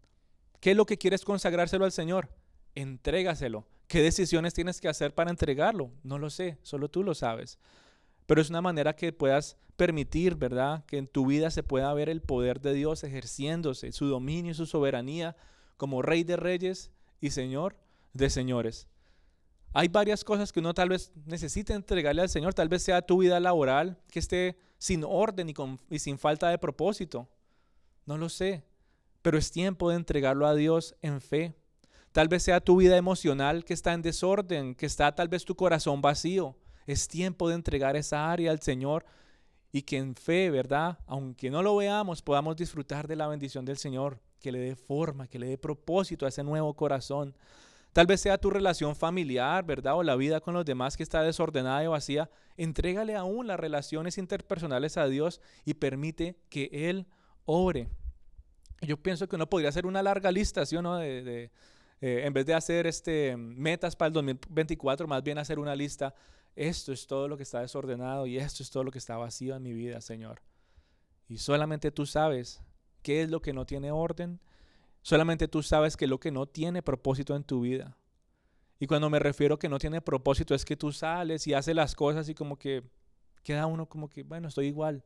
¿Qué 0.59 0.71
es 0.71 0.77
lo 0.77 0.85
que 0.85 0.99
quieres 0.99 1.25
consagrárselo 1.25 1.83
al 1.83 1.91
Señor? 1.91 2.29
Entrégaselo. 2.75 3.65
¿Qué 3.87 4.03
decisiones 4.03 4.53
tienes 4.53 4.79
que 4.79 4.87
hacer 4.87 5.15
para 5.15 5.31
entregarlo? 5.31 5.89
No 6.03 6.19
lo 6.19 6.29
sé, 6.29 6.59
solo 6.61 6.89
tú 6.89 7.03
lo 7.03 7.15
sabes 7.15 7.57
pero 8.29 8.43
es 8.43 8.51
una 8.51 8.61
manera 8.61 8.95
que 8.95 9.11
puedas 9.11 9.57
permitir, 9.75 10.35
¿verdad? 10.35 10.85
Que 10.85 10.99
en 10.99 11.07
tu 11.07 11.25
vida 11.25 11.49
se 11.49 11.63
pueda 11.63 11.91
ver 11.95 12.09
el 12.09 12.21
poder 12.21 12.61
de 12.61 12.73
Dios 12.73 13.03
ejerciéndose, 13.03 13.91
su 13.91 14.05
dominio 14.05 14.51
y 14.51 14.53
su 14.53 14.67
soberanía 14.67 15.35
como 15.77 16.03
Rey 16.03 16.23
de 16.23 16.35
Reyes 16.35 16.91
y 17.19 17.31
Señor 17.31 17.75
de 18.13 18.29
Señores. 18.29 18.87
Hay 19.73 19.87
varias 19.87 20.23
cosas 20.23 20.51
que 20.51 20.59
uno 20.59 20.75
tal 20.75 20.89
vez 20.89 21.11
necesite 21.25 21.73
entregarle 21.73 22.21
al 22.21 22.29
Señor, 22.29 22.53
tal 22.53 22.69
vez 22.69 22.83
sea 22.83 23.01
tu 23.01 23.17
vida 23.17 23.39
laboral 23.39 23.97
que 24.11 24.19
esté 24.19 24.59
sin 24.77 25.03
orden 25.03 25.49
y, 25.49 25.55
y 25.89 25.97
sin 25.97 26.19
falta 26.19 26.49
de 26.49 26.59
propósito. 26.59 27.27
No 28.05 28.15
lo 28.15 28.29
sé, 28.29 28.63
pero 29.23 29.39
es 29.39 29.49
tiempo 29.49 29.89
de 29.89 29.95
entregarlo 29.95 30.45
a 30.45 30.53
Dios 30.53 30.95
en 31.01 31.19
fe. 31.19 31.55
Tal 32.11 32.27
vez 32.27 32.43
sea 32.43 32.61
tu 32.61 32.77
vida 32.77 32.95
emocional 32.95 33.65
que 33.65 33.73
está 33.73 33.93
en 33.93 34.03
desorden, 34.03 34.75
que 34.75 34.85
está 34.85 35.15
tal 35.15 35.29
vez 35.29 35.45
tu 35.45 35.55
corazón 35.55 35.99
vacío. 35.99 36.55
Es 36.89 37.07
tiempo 37.07 37.47
de 37.47 37.53
entregar 37.53 37.95
esa 37.95 38.31
área 38.31 38.49
al 38.49 38.63
Señor 38.63 39.05
y 39.71 39.83
que 39.83 39.97
en 39.97 40.15
fe, 40.15 40.49
¿verdad? 40.49 40.97
Aunque 41.05 41.51
no 41.51 41.61
lo 41.61 41.75
veamos, 41.75 42.23
podamos 42.23 42.55
disfrutar 42.55 43.07
de 43.07 43.15
la 43.15 43.27
bendición 43.27 43.63
del 43.63 43.77
Señor, 43.77 44.19
que 44.39 44.51
le 44.51 44.57
dé 44.57 44.75
forma, 44.75 45.27
que 45.27 45.37
le 45.37 45.45
dé 45.45 45.59
propósito 45.59 46.25
a 46.25 46.29
ese 46.29 46.43
nuevo 46.43 46.73
corazón. 46.73 47.35
Tal 47.93 48.07
vez 48.07 48.21
sea 48.21 48.39
tu 48.39 48.49
relación 48.49 48.95
familiar, 48.95 49.63
¿verdad? 49.63 49.97
O 49.97 50.01
la 50.01 50.15
vida 50.15 50.39
con 50.39 50.55
los 50.55 50.65
demás 50.65 50.97
que 50.97 51.03
está 51.03 51.21
desordenada 51.21 51.83
y 51.83 51.85
vacía. 51.85 52.31
Entrégale 52.57 53.15
aún 53.15 53.45
las 53.45 53.59
relaciones 53.59 54.17
interpersonales 54.17 54.97
a 54.97 55.07
Dios 55.07 55.41
y 55.65 55.75
permite 55.75 56.39
que 56.49 56.71
Él 56.73 57.05
obre. 57.45 57.87
Yo 58.81 58.97
pienso 58.97 59.29
que 59.29 59.35
uno 59.35 59.47
podría 59.47 59.69
hacer 59.69 59.85
una 59.85 60.01
larga 60.01 60.31
lista, 60.31 60.65
¿sí 60.65 60.75
o 60.75 60.81
no? 60.81 60.97
De, 60.97 61.51
eh, 62.01 62.21
en 62.25 62.33
vez 62.33 62.47
de 62.47 62.55
hacer 62.55 62.87
este, 62.87 63.37
metas 63.37 63.95
para 63.95 64.07
el 64.07 64.13
2024, 64.13 65.07
más 65.07 65.21
bien 65.21 65.37
hacer 65.37 65.59
una 65.59 65.75
lista 65.75 66.15
esto 66.55 66.91
es 66.91 67.07
todo 67.07 67.27
lo 67.27 67.37
que 67.37 67.43
está 67.43 67.61
desordenado 67.61 68.27
y 68.27 68.37
esto 68.37 68.63
es 68.63 68.69
todo 68.69 68.83
lo 68.83 68.91
que 68.91 68.97
está 68.97 69.17
vacío 69.17 69.55
en 69.55 69.63
mi 69.63 69.73
vida, 69.73 70.01
Señor. 70.01 70.41
Y 71.27 71.37
solamente 71.37 71.91
tú 71.91 72.05
sabes 72.05 72.61
qué 73.01 73.21
es 73.21 73.29
lo 73.29 73.41
que 73.41 73.53
no 73.53 73.65
tiene 73.65 73.91
orden. 73.91 74.39
Solamente 75.01 75.47
tú 75.47 75.63
sabes 75.63 75.95
qué 75.95 76.05
es 76.05 76.09
lo 76.09 76.19
que 76.19 76.31
no 76.31 76.47
tiene 76.47 76.81
propósito 76.81 77.35
en 77.35 77.43
tu 77.43 77.61
vida. 77.61 77.97
Y 78.79 78.87
cuando 78.87 79.09
me 79.09 79.19
refiero 79.19 79.59
que 79.59 79.69
no 79.69 79.77
tiene 79.77 80.01
propósito 80.01 80.55
es 80.55 80.65
que 80.65 80.77
tú 80.77 80.91
sales 80.91 81.45
y 81.47 81.53
haces 81.53 81.75
las 81.75 81.95
cosas 81.95 82.29
y 82.29 82.35
como 82.35 82.57
que 82.57 82.83
queda 83.43 83.65
uno 83.65 83.87
como 83.87 84.09
que, 84.09 84.23
bueno, 84.23 84.47
estoy 84.47 84.67
igual. 84.67 85.03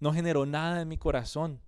No 0.00 0.12
generó 0.12 0.46
nada 0.46 0.82
en 0.82 0.88
mi 0.88 0.98
corazón. 0.98 1.60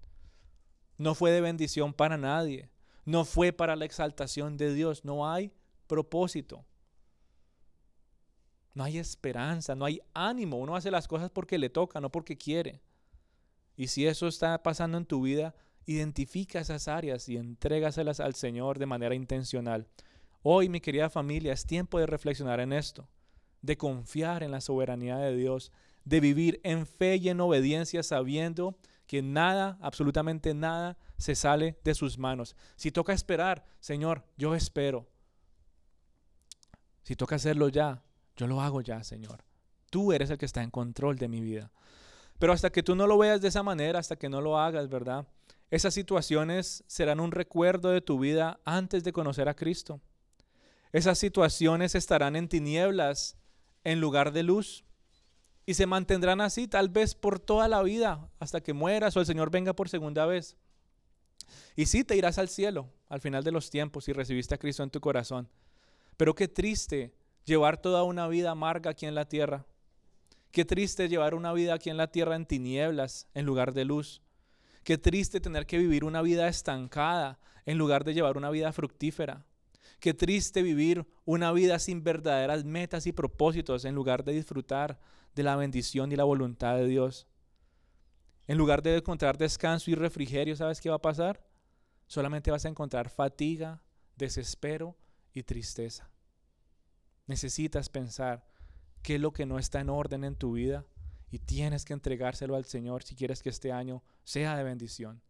No 0.99 1.15
fue 1.15 1.31
de 1.31 1.41
bendición 1.41 1.95
para 1.95 2.17
nadie. 2.17 2.71
No 3.05 3.25
fue 3.25 3.53
para 3.53 3.77
la 3.77 3.85
exaltación 3.85 4.57
de 4.57 4.75
Dios. 4.75 5.05
No 5.05 5.29
hay 5.29 5.53
propósito. 5.87 6.65
No 8.75 8.85
hay 8.85 8.99
esperanza, 8.99 9.75
no 9.75 9.85
hay 9.85 10.01
ánimo. 10.15 10.59
Uno 10.59 10.77
hace 10.77 10.91
las 10.91 11.09
cosas 11.09 11.31
porque 11.31 11.59
le 11.59 11.71
toca, 11.71 12.01
no 12.01 12.11
porque 12.11 12.37
quiere. 12.37 12.81
Y 13.77 13.89
si 13.89 14.07
eso 14.07 14.29
está 14.29 14.63
pasando 14.63 14.99
en 14.99 15.07
tu 15.07 15.23
vida, 15.23 15.55
identifica 15.87 16.61
esas 16.61 16.87
áreas 16.87 17.29
y 17.29 17.37
entrégaselas 17.37 18.21
al 18.21 18.35
Señor 18.35 18.79
de 18.79 18.87
manera 18.87 19.15
intencional. 19.15 19.89
Hoy, 20.43 20.69
mi 20.69 20.81
querida 20.81 21.11
familia, 21.11 21.53
es 21.53 21.67
tiempo 21.67 21.99
de 21.99 22.07
reflexionar 22.07 22.61
en 22.61 22.73
esto, 22.73 23.09
de 23.63 23.77
confiar 23.77 24.43
en 24.43 24.53
la 24.53 24.61
soberanía 24.61 25.17
de 25.17 25.37
Dios, 25.37 25.73
de 26.05 26.21
vivir 26.21 26.61
en 26.65 26.87
fe 26.87 27.17
y 27.17 27.29
en 27.29 27.41
obediencia 27.41 28.03
sabiendo 28.03 28.79
que 29.07 29.23
nada, 29.23 29.77
absolutamente 29.81 30.55
nada, 30.55 30.97
se 31.19 31.35
sale 31.35 31.79
de 31.83 31.95
sus 31.95 32.17
manos. 32.17 32.57
Si 32.77 32.93
toca 32.93 33.13
esperar, 33.13 33.67
Señor, 33.81 34.25
yo 34.37 34.55
espero. 34.55 35.09
Si 37.03 37.17
toca 37.17 37.35
hacerlo 37.35 37.69
ya, 37.69 38.03
yo 38.41 38.47
lo 38.47 38.63
hago 38.63 38.81
ya, 38.81 39.05
Señor. 39.05 39.45
Tú 39.91 40.13
eres 40.15 40.31
el 40.31 40.39
que 40.39 40.47
está 40.47 40.63
en 40.63 40.71
control 40.71 41.17
de 41.17 41.29
mi 41.29 41.43
vida. 41.43 41.71
Pero 42.39 42.55
hasta 42.55 42.71
que 42.71 42.83
tú 42.83 42.95
no 42.97 43.07
lo 43.07 43.19
veas 43.19 43.43
de 43.43 43.49
esa 43.49 43.63
manera, 43.63 43.99
hasta 43.99 44.17
que 44.17 44.31
no 44.31 44.41
lo 44.41 44.59
hagas, 44.59 44.89
¿verdad? 44.89 45.29
Esas 45.71 45.93
situaciones 45.93 46.83
serán 46.87 47.21
un 47.21 47.33
recuerdo 47.33 47.91
de 47.91 48.01
tu 48.01 48.19
vida 48.19 48.59
antes 48.65 49.05
de 49.05 49.13
conocer 49.13 49.47
a 49.51 49.55
Cristo. 49.55 50.01
Esas 50.91 51.19
situaciones 51.19 51.95
estarán 51.95 52.35
en 52.35 52.49
tinieblas 52.49 53.37
en 53.85 54.01
lugar 54.01 54.33
de 54.33 54.43
luz 54.43 54.85
y 55.67 55.75
se 55.75 55.85
mantendrán 55.85 56.41
así 56.41 56.67
tal 56.67 56.89
vez 56.89 57.15
por 57.15 57.41
toda 57.41 57.69
la 57.69 57.83
vida 57.83 58.31
hasta 58.39 58.63
que 58.63 58.73
mueras 58.73 59.19
o 59.19 59.21
el 59.21 59.27
Señor 59.27 59.51
venga 59.51 59.75
por 59.75 59.91
segunda 59.91 60.25
vez. 60.25 60.57
Y 61.77 61.87
sí 61.87 62.05
te 62.05 62.17
irás 62.17 62.39
al 62.39 62.49
cielo 62.49 62.89
al 63.11 63.21
final 63.21 63.45
de 63.45 63.53
los 63.53 63.69
tiempos 63.69 64.05
si 64.05 64.15
recibiste 64.15 64.55
a 64.55 64.59
Cristo 64.59 64.83
en 64.83 64.91
tu 64.91 65.01
corazón. 65.01 65.51
Pero 66.17 66.35
qué 66.35 66.49
triste 66.49 67.13
llevar 67.51 67.77
toda 67.83 68.05
una 68.05 68.29
vida 68.29 68.53
amarga 68.53 68.93
aquí 68.93 69.07
en 69.07 69.15
la 69.17 69.27
tierra. 69.27 69.67
Qué 70.53 70.65
triste 70.65 71.09
llevar 71.09 71.35
una 71.35 71.53
vida 71.53 71.75
aquí 71.75 71.91
en 71.91 71.97
la 71.97 72.07
tierra 72.07 72.37
en 72.37 72.47
tinieblas 72.47 73.27
en 73.35 73.45
lugar 73.45 73.75
de 73.75 73.85
luz. 73.85 74.23
Qué 74.85 74.99
triste 74.99 75.41
tener 75.41 75.67
que 75.67 75.77
vivir 75.77 76.05
una 76.05 76.23
vida 76.23 76.47
estancada 76.49 77.39
en 77.67 77.77
lugar 77.77 78.05
de 78.05 78.15
llevar 78.15 78.37
una 78.37 78.51
vida 78.51 78.73
fructífera. 78.73 79.45
Qué 79.99 80.15
triste 80.15 80.63
vivir 80.63 81.07
una 81.25 81.53
vida 81.53 81.79
sin 81.79 82.05
verdaderas 82.05 82.65
metas 82.65 83.07
y 83.07 83.13
propósitos 83.13 83.85
en 83.85 83.95
lugar 83.95 84.25
de 84.25 84.33
disfrutar 84.33 84.99
de 85.35 85.43
la 85.43 85.57
bendición 85.57 86.11
y 86.13 86.17
la 86.17 86.25
voluntad 86.25 86.77
de 86.77 86.87
Dios. 86.87 87.27
En 88.47 88.59
lugar 88.59 88.81
de 88.83 88.97
encontrar 88.97 89.37
descanso 89.39 89.91
y 89.91 89.95
refrigerio, 89.97 90.57
¿sabes 90.57 90.81
qué 90.81 90.89
va 90.89 90.97
a 90.97 91.03
pasar? 91.03 91.45
Solamente 92.07 92.51
vas 92.51 92.65
a 92.65 92.69
encontrar 92.69 93.11
fatiga, 93.11 93.83
desespero 94.17 94.97
y 95.33 95.43
tristeza. 95.43 96.11
Necesitas 97.31 97.89
pensar 97.89 98.45
qué 99.03 99.15
es 99.15 99.21
lo 99.21 99.33
que 99.33 99.47
no 99.47 99.61
está 99.61 99.79
en 99.79 99.89
orden 99.89 100.25
en 100.25 100.35
tu 100.35 100.55
vida 100.55 100.85
y 101.31 101.39
tienes 101.39 101.85
que 101.85 101.93
entregárselo 101.93 102.57
al 102.57 102.65
Señor 102.65 103.05
si 103.05 103.15
quieres 103.15 103.41
que 103.41 103.51
este 103.51 103.71
año 103.71 104.03
sea 104.25 104.57
de 104.57 104.65
bendición. 104.65 105.23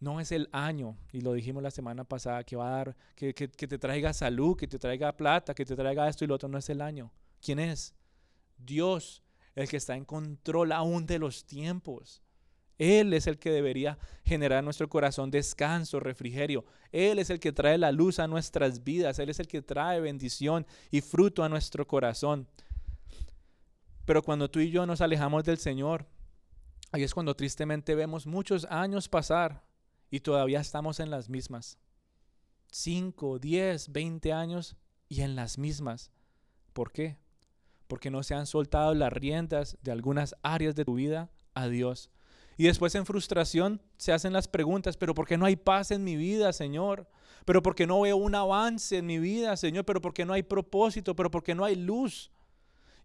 No 0.00 0.20
es 0.20 0.32
el 0.32 0.50
año, 0.52 0.98
y 1.10 1.22
lo 1.22 1.32
dijimos 1.32 1.62
la 1.62 1.70
semana 1.70 2.04
pasada, 2.04 2.44
que 2.44 2.56
va 2.56 2.68
a 2.68 2.76
dar, 2.76 2.96
que, 3.14 3.32
te 3.32 3.78
traiga 3.78 4.12
salud, 4.12 4.54
que 4.54 4.68
te 4.68 4.78
traiga 4.78 5.16
plata, 5.16 5.54
que 5.54 5.64
te 5.64 5.74
traiga 5.74 6.10
esto 6.10 6.26
y 6.26 6.28
lo 6.28 6.34
otro. 6.34 6.50
No 6.50 6.58
es 6.58 6.68
el 6.68 6.82
año. 6.82 7.10
¿Quién 7.40 7.58
es? 7.58 7.94
Dios, 8.58 9.22
el 9.54 9.70
que 9.70 9.78
está 9.78 9.96
en 9.96 10.04
control 10.04 10.72
aún 10.72 11.06
de 11.06 11.18
los 11.18 11.46
tiempos. 11.46 12.22
Él 12.82 13.14
es 13.14 13.28
el 13.28 13.38
que 13.38 13.52
debería 13.52 13.96
generar 14.24 14.58
en 14.58 14.64
nuestro 14.64 14.88
corazón 14.88 15.30
descanso, 15.30 16.00
refrigerio. 16.00 16.64
Él 16.90 17.20
es 17.20 17.30
el 17.30 17.38
que 17.38 17.52
trae 17.52 17.78
la 17.78 17.92
luz 17.92 18.18
a 18.18 18.26
nuestras 18.26 18.82
vidas. 18.82 19.20
Él 19.20 19.30
es 19.30 19.38
el 19.38 19.46
que 19.46 19.62
trae 19.62 20.00
bendición 20.00 20.66
y 20.90 21.00
fruto 21.00 21.44
a 21.44 21.48
nuestro 21.48 21.86
corazón. 21.86 22.48
Pero 24.04 24.20
cuando 24.24 24.50
tú 24.50 24.58
y 24.58 24.72
yo 24.72 24.84
nos 24.84 25.00
alejamos 25.00 25.44
del 25.44 25.58
Señor, 25.58 26.08
ahí 26.90 27.04
es 27.04 27.14
cuando 27.14 27.36
tristemente 27.36 27.94
vemos 27.94 28.26
muchos 28.26 28.64
años 28.64 29.08
pasar 29.08 29.62
y 30.10 30.18
todavía 30.18 30.58
estamos 30.58 30.98
en 30.98 31.08
las 31.08 31.28
mismas. 31.28 31.78
5, 32.72 33.38
10, 33.38 33.92
20 33.92 34.32
años 34.32 34.76
y 35.08 35.20
en 35.20 35.36
las 35.36 35.56
mismas. 35.56 36.10
¿Por 36.72 36.90
qué? 36.90 37.16
Porque 37.86 38.10
no 38.10 38.24
se 38.24 38.34
han 38.34 38.46
soltado 38.46 38.92
las 38.92 39.12
riendas 39.12 39.78
de 39.82 39.92
algunas 39.92 40.34
áreas 40.42 40.74
de 40.74 40.84
tu 40.84 40.94
vida 40.94 41.30
a 41.54 41.68
Dios. 41.68 42.10
Y 42.62 42.66
después 42.66 42.94
en 42.94 43.04
frustración 43.04 43.82
se 43.96 44.12
hacen 44.12 44.32
las 44.32 44.46
preguntas, 44.46 44.96
pero 44.96 45.16
¿por 45.16 45.26
qué 45.26 45.36
no 45.36 45.46
hay 45.46 45.56
paz 45.56 45.90
en 45.90 46.04
mi 46.04 46.14
vida, 46.14 46.52
Señor? 46.52 47.08
Pero 47.44 47.60
¿por 47.60 47.74
qué 47.74 47.88
no 47.88 48.02
veo 48.02 48.16
un 48.16 48.36
avance 48.36 48.98
en 48.98 49.06
mi 49.06 49.18
vida, 49.18 49.56
Señor? 49.56 49.84
Pero 49.84 50.00
¿por 50.00 50.14
qué 50.14 50.24
no 50.24 50.32
hay 50.32 50.44
propósito? 50.44 51.16
Pero 51.16 51.28
¿por 51.28 51.42
qué 51.42 51.56
no 51.56 51.64
hay 51.64 51.74
luz? 51.74 52.30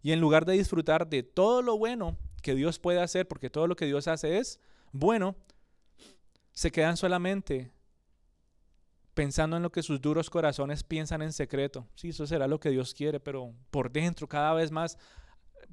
Y 0.00 0.12
en 0.12 0.20
lugar 0.20 0.44
de 0.44 0.52
disfrutar 0.52 1.08
de 1.08 1.24
todo 1.24 1.60
lo 1.62 1.76
bueno 1.76 2.16
que 2.40 2.54
Dios 2.54 2.78
puede 2.78 3.00
hacer, 3.00 3.26
porque 3.26 3.50
todo 3.50 3.66
lo 3.66 3.74
que 3.74 3.86
Dios 3.86 4.06
hace 4.06 4.38
es 4.38 4.60
bueno, 4.92 5.34
se 6.52 6.70
quedan 6.70 6.96
solamente 6.96 7.72
pensando 9.12 9.56
en 9.56 9.64
lo 9.64 9.72
que 9.72 9.82
sus 9.82 10.00
duros 10.00 10.30
corazones 10.30 10.84
piensan 10.84 11.20
en 11.20 11.32
secreto. 11.32 11.88
Sí, 11.96 12.10
eso 12.10 12.28
será 12.28 12.46
lo 12.46 12.60
que 12.60 12.70
Dios 12.70 12.94
quiere, 12.94 13.18
pero 13.18 13.52
por 13.72 13.90
dentro 13.90 14.28
cada 14.28 14.54
vez 14.54 14.70
más 14.70 14.96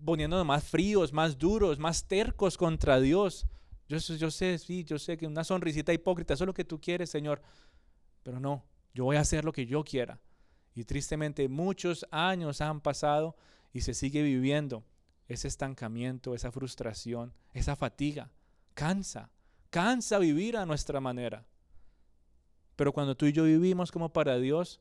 poniéndonos 0.04 0.44
más 0.44 0.64
fríos, 0.64 1.14
más 1.14 1.38
duros, 1.38 1.78
más 1.78 2.08
tercos 2.08 2.58
contra 2.58 3.00
Dios. 3.00 3.46
Yo, 3.88 4.00
sé, 4.00 4.58
sí, 4.58 4.84
yo 4.84 4.98
sé 4.98 5.18
que 5.18 5.28
una 5.28 5.44
sonrisita 5.44 5.94
hipócrita, 5.94 6.34
eso 6.34 6.44
es 6.44 6.48
lo 6.48 6.54
que 6.54 6.66
tú 6.66 6.82
quieres, 6.82 7.10
Señor. 7.10 7.42
Pero 8.24 8.40
no, 8.40 8.64
yo 8.94 9.04
voy 9.06 9.18
a 9.18 9.22
hacer 9.22 9.46
lo 9.46 9.52
que 9.52 9.66
yo 9.66 9.84
quiera. 9.84 10.20
Y 10.74 10.84
tristemente 10.86 11.48
muchos 11.48 12.06
años 12.12 12.62
han 12.62 12.82
pasado 12.82 13.36
y 13.72 13.82
se 13.82 13.94
sigue 13.94 14.24
viviendo 14.24 14.84
ese 15.28 15.48
estancamiento, 15.48 16.36
esa 16.36 16.52
frustración, 16.52 17.34
esa 17.54 17.76
fatiga. 17.76 18.32
Cansa 18.74 19.30
cansa 19.76 20.20
vivir 20.20 20.56
a 20.56 20.66
nuestra 20.66 21.02
manera. 21.02 21.46
Pero 22.78 22.94
cuando 22.94 23.18
tú 23.18 23.26
y 23.26 23.34
yo 23.34 23.44
vivimos 23.44 23.92
como 23.92 24.14
para 24.14 24.38
Dios, 24.38 24.80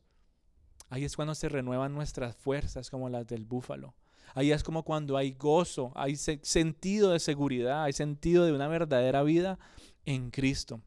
ahí 0.87 1.03
es 1.03 1.17
cuando 1.17 1.35
se 1.35 1.49
renuevan 1.49 1.93
nuestras 1.93 2.33
fuerzas 2.37 2.89
como 2.89 3.09
las 3.09 3.27
del 3.27 3.43
búfalo. 3.43 3.93
Ahí 4.33 4.51
es 4.51 4.63
como 4.63 4.83
cuando 4.83 5.17
hay 5.17 5.31
gozo, 5.31 5.91
hay 5.95 6.15
sentido 6.15 7.11
de 7.11 7.19
seguridad, 7.19 7.83
hay 7.83 7.93
sentido 7.93 8.45
de 8.45 8.53
una 8.53 8.67
verdadera 8.67 9.23
vida 9.23 9.59
en 10.05 10.31
Cristo. 10.31 10.81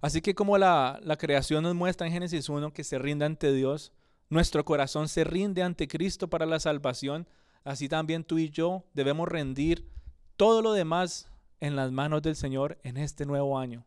Así 0.00 0.20
que 0.20 0.34
como 0.34 0.58
la, 0.58 1.00
creación 1.18 1.64
nos 1.64 1.74
muestra 1.74 2.06
en 2.06 2.12
Génesis 2.12 2.48
1 2.48 2.72
que 2.72 2.84
se 2.84 2.98
rinde 2.98 3.24
ante 3.24 3.52
Dios, 3.52 3.92
nuestro 4.28 4.64
corazón 4.64 5.08
se 5.08 5.24
rinde 5.24 5.62
ante 5.62 5.88
Cristo 5.88 6.28
para 6.28 6.46
la 6.46 6.60
salvación, 6.60 7.26
así 7.64 7.88
también 7.88 8.24
tú 8.24 8.38
y 8.38 8.50
yo 8.50 8.84
debemos 8.92 9.28
rendir 9.28 9.88
todo 10.36 10.62
lo 10.62 10.72
demás 10.72 11.28
en 11.60 11.76
las 11.76 11.90
manos 11.90 12.22
del 12.22 12.36
Señor 12.36 12.78
en 12.82 12.98
este 12.98 13.24
nuevo 13.24 13.58
año. 13.58 13.84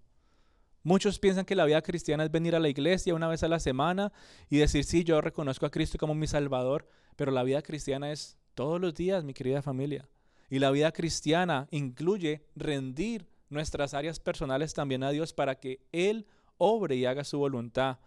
Muchos 0.84 1.20
piensan 1.20 1.45
que 1.45 1.55
la 1.55 1.66
vida 1.66 1.82
cristiana 1.82 2.24
es 2.24 2.32
venir 2.32 2.55
a 2.55 2.60
la 2.60 2.70
iglesia 2.70 3.14
una 3.14 3.28
vez 3.28 3.43
a 3.43 3.47
la 3.47 3.60
semana 3.60 4.12
y 4.49 4.57
decir, 4.57 4.86
sí, 4.86 5.03
yo 5.03 5.22
reconozco 5.22 5.66
a 5.66 5.72
Cristo 5.72 5.97
como 5.97 6.16
mi 6.16 6.26
Salvador, 6.26 6.88
pero 7.20 7.34
la 7.34 7.43
vida 7.43 7.61
cristiana 7.61 8.13
es 8.13 8.38
todos 8.55 8.80
los 8.80 8.95
días, 8.95 9.26
mi 9.26 9.34
querida 9.34 9.61
familia. 9.61 10.07
Y 10.49 10.59
la 10.59 10.72
vida 10.72 10.93
cristiana 10.93 11.67
incluye 11.70 12.45
rendir 12.55 13.28
nuestras 13.49 13.93
áreas 13.93 14.22
personales 14.22 14.74
también 14.74 15.03
a 15.03 15.09
Dios 15.09 15.34
para 15.34 15.55
que 15.55 15.82
Él 15.91 16.26
obre 16.57 16.95
y 16.95 17.03
haga 17.05 17.26
su 17.26 17.38
voluntad, 17.38 17.97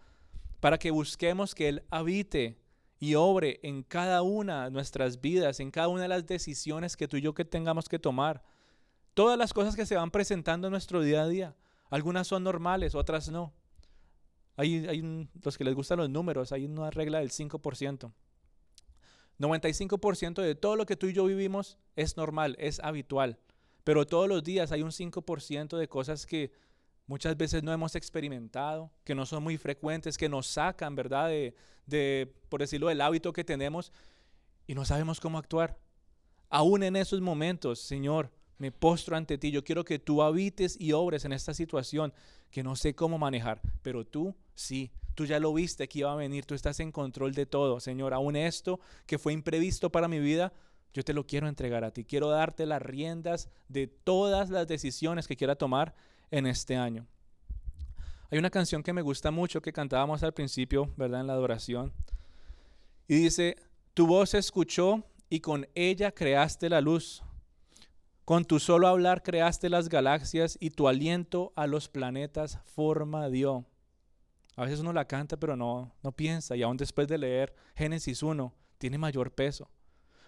para 0.59 0.79
que 0.79 0.89
busquemos 0.89 1.53
que 1.53 1.69
Él 1.69 1.83
habite 1.91 2.57
y 2.97 3.13
obre 3.13 3.59
en 3.61 3.83
cada 3.83 4.23
una 4.23 4.63
de 4.63 4.71
nuestras 4.71 5.21
vidas, 5.21 5.59
en 5.59 5.69
cada 5.69 5.89
una 5.89 6.01
de 6.01 6.07
las 6.07 6.25
decisiones 6.25 6.97
que 6.97 7.07
tú 7.07 7.17
y 7.17 7.21
yo 7.21 7.35
que 7.35 7.45
tengamos 7.45 7.87
que 7.87 7.99
tomar 7.99 8.43
Todas 9.13 9.37
las 9.37 9.53
cosas 9.53 9.75
que 9.75 9.85
se 9.85 9.95
van 9.95 10.09
presentando 10.09 10.65
en 10.65 10.71
nuestro 10.71 11.03
día 11.03 11.21
a 11.21 11.27
día. 11.27 11.55
Algunas 11.91 12.25
son 12.25 12.43
normales, 12.43 12.95
otras 12.95 13.29
no. 13.29 13.53
Hay, 14.57 14.87
hay 14.87 15.29
los 15.43 15.55
que 15.55 15.63
les 15.63 15.75
gustan 15.75 15.99
los 15.99 16.09
números, 16.09 16.51
hay 16.51 16.65
una 16.65 16.89
regla 16.89 17.19
del 17.19 17.29
5%. 17.29 18.11
95% 19.39 20.41
de 20.41 20.55
todo 20.55 20.75
lo 20.75 20.85
que 20.85 20.95
tú 20.95 21.07
y 21.07 21.13
yo 21.13 21.25
vivimos 21.25 21.77
es 21.95 22.17
normal, 22.17 22.55
es 22.59 22.79
habitual. 22.79 23.39
Pero 23.83 24.05
todos 24.05 24.27
los 24.27 24.43
días 24.43 24.71
hay 24.71 24.81
un 24.81 24.91
5% 24.91 25.77
de 25.77 25.87
cosas 25.87 26.25
que 26.25 26.51
muchas 27.07 27.35
veces 27.35 27.63
no 27.63 27.73
hemos 27.73 27.95
experimentado, 27.95 28.91
que 29.03 29.15
no 29.15 29.25
son 29.25 29.43
muy 29.43 29.57
frecuentes, 29.57 30.17
que 30.17 30.29
nos 30.29 30.47
sacan, 30.47 30.95
¿verdad? 30.95 31.27
De, 31.27 31.55
de, 31.85 32.33
por 32.49 32.61
decirlo, 32.61 32.87
del 32.87 33.01
hábito 33.01 33.33
que 33.33 33.43
tenemos 33.43 33.91
y 34.67 34.75
no 34.75 34.85
sabemos 34.85 35.19
cómo 35.19 35.37
actuar. 35.37 35.77
Aún 36.49 36.83
en 36.83 36.95
esos 36.95 37.19
momentos, 37.19 37.79
Señor, 37.79 38.31
me 38.57 38.71
postro 38.71 39.17
ante 39.17 39.37
ti. 39.37 39.51
Yo 39.51 39.63
quiero 39.63 39.83
que 39.83 39.99
tú 39.99 40.21
habites 40.21 40.79
y 40.79 40.93
obres 40.93 41.25
en 41.25 41.33
esta 41.33 41.53
situación 41.53 42.13
que 42.51 42.63
no 42.63 42.75
sé 42.75 42.95
cómo 42.95 43.17
manejar, 43.17 43.61
pero 43.81 44.05
tú 44.05 44.35
sí. 44.55 44.91
Tú 45.15 45.25
ya 45.25 45.39
lo 45.39 45.53
viste 45.53 45.87
que 45.87 45.99
iba 45.99 46.11
a 46.11 46.15
venir, 46.15 46.45
tú 46.45 46.55
estás 46.55 46.79
en 46.79 46.91
control 46.91 47.33
de 47.33 47.45
todo, 47.45 47.79
Señor. 47.79 48.13
Aún 48.13 48.35
esto 48.35 48.79
que 49.05 49.19
fue 49.19 49.33
imprevisto 49.33 49.91
para 49.91 50.07
mi 50.07 50.19
vida, 50.19 50.53
yo 50.93 51.03
te 51.03 51.13
lo 51.13 51.25
quiero 51.25 51.47
entregar 51.47 51.83
a 51.83 51.91
ti. 51.91 52.03
Quiero 52.03 52.29
darte 52.29 52.65
las 52.65 52.81
riendas 52.81 53.49
de 53.67 53.87
todas 53.87 54.49
las 54.49 54.67
decisiones 54.67 55.27
que 55.27 55.35
quiera 55.35 55.55
tomar 55.55 55.93
en 56.31 56.47
este 56.47 56.75
año. 56.75 57.05
Hay 58.31 58.39
una 58.39 58.49
canción 58.49 58.81
que 58.81 58.93
me 58.93 59.03
gusta 59.03 59.29
mucho 59.29 59.61
que 59.61 59.73
cantábamos 59.73 60.23
al 60.23 60.33
principio, 60.33 60.91
¿verdad? 60.97 61.21
En 61.21 61.27
la 61.27 61.33
adoración. 61.33 61.93
Y 63.07 63.15
dice, 63.15 63.57
tu 63.93 64.07
voz 64.07 64.33
escuchó 64.33 65.03
y 65.29 65.39
con 65.39 65.67
ella 65.75 66.11
creaste 66.11 66.69
la 66.69 66.81
luz. 66.81 67.21
Con 68.25 68.45
tu 68.45 68.59
solo 68.59 68.87
hablar 68.87 69.21
creaste 69.21 69.69
las 69.69 69.89
galaxias 69.89 70.57
y 70.59 70.71
tu 70.71 70.87
aliento 70.87 71.53
a 71.55 71.67
los 71.67 71.89
planetas 71.89 72.59
forma 72.65 73.29
dio. 73.29 73.65
A 74.55 74.63
veces 74.63 74.79
uno 74.79 74.93
la 74.93 75.05
canta 75.05 75.37
pero 75.37 75.55
no, 75.55 75.93
no 76.03 76.11
piensa 76.11 76.55
y 76.55 76.61
aún 76.61 76.77
después 76.77 77.07
de 77.07 77.17
leer 77.17 77.53
Génesis 77.75 78.21
1 78.21 78.53
tiene 78.77 78.97
mayor 78.97 79.31
peso. 79.31 79.69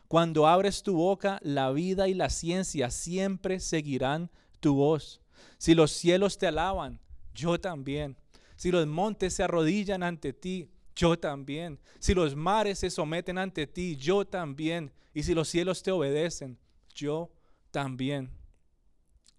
Cuando 0.08 0.48
abres 0.48 0.84
tu 0.84 0.96
boca, 0.96 1.40
la 1.42 1.72
vida 1.72 2.08
y 2.08 2.14
la 2.14 2.30
ciencia 2.30 2.92
siempre 2.92 3.60
seguirán 3.60 4.30
tu 4.60 4.76
voz. 4.76 5.22
Si 5.58 5.74
los 5.74 5.92
cielos 5.92 6.38
te 6.38 6.48
alaban, 6.48 7.00
yo 7.34 7.60
también. 7.60 8.16
Si 8.56 8.72
los 8.72 8.86
montes 8.88 9.34
se 9.34 9.44
arrodillan 9.44 10.04
ante 10.04 10.32
ti, 10.32 10.70
yo 10.96 11.20
también. 11.20 11.80
Si 12.00 12.14
los 12.14 12.36
mares 12.36 12.80
se 12.80 12.90
someten 12.90 13.38
ante 13.38 13.68
ti, 13.68 13.96
yo 13.96 14.26
también. 14.26 14.94
Y 15.14 15.24
si 15.24 15.34
los 15.34 15.50
cielos 15.50 15.84
te 15.84 15.92
obedecen, 15.92 16.58
yo 16.94 17.32
también. 17.72 18.32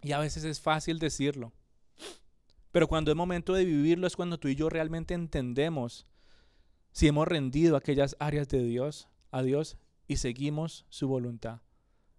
Y 0.03 0.12
a 0.12 0.18
veces 0.18 0.45
es 0.45 0.61
fácil 0.61 0.99
decirlo. 0.99 1.53
Pero 2.77 2.89
cuando 2.89 3.11
es 3.11 3.16
momento 3.16 3.55
de 3.55 3.64
vivirlo 3.64 4.07
es 4.07 4.16
cuando 4.16 4.39
tú 4.39 4.49
y 4.49 4.55
yo 4.55 4.68
realmente 4.68 5.14
entendemos 5.14 6.07
si 6.93 7.09
hemos 7.09 7.27
rendido 7.27 7.74
aquellas 7.74 8.16
áreas 8.18 8.49
de 8.49 8.62
Dios 8.62 9.09
a 9.31 9.43
Dios 9.43 9.79
y 10.07 10.18
seguimos 10.18 10.85
su 10.91 11.09
voluntad. 11.09 11.62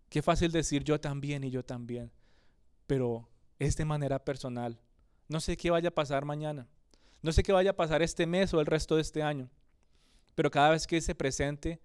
Qué 0.09 0.23
fácil 0.23 0.51
decir 0.51 0.83
yo 0.83 0.99
también 0.99 1.43
y 1.43 1.51
yo 1.51 1.63
también. 1.63 2.11
Pero 2.87 3.29
es 3.59 3.77
de 3.77 3.85
manera 3.85 4.25
personal. 4.25 4.79
No 5.27 5.41
sé 5.41 5.57
qué 5.57 5.69
vaya 5.69 5.89
a 5.89 5.93
pasar 5.93 6.25
mañana. 6.25 6.67
No 7.21 7.31
sé 7.33 7.43
qué 7.43 7.51
vaya 7.51 7.69
a 7.69 7.75
pasar 7.75 8.01
este 8.01 8.25
mes 8.25 8.51
o 8.55 8.59
el 8.59 8.65
resto 8.65 8.95
de 8.95 9.03
este 9.03 9.21
año. 9.21 9.51
Pero 10.33 10.49
cada 10.49 10.71
vez 10.71 10.87
que 10.87 10.99
se 11.01 11.13
presente, 11.13 11.79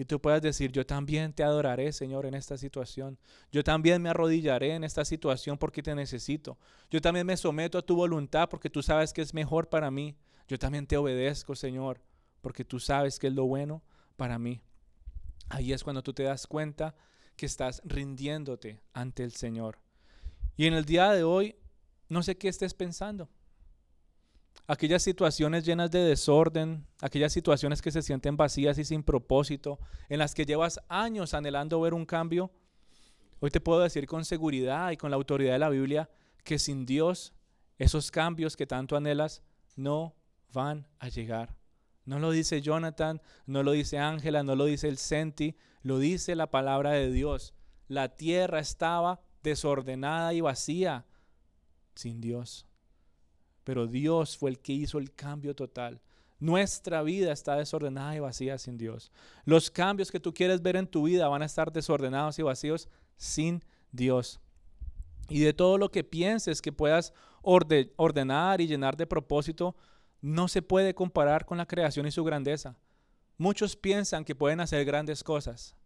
y 0.00 0.04
tú 0.04 0.20
puedas 0.20 0.40
decir, 0.40 0.70
yo 0.70 0.86
también 0.86 1.32
te 1.32 1.42
adoraré, 1.42 1.92
Señor, 1.92 2.24
en 2.24 2.34
esta 2.34 2.56
situación. 2.56 3.18
Yo 3.50 3.64
también 3.64 4.00
me 4.00 4.08
arrodillaré 4.08 4.74
en 4.74 4.84
esta 4.84 5.04
situación 5.04 5.58
porque 5.58 5.82
te 5.82 5.92
necesito. 5.92 6.56
Yo 6.88 7.00
también 7.00 7.26
me 7.26 7.36
someto 7.36 7.78
a 7.78 7.82
tu 7.82 7.96
voluntad 7.96 8.48
porque 8.48 8.70
tú 8.70 8.80
sabes 8.80 9.12
que 9.12 9.22
es 9.22 9.34
mejor 9.34 9.68
para 9.68 9.90
mí. 9.90 10.16
Yo 10.46 10.56
también 10.56 10.86
te 10.86 10.96
obedezco, 10.96 11.56
Señor, 11.56 12.00
porque 12.40 12.64
tú 12.64 12.78
sabes 12.78 13.18
que 13.18 13.26
es 13.26 13.34
lo 13.34 13.46
bueno 13.46 13.82
para 14.16 14.38
mí. 14.38 14.62
Ahí 15.48 15.72
es 15.72 15.82
cuando 15.82 16.04
tú 16.04 16.12
te 16.14 16.22
das 16.22 16.46
cuenta 16.46 16.94
que 17.34 17.46
estás 17.46 17.82
rindiéndote 17.84 18.80
ante 18.92 19.24
el 19.24 19.32
Señor. 19.32 19.80
Y 20.56 20.66
en 20.66 20.74
el 20.74 20.84
día 20.84 21.10
de 21.10 21.24
hoy, 21.24 21.56
no 22.08 22.22
sé 22.22 22.38
qué 22.38 22.46
estés 22.46 22.72
pensando. 22.72 23.28
Aquellas 24.70 25.02
situaciones 25.02 25.64
llenas 25.64 25.90
de 25.90 26.00
desorden, 26.00 26.86
aquellas 27.00 27.32
situaciones 27.32 27.80
que 27.80 27.90
se 27.90 28.02
sienten 28.02 28.36
vacías 28.36 28.76
y 28.76 28.84
sin 28.84 29.02
propósito, 29.02 29.78
en 30.10 30.18
las 30.18 30.34
que 30.34 30.44
llevas 30.44 30.78
años 30.90 31.32
anhelando 31.32 31.80
ver 31.80 31.94
un 31.94 32.04
cambio, 32.04 32.50
hoy 33.40 33.50
te 33.50 33.62
puedo 33.62 33.80
decir 33.80 34.06
con 34.06 34.26
seguridad 34.26 34.90
y 34.90 34.98
con 34.98 35.10
la 35.10 35.16
autoridad 35.16 35.54
de 35.54 35.58
la 35.58 35.70
Biblia 35.70 36.10
que 36.44 36.58
sin 36.58 36.84
Dios 36.84 37.32
esos 37.78 38.10
cambios 38.10 38.58
que 38.58 38.66
tanto 38.66 38.94
anhelas 38.94 39.42
no 39.74 40.14
van 40.52 40.86
a 40.98 41.08
llegar. 41.08 41.56
No 42.04 42.18
lo 42.18 42.30
dice 42.30 42.60
Jonathan, 42.60 43.22
no 43.46 43.62
lo 43.62 43.72
dice 43.72 43.98
Ángela, 43.98 44.42
no 44.42 44.54
lo 44.54 44.66
dice 44.66 44.88
el 44.88 44.98
Senti, 44.98 45.56
lo 45.80 45.98
dice 45.98 46.34
la 46.36 46.50
palabra 46.50 46.90
de 46.90 47.10
Dios. 47.10 47.54
La 47.86 48.16
tierra 48.16 48.58
estaba 48.58 49.22
desordenada 49.42 50.34
y 50.34 50.42
vacía 50.42 51.06
sin 51.94 52.20
Dios. 52.20 52.66
Pero 53.68 53.86
Dios 53.86 54.38
fue 54.38 54.48
el 54.48 54.60
que 54.60 54.72
hizo 54.72 54.96
el 54.96 55.12
cambio 55.12 55.54
total. 55.54 56.00
Nuestra 56.40 57.02
vida 57.02 57.32
está 57.34 57.56
desordenada 57.56 58.16
y 58.16 58.18
vacía 58.18 58.56
sin 58.56 58.78
Dios. 58.78 59.12
Los 59.44 59.70
cambios 59.70 60.10
que 60.10 60.20
tú 60.20 60.32
quieres 60.32 60.62
ver 60.62 60.76
en 60.76 60.86
tu 60.86 61.02
vida 61.02 61.28
van 61.28 61.42
a 61.42 61.44
estar 61.44 61.70
desordenados 61.70 62.38
y 62.38 62.42
vacíos 62.42 62.88
sin 63.18 63.62
Dios. 63.92 64.40
Y 65.28 65.40
de 65.40 65.52
todo 65.52 65.76
lo 65.76 65.90
que 65.90 66.02
pienses 66.02 66.62
que 66.62 66.72
puedas 66.72 67.12
ordenar 67.42 68.62
y 68.62 68.68
llenar 68.68 68.96
de 68.96 69.06
propósito, 69.06 69.76
no 70.22 70.48
se 70.48 70.62
puede 70.62 70.94
comparar 70.94 71.44
con 71.44 71.58
la 71.58 71.66
creación 71.66 72.06
y 72.06 72.10
su 72.10 72.24
grandeza. 72.24 72.74
Muchos 73.36 73.76
piensan 73.76 74.24
que 74.24 74.34
pueden 74.34 74.60
hacer 74.60 74.82
grandes 74.86 75.22
cosas. 75.22 75.76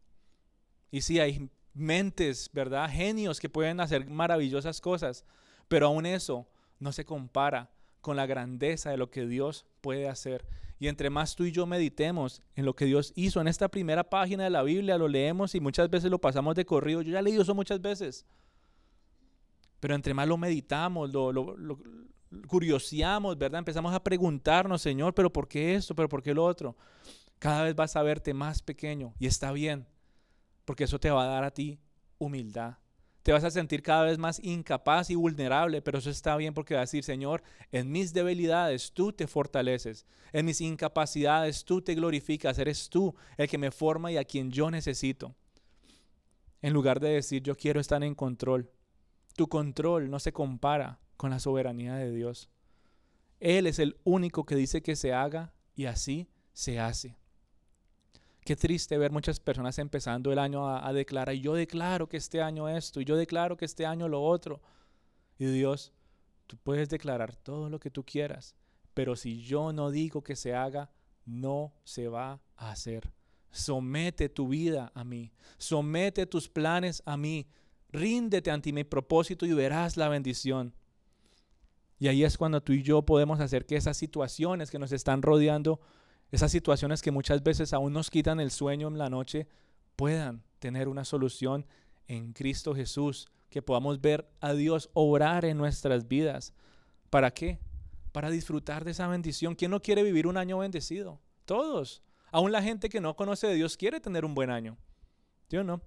Y 0.92 1.00
sí, 1.00 1.18
hay 1.18 1.50
mentes, 1.74 2.48
¿verdad? 2.52 2.88
Genios 2.88 3.40
que 3.40 3.50
pueden 3.50 3.80
hacer 3.80 4.06
maravillosas 4.06 4.80
cosas. 4.80 5.24
Pero 5.66 5.88
aún 5.88 6.06
eso 6.06 6.46
no 6.82 6.92
se 6.92 7.04
compara 7.04 7.70
con 8.00 8.16
la 8.16 8.26
grandeza 8.26 8.90
de 8.90 8.96
lo 8.96 9.10
que 9.10 9.26
Dios 9.26 9.64
puede 9.80 10.08
hacer. 10.08 10.44
Y 10.78 10.88
entre 10.88 11.10
más 11.10 11.36
tú 11.36 11.44
y 11.44 11.52
yo 11.52 11.64
meditemos 11.64 12.42
en 12.56 12.64
lo 12.64 12.74
que 12.74 12.86
Dios 12.86 13.12
hizo 13.14 13.40
en 13.40 13.46
esta 13.46 13.68
primera 13.68 14.02
página 14.10 14.44
de 14.44 14.50
la 14.50 14.64
Biblia, 14.64 14.98
lo 14.98 15.06
leemos 15.06 15.54
y 15.54 15.60
muchas 15.60 15.88
veces 15.88 16.10
lo 16.10 16.20
pasamos 16.20 16.56
de 16.56 16.66
corrido. 16.66 17.02
Yo 17.02 17.12
ya 17.12 17.20
he 17.20 17.22
leído 17.22 17.42
eso 17.42 17.54
muchas 17.54 17.80
veces. 17.80 18.26
Pero 19.78 19.94
entre 19.94 20.12
más 20.12 20.26
lo 20.26 20.36
meditamos, 20.36 21.12
lo, 21.12 21.32
lo, 21.32 21.78
curioseamos, 22.48 23.38
¿verdad? 23.38 23.60
Empezamos 23.60 23.94
a 23.94 24.02
preguntarnos, 24.02 24.82
Señor, 24.82 25.14
pero 25.14 25.32
¿por 25.32 25.46
qué 25.46 25.76
esto? 25.76 25.94
¿Pero 25.94 26.08
por 26.08 26.22
qué 26.22 26.34
lo 26.34 26.44
otro? 26.44 26.76
Cada 27.38 27.62
vez 27.62 27.76
vas 27.76 27.94
a 27.94 28.02
verte 28.02 28.34
más 28.34 28.60
pequeño 28.62 29.14
y 29.20 29.26
está 29.26 29.52
bien, 29.52 29.86
porque 30.64 30.84
eso 30.84 30.98
te 30.98 31.10
va 31.10 31.24
a 31.24 31.28
dar 31.28 31.44
a 31.44 31.52
ti 31.52 31.78
humildad. 32.18 32.81
Te 33.22 33.32
vas 33.32 33.44
a 33.44 33.50
sentir 33.50 33.82
cada 33.82 34.04
vez 34.04 34.18
más 34.18 34.40
incapaz 34.42 35.10
y 35.10 35.14
vulnerable, 35.14 35.80
pero 35.80 35.98
eso 35.98 36.10
está 36.10 36.36
bien 36.36 36.54
porque 36.54 36.74
vas 36.74 36.80
a 36.80 36.82
decir, 36.82 37.04
Señor, 37.04 37.42
en 37.70 37.92
mis 37.92 38.12
debilidades 38.12 38.92
tú 38.92 39.12
te 39.12 39.28
fortaleces, 39.28 40.06
en 40.32 40.44
mis 40.44 40.60
incapacidades 40.60 41.64
tú 41.64 41.82
te 41.82 41.94
glorificas, 41.94 42.58
eres 42.58 42.88
tú 42.88 43.14
el 43.36 43.48
que 43.48 43.58
me 43.58 43.70
forma 43.70 44.10
y 44.10 44.16
a 44.16 44.24
quien 44.24 44.50
yo 44.50 44.70
necesito. 44.70 45.36
En 46.62 46.72
lugar 46.72 46.98
de 46.98 47.10
decir, 47.10 47.42
yo 47.42 47.56
quiero 47.56 47.80
estar 47.80 48.02
en 48.02 48.14
control, 48.14 48.70
tu 49.36 49.48
control 49.48 50.10
no 50.10 50.18
se 50.18 50.32
compara 50.32 50.98
con 51.16 51.30
la 51.30 51.38
soberanía 51.38 51.94
de 51.94 52.12
Dios. 52.12 52.50
Él 53.38 53.66
es 53.66 53.78
el 53.78 53.96
único 54.04 54.44
que 54.44 54.56
dice 54.56 54.82
que 54.82 54.96
se 54.96 55.12
haga 55.12 55.52
y 55.74 55.86
así 55.86 56.28
se 56.52 56.80
hace. 56.80 57.16
Qué 58.45 58.57
triste 58.57 58.99
ver 58.99 59.12
muchas 59.12 59.38
personas 59.38 59.78
empezando 59.78 60.32
el 60.32 60.38
año 60.38 60.68
a, 60.68 60.93
declarar, 60.93 61.34
y 61.34 61.40
yo 61.40 61.55
declaro 61.55 62.09
que 62.09 62.16
este 62.16 62.43
año 62.43 62.68
esto, 62.68 63.01
y 63.01 63.05
yo 63.05 63.16
declaro 63.16 63.57
que 63.57 63.64
este 63.64 63.86
año 63.86 64.09
lo 64.09 64.22
otro. 64.22 64.61
Y 65.38 65.47
Dios, 65.47 65.93
tú 66.49 66.57
puedes 66.57 66.88
declarar 66.88 67.36
todo 67.36 67.70
lo 67.70 67.78
que 67.78 67.90
tú 67.90 68.05
quieras, 68.05 68.57
pero 68.95 69.14
si 69.14 69.43
yo 69.43 69.72
no 69.72 69.90
digo 69.90 70.22
que 70.22 70.34
se 70.34 70.55
haga, 70.55 70.90
no 71.24 71.72
se 71.84 72.09
va 72.09 72.40
a 72.57 72.72
hacer. 72.72 73.12
Somete 73.53 74.28
tu 74.28 74.49
vida 74.49 74.90
a 74.95 75.05
mí, 75.05 75.30
somete 75.59 76.26
tus 76.26 76.49
planes 76.49 77.01
a 77.07 77.16
mí, 77.16 77.47
ríndete 77.90 78.51
ante 78.51 78.72
mi 78.72 78.82
propósito 78.82 79.47
y 79.47 79.53
verás 79.53 79.97
la 79.97 80.09
bendición. 80.09 80.74
Y 82.01 82.09
ahí 82.09 82.24
es 82.24 82.36
cuando 82.36 82.61
tú 82.61 82.72
y 82.72 82.82
yo 82.82 83.03
podemos 83.03 83.38
hacer 83.38 83.66
que 83.66 83.76
esas 83.76 83.97
situaciones 83.97 84.72
que 84.72 84.80
nos 84.80 84.90
están 84.90 85.22
rodeando, 85.22 85.80
esas 86.32 86.50
situaciones 86.50 87.02
que 87.02 87.10
muchas 87.10 87.42
veces 87.42 87.74
aún 87.74 87.92
nos 87.92 88.10
quitan 88.10 88.40
el 88.40 88.50
sueño 88.50 88.88
en 88.88 88.96
la 88.96 89.10
noche, 89.10 89.46
puedan 89.96 90.42
tener 90.58 90.88
una 90.88 91.04
solución 91.04 91.66
en 92.08 92.32
Cristo 92.32 92.74
Jesús, 92.74 93.28
que 93.50 93.60
podamos 93.60 94.00
ver 94.00 94.26
a 94.40 94.54
Dios 94.54 94.88
obrar 94.94 95.44
en 95.44 95.58
nuestras 95.58 96.08
vidas. 96.08 96.54
¿Para 97.10 97.32
qué? 97.32 97.60
Para 98.12 98.30
disfrutar 98.30 98.82
de 98.82 98.92
esa 98.92 99.06
bendición. 99.08 99.54
¿Quién 99.54 99.70
no 99.70 99.82
quiere 99.82 100.02
vivir 100.02 100.26
un 100.26 100.38
año 100.38 100.58
bendecido? 100.58 101.20
Todos. 101.44 102.02
Aún 102.30 102.50
la 102.50 102.62
gente 102.62 102.88
que 102.88 103.02
no 103.02 103.14
conoce 103.14 103.46
de 103.46 103.54
Dios 103.54 103.76
quiere 103.76 104.00
tener 104.00 104.24
un 104.24 104.34
buen 104.34 104.48
año. 104.48 104.78
¿Sí 105.50 105.58
no? 105.62 105.82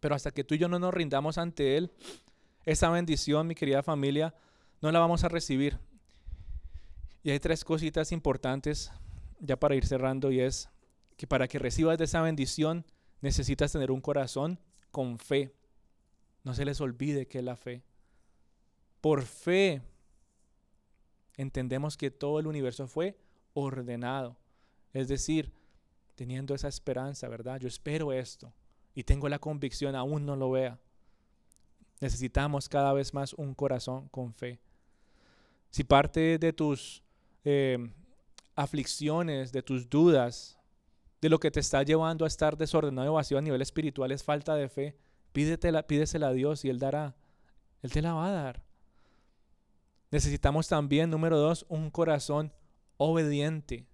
Pero 0.00 0.14
hasta 0.14 0.30
que 0.30 0.42
tú 0.42 0.54
y 0.54 0.58
yo 0.58 0.68
no 0.68 0.78
nos 0.78 0.94
rindamos 0.94 1.36
ante 1.36 1.76
Él, 1.76 1.92
esa 2.64 2.88
bendición, 2.88 3.46
mi 3.46 3.54
querida 3.54 3.82
familia, 3.82 4.34
no 4.80 4.90
la 4.90 5.00
vamos 5.00 5.22
a 5.22 5.28
recibir. 5.28 5.78
Y 7.22 7.30
hay 7.30 7.40
tres 7.40 7.62
cositas 7.62 8.10
importantes 8.10 8.90
ya 9.40 9.58
para 9.58 9.74
ir 9.74 9.86
cerrando 9.86 10.30
y 10.30 10.40
es 10.40 10.68
que 11.16 11.26
para 11.26 11.48
que 11.48 11.58
recibas 11.58 11.98
de 11.98 12.04
esa 12.04 12.22
bendición 12.22 12.84
necesitas 13.20 13.72
tener 13.72 13.90
un 13.90 14.00
corazón 14.00 14.58
con 14.90 15.18
fe. 15.18 15.54
No 16.44 16.54
se 16.54 16.64
les 16.64 16.80
olvide 16.80 17.26
que 17.26 17.38
es 17.38 17.44
la 17.44 17.56
fe. 17.56 17.82
Por 19.00 19.22
fe 19.22 19.82
entendemos 21.36 21.96
que 21.96 22.10
todo 22.10 22.38
el 22.38 22.46
universo 22.46 22.86
fue 22.86 23.18
ordenado. 23.54 24.36
Es 24.92 25.08
decir, 25.08 25.52
teniendo 26.14 26.54
esa 26.54 26.68
esperanza, 26.68 27.28
¿verdad? 27.28 27.58
Yo 27.58 27.68
espero 27.68 28.12
esto 28.12 28.52
y 28.94 29.04
tengo 29.04 29.28
la 29.28 29.38
convicción, 29.38 29.94
aún 29.94 30.26
no 30.26 30.36
lo 30.36 30.50
vea. 30.50 30.78
Necesitamos 32.00 32.68
cada 32.68 32.92
vez 32.92 33.14
más 33.14 33.34
un 33.34 33.54
corazón 33.54 34.08
con 34.08 34.32
fe. 34.32 34.58
Si 35.70 35.84
parte 35.84 36.38
de 36.38 36.52
tus 36.52 37.02
eh, 37.44 37.90
aflicciones, 38.60 39.52
de 39.52 39.62
tus 39.62 39.88
dudas, 39.88 40.58
de 41.20 41.28
lo 41.28 41.38
que 41.38 41.50
te 41.50 41.60
está 41.60 41.82
llevando 41.82 42.24
a 42.24 42.28
estar 42.28 42.56
desordenado 42.56 43.10
y 43.10 43.14
vacío 43.14 43.38
a 43.38 43.42
nivel 43.42 43.62
espiritual 43.62 44.12
es 44.12 44.22
falta 44.22 44.54
de 44.54 44.68
fe, 44.68 44.96
pídetela, 45.32 45.86
pídesela 45.86 46.28
a 46.28 46.32
Dios 46.32 46.64
y 46.64 46.68
Él 46.68 46.78
dará. 46.78 47.14
Él 47.82 47.90
te 47.90 48.02
la 48.02 48.12
va 48.14 48.28
a 48.28 48.32
dar. 48.32 48.62
Necesitamos 50.10 50.68
también, 50.68 51.08
número 51.08 51.38
dos, 51.38 51.64
un 51.68 51.90
corazón 51.90 52.52
obediente. 52.96 53.86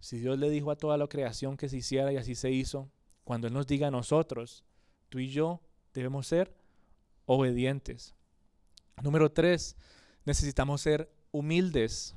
Si 0.00 0.18
Dios 0.18 0.38
le 0.38 0.50
dijo 0.50 0.70
a 0.70 0.76
toda 0.76 0.96
la 0.96 1.08
creación 1.08 1.56
que 1.56 1.68
se 1.68 1.78
hiciera 1.78 2.12
y 2.12 2.16
así 2.16 2.34
se 2.34 2.50
hizo, 2.50 2.90
cuando 3.24 3.46
Él 3.48 3.54
nos 3.54 3.66
diga 3.66 3.88
a 3.88 3.90
nosotros, 3.90 4.64
tú 5.08 5.18
y 5.18 5.28
yo 5.28 5.60
debemos 5.94 6.26
ser 6.26 6.54
obedientes. 7.24 8.14
Número 9.02 9.32
tres, 9.32 9.76
necesitamos 10.24 10.80
ser 10.80 11.10
humildes, 11.32 12.14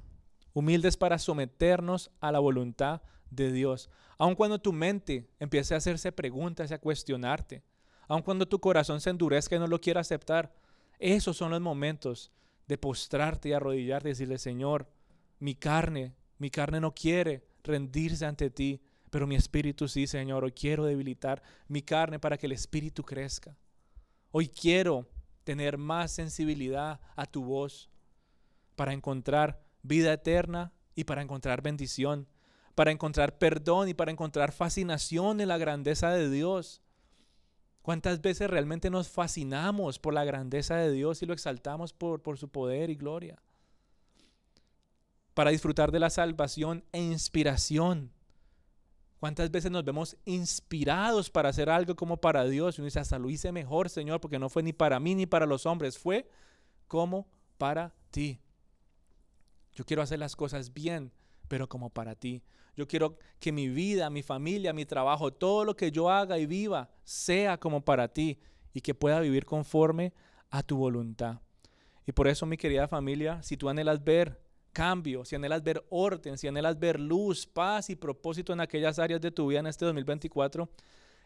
humildes 0.53 0.97
para 0.97 1.19
someternos 1.19 2.11
a 2.19 2.31
la 2.31 2.39
voluntad 2.39 3.01
de 3.29 3.51
Dios. 3.51 3.89
Aun 4.17 4.35
cuando 4.35 4.59
tu 4.59 4.73
mente 4.73 5.29
empiece 5.39 5.73
a 5.73 5.77
hacerse 5.77 6.11
preguntas 6.11 6.71
y 6.71 6.73
a 6.73 6.81
cuestionarte, 6.81 7.63
aun 8.07 8.21
cuando 8.21 8.47
tu 8.47 8.59
corazón 8.59 9.01
se 9.01 9.09
endurezca 9.09 9.55
y 9.55 9.59
no 9.59 9.67
lo 9.67 9.79
quiera 9.79 10.01
aceptar, 10.01 10.53
esos 10.97 11.37
son 11.37 11.51
los 11.51 11.61
momentos 11.61 12.31
de 12.67 12.77
postrarte 12.77 13.49
y 13.49 13.53
arrodillarte 13.53 14.09
y 14.09 14.11
decirle, 14.11 14.37
Señor, 14.37 14.89
mi 15.39 15.55
carne, 15.55 16.13
mi 16.37 16.49
carne 16.49 16.79
no 16.79 16.93
quiere 16.93 17.47
rendirse 17.63 18.25
ante 18.25 18.49
ti, 18.49 18.81
pero 19.09 19.25
mi 19.25 19.35
espíritu 19.35 19.87
sí, 19.87 20.07
Señor. 20.07 20.43
Hoy 20.43 20.51
quiero 20.51 20.85
debilitar 20.85 21.41
mi 21.67 21.81
carne 21.81 22.19
para 22.19 22.37
que 22.37 22.45
el 22.45 22.51
espíritu 22.51 23.03
crezca. 23.03 23.57
Hoy 24.31 24.47
quiero 24.47 25.09
tener 25.43 25.77
más 25.77 26.11
sensibilidad 26.11 26.99
a 27.15 27.25
tu 27.25 27.43
voz 27.43 27.89
para 28.75 28.93
encontrar 28.93 29.63
vida 29.81 30.13
eterna 30.13 30.71
y 30.95 31.05
para 31.05 31.21
encontrar 31.21 31.61
bendición, 31.61 32.27
para 32.75 32.91
encontrar 32.91 33.37
perdón 33.37 33.89
y 33.89 33.93
para 33.93 34.11
encontrar 34.11 34.51
fascinación 34.51 35.41
en 35.41 35.47
la 35.47 35.57
grandeza 35.57 36.11
de 36.11 36.29
Dios. 36.29 36.81
¿Cuántas 37.81 38.21
veces 38.21 38.49
realmente 38.49 38.89
nos 38.89 39.09
fascinamos 39.09 39.99
por 39.99 40.13
la 40.13 40.25
grandeza 40.25 40.75
de 40.75 40.91
Dios 40.91 41.21
y 41.21 41.25
lo 41.25 41.33
exaltamos 41.33 41.93
por, 41.93 42.21
por 42.21 42.37
su 42.37 42.49
poder 42.49 42.89
y 42.89 42.95
gloria? 42.95 43.41
Para 45.33 45.51
disfrutar 45.51 45.91
de 45.91 45.99
la 45.99 46.09
salvación 46.09 46.83
e 46.91 46.99
inspiración 46.99 48.11
¿Cuántas 49.19 49.51
veces 49.51 49.69
nos 49.69 49.83
vemos 49.83 50.15
inspirados 50.23 51.29
para 51.29 51.49
hacer 51.49 51.69
algo 51.69 51.95
como 51.95 52.17
para 52.17 52.45
Dios? 52.45 52.77
Y 52.77 52.81
uno 52.81 52.85
dice, 52.85 52.99
hasta 52.99 53.19
lo 53.19 53.29
hice 53.29 53.51
mejor, 53.51 53.89
Señor, 53.89 54.21
porque 54.21 54.39
no 54.39 54.47
fue 54.47 54.63
ni 54.63 54.71
para 54.71 54.99
mí 54.99 55.13
ni 55.13 55.25
para 55.25 55.45
los 55.45 55.65
hombres, 55.65 55.97
fue 55.97 56.29
como 56.87 57.27
para 57.57 57.93
ti. 58.11 58.39
Yo 59.73 59.85
quiero 59.85 60.01
hacer 60.01 60.19
las 60.19 60.35
cosas 60.35 60.73
bien, 60.73 61.11
pero 61.47 61.67
como 61.67 61.89
para 61.89 62.15
ti. 62.15 62.43
Yo 62.75 62.87
quiero 62.87 63.17
que 63.39 63.51
mi 63.51 63.67
vida, 63.67 64.09
mi 64.09 64.23
familia, 64.23 64.73
mi 64.73 64.85
trabajo, 64.85 65.33
todo 65.33 65.65
lo 65.65 65.75
que 65.75 65.91
yo 65.91 66.09
haga 66.09 66.37
y 66.37 66.45
viva 66.45 66.89
sea 67.03 67.59
como 67.59 67.83
para 67.83 68.07
ti 68.07 68.39
y 68.73 68.81
que 68.81 68.93
pueda 68.93 69.19
vivir 69.19 69.45
conforme 69.45 70.13
a 70.49 70.63
tu 70.63 70.77
voluntad. 70.77 71.41
Y 72.05 72.11
por 72.11 72.27
eso, 72.27 72.45
mi 72.45 72.57
querida 72.57 72.87
familia, 72.87 73.43
si 73.43 73.57
tú 73.57 73.69
anhelas 73.69 74.03
ver 74.03 74.41
cambio, 74.71 75.25
si 75.25 75.35
anhelas 75.35 75.63
ver 75.63 75.85
orden, 75.89 76.37
si 76.37 76.47
anhelas 76.47 76.79
ver 76.79 76.99
luz, 76.99 77.45
paz 77.45 77.89
y 77.89 77.95
propósito 77.95 78.53
en 78.53 78.61
aquellas 78.61 78.99
áreas 78.99 79.21
de 79.21 79.31
tu 79.31 79.47
vida 79.47 79.59
en 79.59 79.67
este 79.67 79.85
2024, 79.85 80.69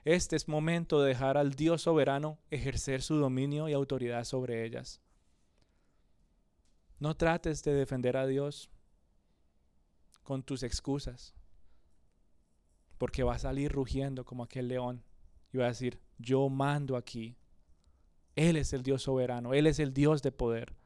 este 0.06 0.36
es 0.36 0.48
momento 0.48 1.02
de 1.02 1.10
dejar 1.10 1.38
al 1.38 1.54
Dios 1.54 1.84
soberano 1.84 2.40
ejercer 2.50 3.02
su 3.02 3.16
dominio 3.16 3.70
y 3.70 3.74
autoridad 3.74 4.24
sobre 4.26 4.66
ellas. 4.66 5.00
No 7.04 7.18
trates 7.18 7.62
de 7.64 7.74
defender 7.74 8.16
a 8.16 8.26
Dios 8.26 8.70
con 10.24 10.42
tus 10.42 10.64
excusas, 10.64 11.36
porque 12.98 13.24
va 13.24 13.36
a 13.36 13.40
salir 13.40 13.74
rugiendo 13.74 14.24
como 14.24 14.44
aquel 14.44 14.70
león 14.70 15.04
y 15.52 15.58
va 15.58 15.66
a 15.66 15.68
decir, 15.68 16.00
yo 16.18 16.48
mando 16.48 16.96
aquí. 16.96 17.36
Él 18.38 18.56
es 18.56 18.72
el 18.72 18.84
Dios 18.84 19.04
soberano, 19.04 19.54
Él 19.54 19.68
es 19.68 19.80
el 19.80 19.94
Dios 19.94 20.22
de 20.22 20.32
poder. 20.32 20.78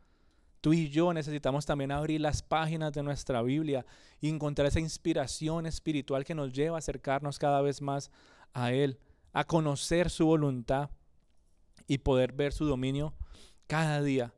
Tú 0.60 0.74
y 0.74 0.90
yo 0.90 1.14
necesitamos 1.14 1.68
también 1.68 1.92
abrir 1.92 2.20
las 2.20 2.42
páginas 2.42 2.94
de 2.94 3.04
nuestra 3.04 3.44
Biblia 3.44 3.86
y 4.20 4.30
encontrar 4.30 4.70
esa 4.70 4.80
inspiración 4.80 5.68
espiritual 5.68 6.26
que 6.26 6.34
nos 6.34 6.52
lleva 6.52 6.78
a 6.78 6.80
acercarnos 6.80 7.38
cada 7.38 7.62
vez 7.62 7.80
más 7.80 8.10
a 8.54 8.72
Él 8.72 8.98
a 9.34 9.44
conocer 9.44 10.10
su 10.10 10.26
voluntad 10.26 10.90
y 11.86 12.00
poder 12.00 12.34
ver 12.34 12.54
su 12.54 12.66
dominio 12.66 13.14
cada 13.68 14.02
día. 14.02 14.34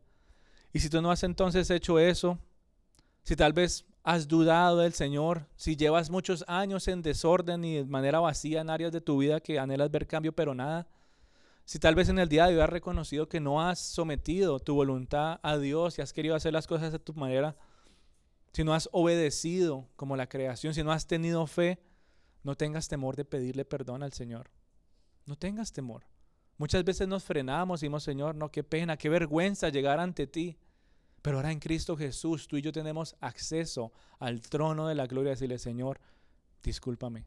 Y 0.73 0.79
si 0.79 0.89
tú 0.89 1.01
no 1.01 1.11
has 1.11 1.23
entonces 1.23 1.69
hecho 1.69 1.99
eso, 1.99 2.37
si 3.23 3.35
tal 3.35 3.53
vez 3.53 3.85
has 4.03 4.27
dudado 4.27 4.77
del 4.77 4.93
Señor, 4.93 5.47
si 5.55 5.75
llevas 5.75 6.09
muchos 6.09 6.43
años 6.47 6.87
en 6.87 7.01
desorden 7.01 7.63
y 7.63 7.75
de 7.75 7.85
manera 7.85 8.19
vacía 8.19 8.61
en 8.61 8.69
áreas 8.69 8.91
de 8.91 9.01
tu 9.01 9.17
vida 9.17 9.39
que 9.39 9.59
anhelas 9.59 9.91
ver 9.91 10.07
cambio, 10.07 10.33
pero 10.33 10.53
nada, 10.55 10.87
si 11.65 11.77
tal 11.77 11.93
vez 11.93 12.09
en 12.09 12.17
el 12.17 12.29
día 12.29 12.47
de 12.47 12.55
hoy 12.55 12.61
has 12.61 12.69
reconocido 12.69 13.29
que 13.29 13.39
no 13.39 13.61
has 13.61 13.79
sometido 13.79 14.59
tu 14.59 14.73
voluntad 14.73 15.39
a 15.43 15.57
Dios 15.57 15.97
y 15.97 16.01
has 16.01 16.13
querido 16.13 16.35
hacer 16.35 16.53
las 16.53 16.65
cosas 16.65 16.91
de 16.91 16.99
tu 16.99 17.13
manera, 17.13 17.55
si 18.53 18.63
no 18.63 18.73
has 18.73 18.89
obedecido 18.91 19.87
como 19.95 20.15
la 20.15 20.27
creación, 20.27 20.73
si 20.73 20.83
no 20.83 20.91
has 20.91 21.05
tenido 21.05 21.45
fe, 21.45 21.79
no 22.43 22.55
tengas 22.55 22.87
temor 22.87 23.15
de 23.15 23.25
pedirle 23.25 23.65
perdón 23.65 24.01
al 24.01 24.13
Señor. 24.13 24.49
No 25.27 25.35
tengas 25.35 25.71
temor. 25.71 26.05
Muchas 26.59 26.83
veces 26.83 27.07
nos 27.07 27.23
frenamos 27.23 27.81
y 27.81 27.85
decimos, 27.85 28.03
Señor, 28.03 28.35
no, 28.35 28.51
qué 28.51 28.65
pena, 28.65 28.97
qué 28.97 29.07
vergüenza 29.07 29.69
llegar 29.69 29.97
ante 29.97 30.27
ti. 30.27 30.57
Pero 31.21 31.37
ahora 31.37 31.53
en 31.53 31.59
Cristo 31.59 31.95
Jesús, 31.95 32.49
tú 32.49 32.57
y 32.57 32.61
yo 32.61 32.73
tenemos 32.73 33.15
acceso 33.21 33.93
al 34.19 34.41
trono 34.41 34.85
de 34.85 34.93
la 34.93 35.07
gloria. 35.07 35.31
Decirle, 35.31 35.57
Señor, 35.57 36.01
discúlpame. 36.61 37.25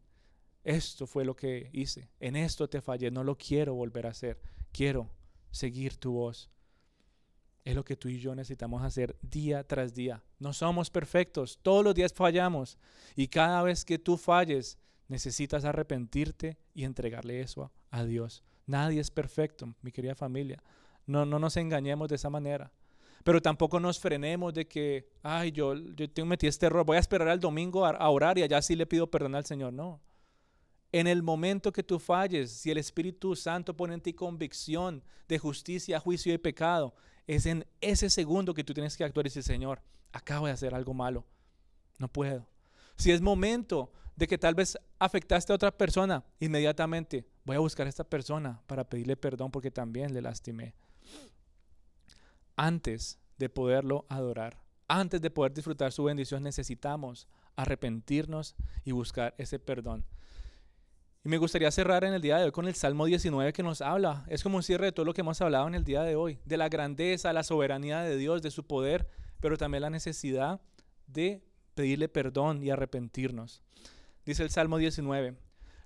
Esto 0.62 1.06
fue 1.06 1.24
lo 1.24 1.34
que 1.34 1.70
hice. 1.72 2.10
En 2.20 2.36
esto 2.36 2.68
te 2.68 2.82
fallé. 2.82 3.10
No 3.10 3.24
lo 3.24 3.38
quiero 3.38 3.72
volver 3.72 4.06
a 4.06 4.10
hacer. 4.10 4.38
Quiero 4.70 5.10
seguir 5.50 5.96
tu 5.96 6.12
voz. 6.12 6.50
Es 7.64 7.74
lo 7.74 7.86
que 7.86 7.96
tú 7.96 8.10
y 8.10 8.18
yo 8.18 8.34
necesitamos 8.34 8.82
hacer 8.82 9.16
día 9.22 9.66
tras 9.66 9.94
día. 9.94 10.22
No 10.40 10.52
somos 10.52 10.90
perfectos. 10.90 11.58
Todos 11.62 11.82
los 11.82 11.94
días 11.94 12.12
fallamos. 12.12 12.76
Y 13.16 13.28
cada 13.28 13.62
vez 13.62 13.86
que 13.86 13.98
tú 13.98 14.18
falles, 14.18 14.76
necesitas 15.08 15.64
arrepentirte 15.64 16.58
y 16.74 16.84
entregarle 16.84 17.40
eso 17.40 17.72
a 17.88 18.04
Dios. 18.04 18.42
Nadie 18.66 19.00
es 19.00 19.10
perfecto, 19.10 19.74
mi 19.82 19.92
querida 19.92 20.14
familia. 20.14 20.62
No, 21.06 21.26
no 21.26 21.38
nos 21.38 21.56
engañemos 21.56 22.08
de 22.08 22.16
esa 22.16 22.30
manera. 22.30 22.72
Pero 23.24 23.40
tampoco 23.40 23.78
nos 23.78 24.00
frenemos 24.00 24.52
de 24.52 24.66
que, 24.66 25.08
ay, 25.22 25.52
yo, 25.52 25.74
yo 25.74 26.10
tengo 26.10 26.26
metí 26.26 26.46
este 26.46 26.66
error, 26.66 26.84
voy 26.84 26.96
a 26.96 27.00
esperar 27.00 27.28
al 27.28 27.38
domingo 27.38 27.84
a, 27.86 27.90
a 27.90 28.08
orar 28.10 28.38
y 28.38 28.42
allá 28.42 28.60
sí 28.62 28.74
le 28.74 28.86
pido 28.86 29.08
perdón 29.10 29.34
al 29.34 29.44
Señor. 29.44 29.72
No. 29.72 30.00
En 30.90 31.06
el 31.06 31.22
momento 31.22 31.72
que 31.72 31.82
tú 31.82 31.98
falles, 31.98 32.50
si 32.50 32.70
el 32.70 32.78
Espíritu 32.78 33.34
Santo 33.36 33.76
pone 33.76 33.94
en 33.94 34.00
ti 34.00 34.12
convicción 34.12 35.02
de 35.28 35.38
justicia, 35.38 36.00
juicio 36.00 36.34
y 36.34 36.38
pecado, 36.38 36.94
es 37.26 37.46
en 37.46 37.64
ese 37.80 38.10
segundo 38.10 38.54
que 38.54 38.64
tú 38.64 38.74
tienes 38.74 38.96
que 38.96 39.04
actuar 39.04 39.26
y 39.26 39.28
decir, 39.28 39.42
Señor, 39.42 39.80
acabo 40.12 40.46
de 40.46 40.52
hacer 40.52 40.74
algo 40.74 40.92
malo. 40.92 41.24
No 41.98 42.08
puedo. 42.08 42.46
Si 42.96 43.10
es 43.10 43.20
momento 43.20 43.92
de 44.22 44.28
que 44.28 44.38
tal 44.38 44.54
vez 44.54 44.78
afectaste 45.00 45.52
a 45.52 45.56
otra 45.56 45.76
persona, 45.76 46.22
inmediatamente 46.38 47.26
voy 47.44 47.56
a 47.56 47.58
buscar 47.58 47.86
a 47.86 47.90
esta 47.90 48.04
persona 48.04 48.62
para 48.68 48.88
pedirle 48.88 49.16
perdón 49.16 49.50
porque 49.50 49.72
también 49.72 50.14
le 50.14 50.22
lastimé. 50.22 50.76
Antes 52.54 53.18
de 53.36 53.48
poderlo 53.48 54.06
adorar, 54.08 54.62
antes 54.86 55.20
de 55.20 55.32
poder 55.32 55.52
disfrutar 55.52 55.90
su 55.90 56.04
bendición, 56.04 56.44
necesitamos 56.44 57.26
arrepentirnos 57.56 58.54
y 58.84 58.92
buscar 58.92 59.34
ese 59.38 59.58
perdón. 59.58 60.04
Y 61.24 61.28
me 61.28 61.38
gustaría 61.38 61.72
cerrar 61.72 62.04
en 62.04 62.14
el 62.14 62.22
día 62.22 62.38
de 62.38 62.44
hoy 62.44 62.52
con 62.52 62.68
el 62.68 62.76
Salmo 62.76 63.06
19 63.06 63.52
que 63.52 63.64
nos 63.64 63.80
habla. 63.80 64.24
Es 64.28 64.44
como 64.44 64.58
un 64.58 64.62
cierre 64.62 64.86
de 64.86 64.92
todo 64.92 65.04
lo 65.04 65.14
que 65.14 65.22
hemos 65.22 65.40
hablado 65.40 65.66
en 65.66 65.74
el 65.74 65.82
día 65.82 66.04
de 66.04 66.14
hoy, 66.14 66.38
de 66.44 66.56
la 66.56 66.68
grandeza, 66.68 67.32
la 67.32 67.42
soberanía 67.42 68.02
de 68.02 68.16
Dios, 68.16 68.40
de 68.40 68.52
su 68.52 68.68
poder, 68.68 69.08
pero 69.40 69.56
también 69.56 69.82
la 69.82 69.90
necesidad 69.90 70.60
de 71.08 71.42
pedirle 71.74 72.08
perdón 72.08 72.62
y 72.62 72.70
arrepentirnos. 72.70 73.64
Dice 74.24 74.44
el 74.44 74.50
Salmo 74.50 74.78
19, 74.78 75.34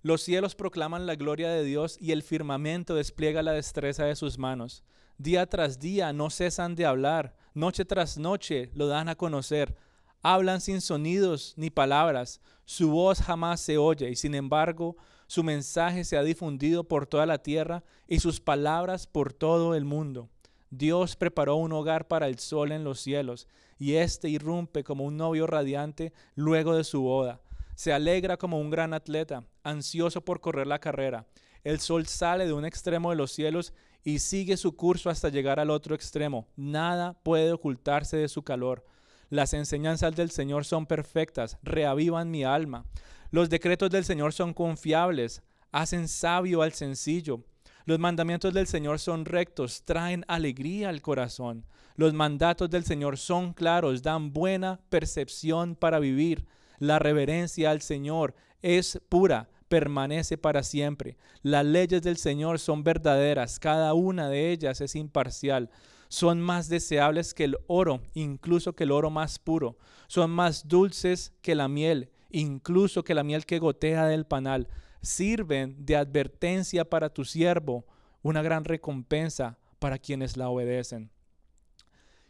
los 0.03 0.23
cielos 0.23 0.55
proclaman 0.55 1.07
la 1.07 1.15
gloria 1.15 1.49
de 1.49 1.65
Dios 1.65 1.97
y 1.99 2.13
el 2.13 2.23
firmamento 2.23 2.95
despliega 2.95 3.43
la 3.43 3.53
destreza 3.53 4.05
de 4.05 4.15
sus 4.15 4.37
manos. 4.37 4.85
Día 5.17 5.47
tras 5.47 5.81
día 5.81 6.13
no 6.13 6.29
cesan 6.29 6.75
de 6.75 6.85
hablar, 6.85 7.35
noche 7.55 7.87
tras 7.87 8.19
noche 8.19 8.71
lo 8.75 8.89
dan 8.89 9.09
a 9.09 9.15
conocer. 9.15 9.75
Hablan 10.21 10.61
sin 10.61 10.83
sonidos 10.83 11.55
ni 11.57 11.71
palabras, 11.71 12.43
su 12.67 12.91
voz 12.91 13.23
jamás 13.23 13.63
se 13.63 13.79
oye 13.79 14.11
y 14.11 14.17
sin 14.17 14.35
embargo 14.35 14.97
su 15.27 15.43
mensaje 15.43 16.05
se 16.05 16.19
ha 16.19 16.23
difundido 16.23 16.85
por 16.85 17.07
toda 17.07 17.25
la 17.25 17.39
tierra 17.39 17.85
y 18.07 18.21
sus 18.21 18.41
palabras 18.41 19.07
por 19.07 19.33
todo 19.33 19.75
el 19.75 19.87
mundo. 19.87 20.29
Dios 20.69 21.17
preparó 21.17 21.57
un 21.57 21.73
hogar 21.73 22.07
para 22.07 22.29
el 22.29 22.39
sol 22.39 22.73
en 22.73 22.85
los 22.85 23.01
cielos 23.01 23.49
y 23.79 23.95
éste 23.95 24.29
irrumpe 24.29 24.85
como 24.85 25.05
un 25.05 25.17
novio 25.17 25.47
radiante 25.47 26.13
luego 26.35 26.77
de 26.77 26.85
su 26.85 27.01
boda. 27.01 27.41
Se 27.77 27.93
alegra 27.93 28.39
como 28.39 28.59
un 28.59 28.71
gran 28.71 28.95
atleta, 28.95 29.45
ansioso 29.63 30.23
por 30.23 30.41
correr 30.41 30.67
la 30.67 30.79
carrera. 30.79 31.27
El 31.63 31.79
sol 31.79 32.07
sale 32.07 32.47
de 32.47 32.55
un 32.55 32.65
extremo 32.65 33.11
de 33.11 33.17
los 33.17 33.33
cielos 33.33 33.75
y 34.03 34.21
sigue 34.21 34.57
su 34.57 34.75
curso 34.77 35.11
hasta 35.11 35.29
llegar 35.29 35.61
al 35.61 35.69
otro 35.69 35.95
extremo. 35.95 36.49
Nada 36.57 37.13
puede 37.23 37.53
ocultarse 37.53 38.17
de 38.17 38.29
su 38.29 38.43
calor. 38.43 38.85
Las 39.29 39.53
enseñanzas 39.53 40.17
del 40.17 40.31
Señor 40.31 40.65
son 40.65 40.87
perfectas, 40.87 41.59
reavivan 41.63 42.31
mi 42.31 42.45
alma. 42.45 42.87
Los 43.31 43.51
decretos 43.51 43.91
del 43.91 44.05
Señor 44.05 44.33
son 44.33 44.55
confiables, 44.55 45.43
hacen 45.71 46.09
sabio 46.09 46.63
al 46.63 46.73
sencillo. 46.73 47.45
Los 47.85 47.99
mandamientos 47.99 48.55
del 48.55 48.67
Señor 48.67 49.01
son 49.01 49.27
rectos, 49.27 49.85
traen 49.85 50.25
alegría 50.29 50.89
al 50.89 51.03
corazón. 51.03 51.67
Los 51.95 52.15
mandatos 52.15 52.71
del 52.71 52.85
Señor 52.85 53.19
son 53.19 53.53
claros, 53.53 54.03
dan 54.03 54.33
buena 54.33 54.81
percepción 54.89 55.75
para 55.75 55.99
vivir. 55.99 56.47
La 56.79 56.99
reverencia 56.99 57.71
al 57.71 57.81
Señor 57.81 58.35
es 58.63 59.01
pura, 59.09 59.49
permanece 59.69 60.39
para 60.39 60.63
siempre. 60.63 61.17
Las 61.43 61.65
leyes 61.65 62.03
del 62.03 62.17
Señor 62.17 62.59
son 62.59 62.85
verdaderas, 62.85 63.59
cada 63.59 63.95
una 63.95 64.29
de 64.29 64.51
ellas 64.53 64.81
es 64.81 64.95
imparcial. 64.95 65.71
Son 66.09 66.41
más 66.41 66.69
deseables 66.69 67.35
que 67.35 67.45
el 67.45 67.59
oro, 67.67 68.03
incluso 68.15 68.75
que 68.75 68.85
el 68.85 68.93
oro 68.93 69.11
más 69.11 69.39
puro. 69.39 69.77
Son 70.07 70.31
más 70.31 70.69
dulces 70.69 71.33
que 71.43 71.55
la 71.55 71.69
miel, 71.69 72.11
incluso 72.31 73.03
que 73.03 73.15
la 73.15 73.25
miel 73.25 73.45
que 73.45 73.59
gotea 73.59 74.07
del 74.07 74.25
panal. 74.25 74.69
Sirven 75.03 75.85
de 75.85 75.97
advertencia 75.97 76.89
para 76.89 77.11
tu 77.11 77.25
siervo, 77.25 77.87
una 78.23 78.43
gran 78.43 78.65
recompensa 78.65 79.59
para 79.79 79.99
quienes 79.99 80.37
la 80.37 80.49
obedecen. 80.49 81.11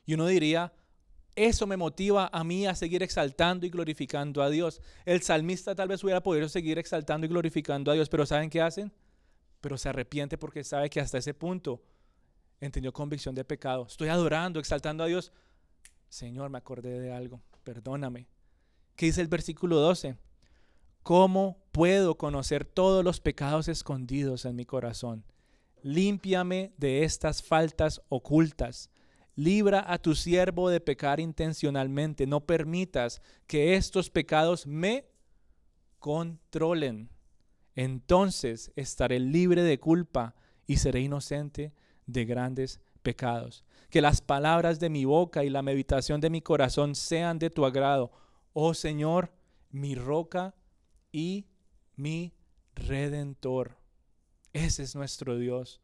Y 0.07 0.14
uno 0.14 0.26
diría, 0.26 0.72
eso 1.37 1.66
me 1.66 1.76
motiva 1.76 2.30
a 2.32 2.43
mí 2.43 2.66
a 2.66 2.74
seguir 2.74 3.03
exaltando 3.03 3.66
y 3.66 3.70
glorificando 3.70 4.43
a 4.43 4.49
Dios. 4.49 4.80
El 5.05 5.22
salmista 5.22 5.74
tal 5.74 5.89
vez 5.89 6.03
hubiera 6.03 6.22
podido 6.22 6.49
seguir 6.49 6.78
exaltando 6.78 7.26
y 7.26 7.28
glorificando 7.28 7.91
a 7.91 7.95
Dios, 7.95 8.09
pero 8.09 8.24
¿saben 8.24 8.49
qué 8.49 8.62
hacen? 8.62 8.91
Pero 9.61 9.76
se 9.76 9.91
arrepiente 9.91 10.39
porque 10.39 10.64
sabe 10.64 10.89
que 10.89 10.99
hasta 10.99 11.18
ese 11.18 11.34
punto 11.34 11.82
entendió 12.59 12.91
convicción 12.93 13.34
de 13.34 13.45
pecado. 13.45 13.87
Estoy 13.87 14.09
adorando, 14.09 14.59
exaltando 14.59 15.05
a 15.05 15.09
Dios. 15.09 15.30
Señor, 16.09 16.49
me 16.49 16.59
acordé 16.59 17.01
de 17.01 17.12
algo, 17.12 17.43
perdóname. 17.64 18.28
¿Qué 18.95 19.07
dice 19.07 19.20
el 19.20 19.28
versículo 19.28 19.76
12? 19.76 20.16
¿Cómo 21.03 21.59
puedo 21.70 22.16
conocer 22.16 22.64
todos 22.64 23.05
los 23.05 23.20
pecados 23.20 23.68
escondidos 23.68 24.47
en 24.47 24.57
mi 24.57 24.64
corazón? 24.64 25.24
Límpiame 25.82 26.72
de 26.78 27.05
estas 27.05 27.43
faltas 27.43 28.01
ocultas 28.09 28.91
Libra 29.37 29.84
a 29.87 29.99
tu 29.99 30.14
siervo 30.14 30.70
de 30.70 30.80
pecar 30.80 31.20
intencionalmente. 31.20 32.26
No 32.26 32.47
permitas 32.47 33.20
que 33.47 33.76
estos 33.76 34.11
pecados 34.11 34.66
me 34.66 35.05
controlen. 35.99 37.11
Entonces 37.74 38.72
estaré 38.74 39.20
libre 39.20 39.62
de 39.62 39.78
culpa 39.78 40.34
y 40.66 40.78
seré 40.78 41.01
inocente 41.01 41.74
de 42.07 42.24
grandes 42.24 42.80
pecados. 43.03 43.64
Que 43.91 44.01
las 44.01 44.22
palabras 44.22 44.80
de 44.80 44.89
mi 44.89 45.05
boca 45.05 45.45
y 45.45 45.51
la 45.51 45.62
meditación 45.62 46.20
de 46.20 46.30
mi 46.30 46.41
corazón 46.41 46.95
sean 46.95 47.39
de 47.39 47.51
tu 47.51 47.66
agrado. 47.66 48.11
Oh 48.55 48.72
Señor, 48.72 49.32
mi 49.70 49.95
roca 49.95 50.55
y 51.12 51.47
mi 51.95 52.32
redentor. 52.74 53.76
Ese 54.53 54.82
es 54.82 54.97
nuestro 54.97 55.37
Dios. 55.37 55.82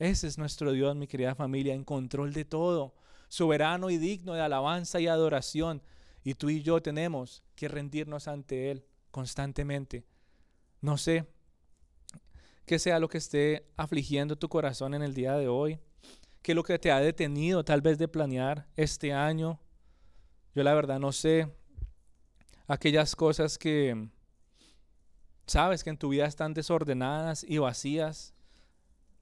Ese 0.00 0.26
es 0.26 0.38
nuestro 0.38 0.72
Dios, 0.72 0.96
mi 0.96 1.06
querida 1.06 1.34
familia, 1.34 1.74
en 1.74 1.84
control 1.84 2.32
de 2.32 2.46
todo, 2.46 2.94
soberano 3.28 3.90
y 3.90 3.98
digno 3.98 4.32
de 4.32 4.40
alabanza 4.40 4.98
y 4.98 5.06
adoración. 5.06 5.82
Y 6.24 6.32
tú 6.32 6.48
y 6.48 6.62
yo 6.62 6.80
tenemos 6.80 7.42
que 7.54 7.68
rendirnos 7.68 8.26
ante 8.26 8.70
Él 8.70 8.82
constantemente. 9.10 10.02
No 10.80 10.96
sé 10.96 11.26
qué 12.64 12.78
sea 12.78 12.98
lo 12.98 13.10
que 13.10 13.18
esté 13.18 13.66
afligiendo 13.76 14.36
tu 14.36 14.48
corazón 14.48 14.94
en 14.94 15.02
el 15.02 15.12
día 15.12 15.34
de 15.34 15.48
hoy, 15.48 15.78
qué 16.40 16.52
es 16.52 16.56
lo 16.56 16.62
que 16.62 16.78
te 16.78 16.90
ha 16.90 16.98
detenido 16.98 17.62
tal 17.62 17.82
vez 17.82 17.98
de 17.98 18.08
planear 18.08 18.66
este 18.76 19.12
año. 19.12 19.60
Yo 20.54 20.62
la 20.62 20.72
verdad 20.72 20.98
no 20.98 21.12
sé 21.12 21.46
aquellas 22.66 23.14
cosas 23.14 23.58
que 23.58 24.08
sabes 25.46 25.84
que 25.84 25.90
en 25.90 25.98
tu 25.98 26.08
vida 26.08 26.24
están 26.24 26.54
desordenadas 26.54 27.44
y 27.46 27.58
vacías. 27.58 28.32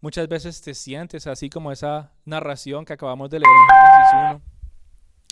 Muchas 0.00 0.28
veces 0.28 0.60
te 0.60 0.74
sientes 0.74 1.26
así 1.26 1.50
como 1.50 1.72
esa 1.72 2.12
narración 2.24 2.84
que 2.84 2.92
acabamos 2.92 3.30
de 3.30 3.40
leer 3.40 3.50
en 3.50 3.76
Génesis 3.76 4.42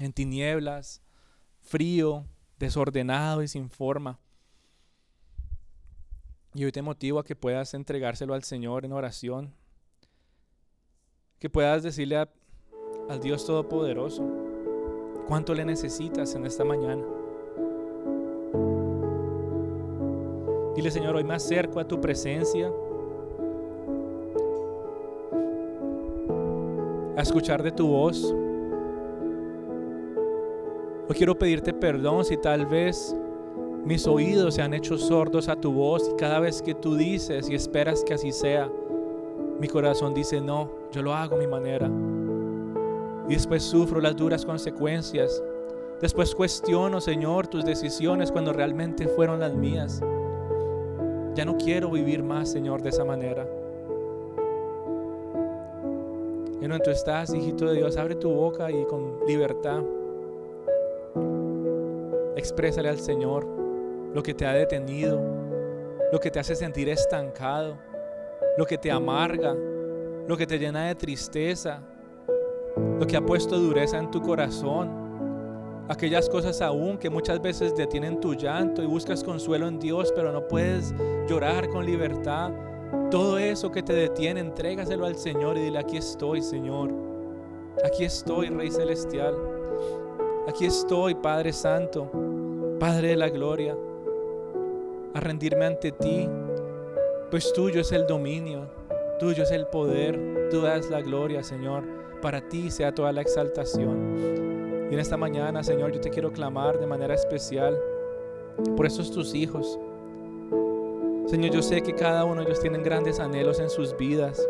1, 0.00 0.06
en 0.06 0.12
tinieblas, 0.12 1.02
frío, 1.60 2.26
desordenado 2.58 3.42
y 3.42 3.48
sin 3.48 3.70
forma. 3.70 4.18
Y 6.52 6.64
hoy 6.64 6.72
te 6.72 6.82
motivo 6.82 7.20
a 7.20 7.24
que 7.24 7.36
puedas 7.36 7.74
entregárselo 7.74 8.34
al 8.34 8.42
Señor 8.42 8.84
en 8.84 8.92
oración, 8.92 9.54
que 11.38 11.48
puedas 11.48 11.84
decirle 11.84 12.16
al 12.16 13.20
Dios 13.20 13.46
Todopoderoso 13.46 14.26
cuánto 15.28 15.54
le 15.54 15.64
necesitas 15.64 16.34
en 16.34 16.44
esta 16.44 16.64
mañana. 16.64 17.04
Dile, 20.74 20.90
Señor, 20.90 21.14
hoy 21.14 21.24
me 21.24 21.34
acerco 21.34 21.78
a 21.78 21.86
tu 21.86 22.00
presencia. 22.00 22.72
A 27.16 27.22
escuchar 27.22 27.62
de 27.62 27.72
tu 27.72 27.88
voz. 27.88 28.22
Hoy 31.08 31.14
quiero 31.16 31.38
pedirte 31.38 31.72
perdón 31.72 32.26
si 32.26 32.36
tal 32.36 32.66
vez 32.66 33.16
mis 33.86 34.06
oídos 34.06 34.56
se 34.56 34.60
han 34.62 34.74
hecho 34.74 34.98
sordos 34.98 35.48
a 35.48 35.56
tu 35.56 35.72
voz 35.72 36.10
y 36.12 36.16
cada 36.16 36.40
vez 36.40 36.60
que 36.60 36.74
tú 36.74 36.94
dices 36.94 37.48
y 37.48 37.54
esperas 37.54 38.04
que 38.04 38.12
así 38.12 38.32
sea, 38.32 38.70
mi 39.58 39.66
corazón 39.66 40.12
dice 40.12 40.42
no, 40.42 40.68
yo 40.92 41.00
lo 41.00 41.14
hago 41.14 41.36
a 41.36 41.38
mi 41.38 41.46
manera. 41.46 41.90
Y 43.28 43.32
después 43.32 43.62
sufro 43.62 44.02
las 44.02 44.14
duras 44.14 44.44
consecuencias. 44.44 45.42
Después 46.02 46.34
cuestiono, 46.34 47.00
Señor, 47.00 47.46
tus 47.46 47.64
decisiones 47.64 48.30
cuando 48.30 48.52
realmente 48.52 49.08
fueron 49.08 49.40
las 49.40 49.54
mías. 49.54 50.02
Ya 51.34 51.46
no 51.46 51.56
quiero 51.56 51.90
vivir 51.90 52.22
más, 52.22 52.50
Señor, 52.50 52.82
de 52.82 52.90
esa 52.90 53.06
manera. 53.06 53.46
En 56.66 56.70
donde 56.70 56.84
tú 56.84 56.90
estás, 56.90 57.32
hijito 57.32 57.66
de 57.66 57.74
Dios, 57.74 57.96
abre 57.96 58.16
tu 58.16 58.28
boca 58.28 58.68
y 58.72 58.84
con 58.86 59.24
libertad 59.24 59.84
exprésale 62.34 62.88
al 62.88 62.98
Señor 62.98 63.46
lo 64.12 64.20
que 64.20 64.34
te 64.34 64.44
ha 64.46 64.52
detenido, 64.52 65.20
lo 66.10 66.18
que 66.18 66.28
te 66.28 66.40
hace 66.40 66.56
sentir 66.56 66.88
estancado, 66.88 67.78
lo 68.58 68.66
que 68.66 68.78
te 68.78 68.90
amarga, 68.90 69.54
lo 70.26 70.36
que 70.36 70.44
te 70.44 70.58
llena 70.58 70.88
de 70.88 70.96
tristeza, 70.96 71.80
lo 72.98 73.06
que 73.06 73.16
ha 73.16 73.24
puesto 73.24 73.56
dureza 73.56 73.98
en 73.98 74.10
tu 74.10 74.20
corazón 74.20 75.86
aquellas 75.88 76.28
cosas 76.28 76.60
aún 76.62 76.98
que 76.98 77.10
muchas 77.10 77.40
veces 77.40 77.76
detienen 77.76 78.20
tu 78.20 78.34
llanto 78.34 78.82
y 78.82 78.86
buscas 78.86 79.22
consuelo 79.22 79.68
en 79.68 79.78
Dios, 79.78 80.12
pero 80.16 80.32
no 80.32 80.48
puedes 80.48 80.92
llorar 81.28 81.68
con 81.68 81.86
libertad. 81.86 82.50
Todo 83.10 83.38
eso 83.38 83.70
que 83.70 83.82
te 83.82 83.92
detiene, 83.92 84.40
entrégaselo 84.40 85.06
al 85.06 85.16
Señor 85.16 85.56
y 85.56 85.62
dile, 85.62 85.78
aquí 85.78 85.96
estoy, 85.96 86.42
Señor. 86.42 86.90
Aquí 87.84 88.04
estoy, 88.04 88.48
Rey 88.48 88.70
Celestial. 88.70 89.34
Aquí 90.48 90.66
estoy, 90.66 91.14
Padre 91.14 91.52
Santo, 91.52 92.10
Padre 92.78 93.08
de 93.08 93.16
la 93.16 93.28
Gloria, 93.28 93.76
a 95.14 95.20
rendirme 95.20 95.64
ante 95.66 95.92
ti, 95.92 96.28
pues 97.30 97.52
tuyo 97.52 97.80
es 97.80 97.90
el 97.90 98.06
dominio, 98.06 98.68
tuyo 99.18 99.42
es 99.42 99.50
el 99.50 99.66
poder, 99.66 100.48
tú 100.50 100.60
das 100.60 100.88
la 100.90 101.00
gloria, 101.00 101.42
Señor. 101.42 101.84
Para 102.22 102.48
ti 102.48 102.70
sea 102.70 102.94
toda 102.94 103.12
la 103.12 103.22
exaltación. 103.22 104.86
Y 104.90 104.94
en 104.94 105.00
esta 105.00 105.16
mañana, 105.16 105.64
Señor, 105.64 105.92
yo 105.92 106.00
te 106.00 106.10
quiero 106.10 106.32
clamar 106.32 106.78
de 106.78 106.86
manera 106.86 107.14
especial 107.14 107.78
por 108.76 108.86
esos 108.86 109.10
tus 109.10 109.34
hijos. 109.34 109.78
Señor, 111.26 111.52
yo 111.52 111.60
sé 111.60 111.82
que 111.82 111.92
cada 111.92 112.24
uno 112.24 112.40
de 112.40 112.46
ellos 112.46 112.60
tienen 112.60 112.84
grandes 112.84 113.18
anhelos 113.18 113.58
en 113.58 113.68
sus 113.68 113.96
vidas. 113.96 114.40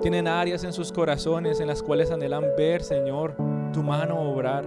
Tienen 0.00 0.28
áreas 0.28 0.62
en 0.62 0.72
sus 0.72 0.92
corazones 0.92 1.58
en 1.58 1.66
las 1.66 1.82
cuales 1.82 2.12
anhelan 2.12 2.44
ver, 2.56 2.82
Señor, 2.82 3.34
tu 3.72 3.82
mano 3.82 4.20
obrar. 4.20 4.64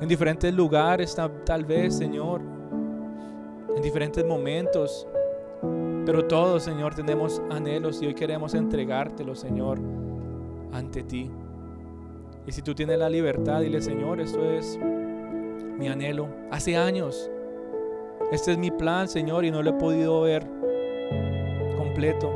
En 0.00 0.08
diferentes 0.08 0.52
lugares, 0.54 1.14
tal 1.44 1.66
vez, 1.66 1.96
Señor, 1.96 2.40
en 3.76 3.82
diferentes 3.82 4.24
momentos. 4.24 5.06
Pero 6.06 6.26
todos, 6.26 6.62
Señor, 6.62 6.94
tenemos 6.94 7.42
anhelos 7.50 8.00
y 8.00 8.06
hoy 8.06 8.14
queremos 8.14 8.54
entregártelo, 8.54 9.34
Señor, 9.34 9.78
ante 10.72 11.02
ti. 11.02 11.30
Y 12.46 12.52
si 12.52 12.62
tú 12.62 12.74
tienes 12.74 12.98
la 12.98 13.10
libertad, 13.10 13.60
dile, 13.60 13.82
Señor, 13.82 14.20
esto 14.22 14.42
es 14.42 14.78
mi 15.78 15.88
anhelo. 15.88 16.28
Hace 16.50 16.78
años. 16.78 17.30
Este 18.32 18.52
es 18.52 18.56
mi 18.56 18.70
plan, 18.70 19.08
Señor, 19.10 19.44
y 19.44 19.50
no 19.50 19.62
lo 19.62 19.68
he 19.68 19.74
podido 19.74 20.22
ver 20.22 20.46
completo. 21.76 22.32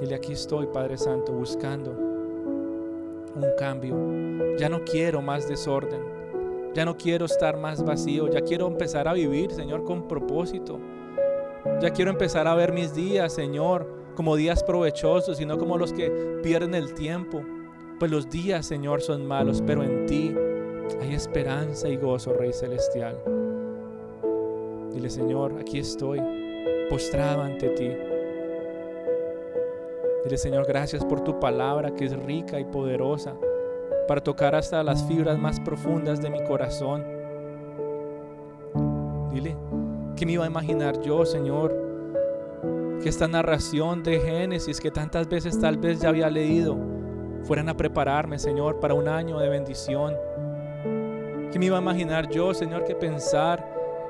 Dile, 0.00 0.16
aquí 0.16 0.32
estoy, 0.32 0.66
Padre 0.66 0.98
Santo, 0.98 1.32
buscando 1.32 1.92
un 1.92 3.46
cambio. 3.56 4.56
Ya 4.58 4.68
no 4.68 4.82
quiero 4.84 5.22
más 5.22 5.48
desorden. 5.48 6.00
Ya 6.74 6.84
no 6.84 6.96
quiero 6.96 7.26
estar 7.26 7.56
más 7.56 7.84
vacío. 7.84 8.26
Ya 8.26 8.40
quiero 8.40 8.66
empezar 8.66 9.06
a 9.06 9.12
vivir, 9.12 9.52
Señor, 9.52 9.84
con 9.84 10.08
propósito. 10.08 10.80
Ya 11.80 11.90
quiero 11.90 12.10
empezar 12.10 12.48
a 12.48 12.56
ver 12.56 12.72
mis 12.72 12.92
días, 12.92 13.32
Señor, 13.32 13.86
como 14.16 14.34
días 14.34 14.64
provechosos, 14.64 15.36
sino 15.36 15.58
como 15.58 15.78
los 15.78 15.92
que 15.92 16.40
pierden 16.42 16.74
el 16.74 16.92
tiempo. 16.92 17.44
Pues 18.00 18.10
los 18.10 18.28
días, 18.28 18.66
Señor, 18.66 19.00
son 19.00 19.24
malos, 19.26 19.62
pero 19.64 19.84
en 19.84 20.06
ti 20.06 20.34
hay 21.00 21.14
esperanza 21.14 21.88
y 21.88 21.96
gozo, 21.96 22.32
Rey 22.32 22.52
Celestial. 22.52 23.16
Dile, 24.92 25.10
Señor, 25.10 25.54
aquí 25.60 25.78
estoy, 25.78 26.20
postrado 26.88 27.42
ante 27.42 27.68
ti. 27.70 27.90
Dile, 30.24 30.38
Señor, 30.38 30.66
gracias 30.66 31.04
por 31.04 31.22
tu 31.22 31.38
palabra 31.38 31.94
que 31.94 32.06
es 32.06 32.16
rica 32.24 32.58
y 32.58 32.64
poderosa 32.64 33.34
para 34.06 34.22
tocar 34.22 34.54
hasta 34.54 34.82
las 34.82 35.04
fibras 35.04 35.38
más 35.38 35.60
profundas 35.60 36.20
de 36.20 36.30
mi 36.30 36.42
corazón. 36.44 37.04
Dile, 39.32 39.56
¿qué 40.16 40.26
me 40.26 40.32
iba 40.32 40.44
a 40.44 40.48
imaginar 40.48 41.00
yo, 41.00 41.24
Señor? 41.24 41.88
que 43.02 43.08
esta 43.08 43.28
narración 43.28 44.02
de 44.02 44.18
Génesis 44.18 44.80
que 44.80 44.90
tantas 44.90 45.28
veces 45.28 45.58
tal 45.60 45.76
vez 45.78 46.00
ya 46.00 46.08
había 46.08 46.28
leído 46.30 46.76
fueran 47.44 47.68
a 47.68 47.76
prepararme, 47.76 48.38
Señor, 48.38 48.80
para 48.80 48.94
un 48.94 49.08
año 49.08 49.38
de 49.38 49.48
bendición. 49.48 50.14
Que 51.52 51.58
me 51.58 51.66
iba 51.66 51.78
a 51.78 51.80
imaginar 51.80 52.28
yo, 52.28 52.52
Señor, 52.54 52.84
que 52.84 52.94
pensar 52.94 53.64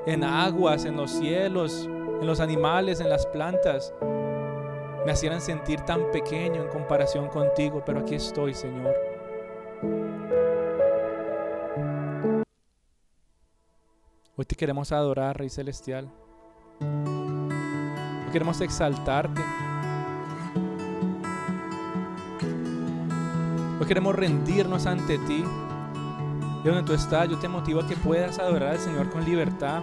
en 0.05 0.23
aguas, 0.23 0.85
en 0.85 0.95
los 0.95 1.11
cielos, 1.11 1.87
en 1.87 2.27
los 2.27 2.39
animales, 2.39 2.99
en 2.99 3.09
las 3.09 3.25
plantas, 3.25 3.93
me 5.05 5.13
hicieran 5.13 5.41
sentir 5.41 5.81
tan 5.81 6.11
pequeño 6.11 6.61
en 6.61 6.67
comparación 6.67 7.29
contigo, 7.29 7.83
pero 7.85 7.99
aquí 7.99 8.15
estoy, 8.15 8.53
Señor. 8.53 8.93
Hoy 14.35 14.45
te 14.45 14.55
queremos 14.55 14.91
adorar, 14.91 15.37
Rey 15.37 15.49
Celestial 15.49 16.09
queremos 18.31 18.61
exaltarte. 18.61 19.41
Hoy 23.79 23.85
queremos 23.87 24.15
rendirnos 24.15 24.85
ante 24.85 25.17
ti. 25.19 25.43
Y 26.63 26.67
donde 26.67 26.83
tú 26.83 26.93
estás, 26.93 27.29
yo 27.29 27.37
te 27.37 27.47
motivo 27.47 27.81
a 27.81 27.87
que 27.87 27.95
puedas 27.95 28.37
adorar 28.37 28.73
al 28.73 28.79
Señor 28.79 29.09
con 29.09 29.23
libertad. 29.23 29.81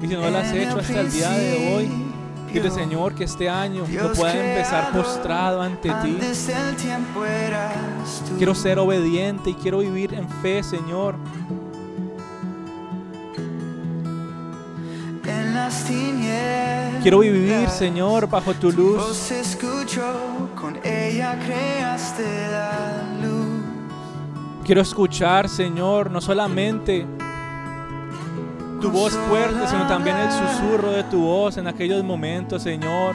Y 0.00 0.06
si 0.06 0.14
no 0.14 0.30
lo 0.30 0.38
has 0.38 0.52
hecho 0.52 0.78
hasta 0.78 1.00
el 1.00 1.12
día 1.12 1.30
de 1.30 1.74
hoy, 1.74 1.90
dile 2.52 2.70
Señor 2.70 3.14
que 3.14 3.24
este 3.24 3.48
año 3.48 3.84
lo 3.90 4.12
pueda 4.12 4.32
empezar 4.32 4.92
postrado 4.92 5.60
ante 5.60 5.90
ti. 6.02 6.18
Quiero 8.38 8.54
ser 8.54 8.78
obediente 8.78 9.50
y 9.50 9.54
quiero 9.54 9.78
vivir 9.78 10.14
en 10.14 10.28
fe, 10.28 10.62
Señor. 10.62 11.16
Quiero 17.02 17.18
vivir, 17.18 17.68
Señor, 17.68 18.28
bajo 18.28 18.54
tu 18.54 18.72
luz. 18.72 19.02
Con 20.54 20.78
ella 20.82 21.38
creaste 21.44 22.22
la 22.50 23.02
luz. 23.22 23.43
Quiero 24.64 24.80
escuchar, 24.80 25.48
Señor, 25.50 26.10
no 26.10 26.22
solamente 26.22 27.06
tu 28.80 28.90
voz 28.90 29.12
fuerte, 29.12 29.66
sino 29.68 29.86
también 29.86 30.16
el 30.16 30.30
susurro 30.32 30.90
de 30.90 31.04
tu 31.04 31.20
voz 31.20 31.58
en 31.58 31.66
aquellos 31.66 32.02
momentos, 32.02 32.62
Señor, 32.62 33.14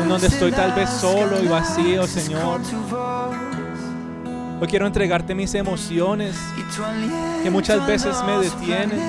en 0.00 0.08
donde 0.08 0.28
estoy 0.28 0.52
tal 0.52 0.72
vez 0.72 0.88
solo 0.88 1.42
y 1.42 1.48
vacío, 1.48 2.06
Señor. 2.06 2.60
Hoy 4.60 4.68
quiero 4.68 4.86
entregarte 4.86 5.34
mis 5.34 5.52
emociones 5.54 6.36
que 7.42 7.50
muchas 7.50 7.84
veces 7.84 8.16
me 8.24 8.38
detienen. 8.38 9.00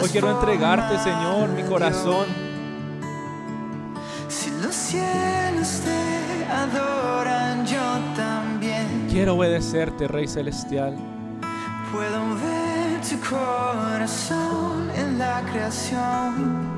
Hoy 0.00 0.08
quiero 0.10 0.30
entregarte, 0.30 0.96
Señor, 0.98 1.48
mi 1.50 1.64
corazón. 1.64 2.26
Si 4.28 4.50
los 4.62 4.74
cielos 4.74 5.80
te 5.84 6.44
adoran, 6.52 7.37
Quiero 9.10 9.34
obedecerte, 9.36 10.06
Rey 10.06 10.28
Celestial. 10.28 10.94
puedo 11.90 12.34
ver 12.34 13.00
tu 13.00 13.18
corazón 13.28 14.90
en 14.94 15.18
la 15.18 15.42
creación. 15.50 16.68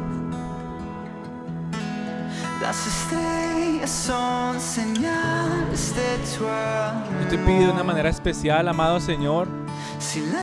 Las 2.63 2.87
estrellas 2.87 3.91
son 3.91 4.61
señales 4.61 5.95
de 5.97 6.39
tu 6.39 6.47
amor. 6.47 7.23
Yo 7.23 7.29
te 7.29 7.39
pido 7.39 7.67
de 7.67 7.73
una 7.73 7.83
manera 7.83 8.11
especial, 8.11 8.69
amado 8.69 9.01
Señor, 9.01 9.49